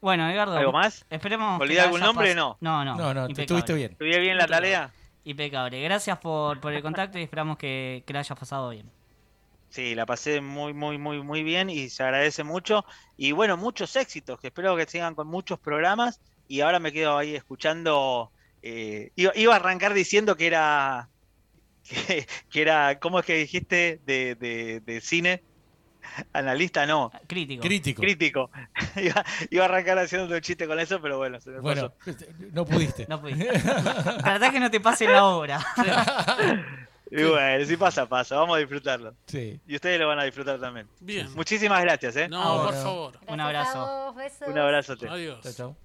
Bueno, 0.00 0.28
Edgardo. 0.30 0.56
¿Algo 0.56 0.72
más? 0.72 1.04
Esperemos. 1.10 1.54
¿Me 1.54 1.58
que 1.58 1.62
olvidé 1.64 1.80
algún 1.80 2.00
nombre? 2.00 2.34
No. 2.34 2.56
No, 2.60 2.84
no. 2.84 2.96
No, 2.96 3.14
no, 3.14 3.28
te 3.28 3.42
estuviste 3.42 3.74
bien. 3.74 3.92
¿Estuve 3.92 4.18
bien 4.20 4.36
la 4.36 4.46
tarea? 4.46 4.92
Impecable. 5.24 5.82
Gracias 5.82 6.18
por, 6.18 6.60
por 6.60 6.72
el 6.72 6.82
contacto 6.82 7.18
y 7.18 7.22
esperamos 7.22 7.58
que, 7.58 8.04
que 8.06 8.12
la 8.12 8.20
hayas 8.20 8.38
pasado 8.38 8.70
bien. 8.70 8.90
Sí, 9.70 9.94
la 9.94 10.06
pasé 10.06 10.40
muy, 10.40 10.72
muy, 10.72 10.96
muy, 10.98 11.22
muy 11.22 11.42
bien 11.42 11.68
y 11.68 11.90
se 11.90 12.02
agradece 12.02 12.42
mucho. 12.44 12.86
Y 13.16 13.32
bueno, 13.32 13.56
muchos 13.56 13.94
éxitos, 13.96 14.40
que 14.40 14.46
espero 14.46 14.76
que 14.76 14.86
sigan 14.86 15.14
con 15.14 15.26
muchos 15.26 15.58
programas. 15.58 16.20
Y 16.46 16.60
ahora 16.62 16.78
me 16.78 16.92
quedo 16.92 17.18
ahí 17.18 17.34
escuchando. 17.34 18.32
eh, 18.62 19.10
iba, 19.16 19.32
iba 19.34 19.52
a 19.52 19.56
arrancar 19.56 19.94
diciendo 19.94 20.36
que 20.36 20.46
era. 20.46 21.08
Que, 21.88 22.26
que 22.50 22.60
era. 22.62 22.98
¿Cómo 22.98 23.18
es 23.18 23.24
que 23.24 23.34
dijiste? 23.36 24.00
De, 24.04 24.34
de, 24.34 24.80
de 24.80 25.00
cine. 25.00 25.42
Analista, 26.32 26.86
no. 26.86 27.10
Crítico. 27.26 27.62
Crítico. 27.62 28.00
Crítico. 28.02 28.50
iba, 28.96 29.24
iba 29.50 29.62
a 29.64 29.68
arrancar 29.68 29.98
haciendo 29.98 30.34
un 30.34 30.40
chiste 30.40 30.66
con 30.66 30.78
eso, 30.80 31.00
pero 31.00 31.18
bueno, 31.18 31.40
se 31.40 31.50
me 31.50 31.60
Bueno, 31.60 31.92
pasó. 32.04 32.14
no 32.52 32.64
pudiste. 32.64 33.06
No 33.08 33.20
pudiste. 33.20 33.46
Tratá 33.58 34.50
que 34.50 34.60
no 34.60 34.70
te 34.70 34.80
pase 34.80 35.06
la 35.06 35.24
obra. 35.24 35.60
Y 37.10 37.22
bueno, 37.24 37.64
si 37.64 37.78
pasa, 37.78 38.06
pasa. 38.06 38.36
Vamos 38.36 38.56
a 38.56 38.58
disfrutarlo. 38.58 39.14
Sí. 39.26 39.58
Y 39.66 39.76
ustedes 39.76 39.98
lo 39.98 40.08
van 40.08 40.18
a 40.18 40.24
disfrutar 40.24 40.60
también. 40.60 40.86
Bien. 41.00 41.32
Muchísimas 41.34 41.80
gracias, 41.80 42.16
¿eh? 42.16 42.28
No, 42.28 42.38
Ahora. 42.42 42.64
por 42.66 42.74
favor. 42.82 43.12
Gracias 43.12 43.32
Un 43.32 43.40
abrazo. 43.40 43.78
a 43.78 44.04
vos, 44.04 44.14
besos. 44.16 44.48
Un 44.48 44.58
abrazote. 44.58 45.08
Adiós. 45.08 45.40
Chao, 45.42 45.52
chao. 45.54 45.76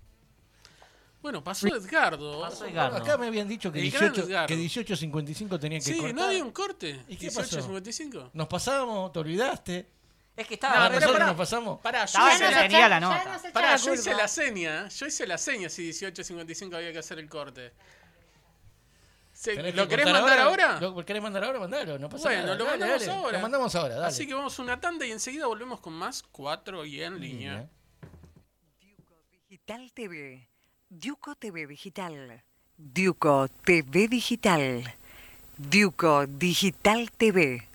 Bueno, 1.22 1.42
pasó 1.42 1.68
Edgardo. 1.68 2.42
Pasó 2.42 2.66
Edgardo. 2.66 2.98
Acá 2.98 3.18
me 3.18 3.28
habían 3.28 3.48
dicho 3.48 3.72
que 3.72 3.80
El 3.80 3.90
gran 3.92 4.12
18 4.12 4.30
Edgardo. 4.30 4.48
que 4.48 4.56
18.55 4.58 5.60
tenía 5.62 5.80
que 5.80 5.86
Sí, 5.86 5.96
cortar. 5.96 6.14
no 6.16 6.24
había 6.26 6.44
un 6.44 6.52
corte. 6.52 7.00
¿Y 7.08 7.16
qué 7.16 7.32
pasó? 7.32 7.58
18.55. 7.58 8.32
Nos 8.34 8.48
pasábamos, 8.50 9.14
te 9.14 9.20
olvidaste. 9.20 9.88
Es 10.36 10.48
que 10.48 10.54
No, 10.54 10.68
estaba. 10.68 10.74
Pero 10.76 10.90
nosotros 10.96 11.14
pará. 11.14 11.26
nos 11.28 11.36
pasamos. 11.36 11.80
Pará, 11.82 12.06
yo 12.06 12.20
hice 12.32 12.52
la, 12.52 12.62
tenía 12.64 12.90
la 12.90 13.00
nota. 13.00 13.22
echa 13.40 13.52
pará, 13.54 13.76
yo 13.76 13.94
hice 13.94 14.14
la 14.16 14.28
seña. 14.28 14.88
Yo 14.88 15.06
hice 15.06 15.28
la 15.28 15.38
seña 15.38 15.70
si 15.70 15.90
18.55 15.90 16.76
había 16.76 16.92
que 16.92 17.00
hacer 17.00 17.20
el 17.20 17.30
corte. 17.30 17.72
Se- 19.32 19.56
¿Tenés 19.56 19.76
¿Lo 19.76 19.84
que 19.88 19.90
querés 19.98 20.12
mandar 20.12 20.40
ahora? 20.40 20.80
¿Lo 20.80 21.06
querés 21.06 21.22
mandar 21.22 21.44
ahora? 21.44 21.60
Mandalo, 21.60 22.00
no 22.00 22.08
pasa 22.10 22.24
Bueno, 22.30 22.44
nada. 22.44 22.56
lo 22.56 22.66
mandamos 22.66 23.00
dale. 23.06 23.12
ahora. 23.12 23.32
Lo 23.38 23.42
mandamos 23.42 23.76
ahora, 23.76 23.96
dale. 23.96 24.08
Así 24.08 24.28
que 24.28 24.34
vamos 24.34 24.58
a 24.58 24.62
una 24.62 24.80
tanda 24.80 25.06
y 25.06 25.12
enseguida 25.12 25.48
volvemos 25.48 25.80
con 25.80 25.94
más 25.94 26.24
4 26.32 26.86
y 26.86 27.02
en 27.04 27.20
línea. 27.20 27.68
Digital 29.50 29.92
TV. 29.94 30.48
Diuco 30.90 31.36
TV 31.36 31.68
Digital. 31.68 32.44
Diuco 32.78 33.48
TV 33.66 34.08
Digital. 34.08 34.94
Diuco 35.58 36.26
Digital 36.28 37.12
TV. 37.12 37.68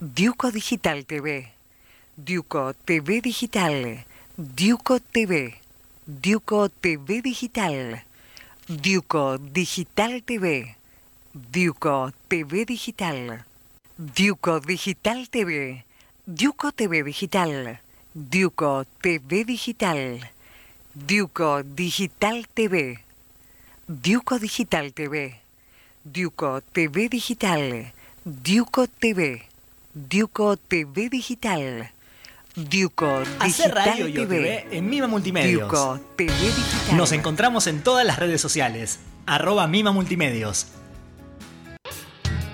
Diuco 0.00 0.50
Digital 0.50 1.06
TV. 1.06 1.52
Duco 2.16 2.74
TV 2.74 3.22
Digital. 3.22 4.04
Duco 4.36 5.00
TV. 5.00 5.54
Duco 6.04 6.68
TV 6.68 7.22
Digital. 7.22 8.04
Duco 8.68 9.38
Digital 9.38 10.22
TV. 10.22 10.76
Duco 11.32 12.12
TV 12.28 12.66
Digital. 12.66 13.46
Duco 13.96 14.60
Digital 14.60 15.26
TV. 15.30 15.86
Duco 16.26 16.70
TV 16.72 17.02
Digital. 17.02 17.80
Duco 18.12 18.84
TV 19.00 19.44
Digital. 19.46 20.20
Duco 20.92 21.62
Digital 21.62 22.46
TV. 22.46 23.00
Duco 23.88 24.38
Digital 24.38 24.92
TV. 24.92 25.40
Duco 26.04 26.60
TV 26.60 27.08
Digital. 27.08 27.90
Duco 28.26 28.86
TV. 28.86 29.42
Duco 29.94 30.56
TV 30.58 31.08
Digital. 31.08 31.90
Duco 32.54 33.20
Digital 33.20 33.46
Hacer 33.48 33.74
radio 33.74 34.08
y 34.08 34.12
TV. 34.12 34.66
En 34.70 34.88
Mima 34.90 35.06
Multimedios. 35.06 35.70
Duco 35.70 36.00
TV 36.16 36.32
Digital. 36.32 36.96
Nos 36.96 37.12
encontramos 37.12 37.66
en 37.66 37.82
todas 37.82 38.04
las 38.04 38.18
redes 38.18 38.40
sociales. 38.40 39.00
Arroba 39.26 39.66
Mima 39.66 39.92
Multimedios. 39.92 40.66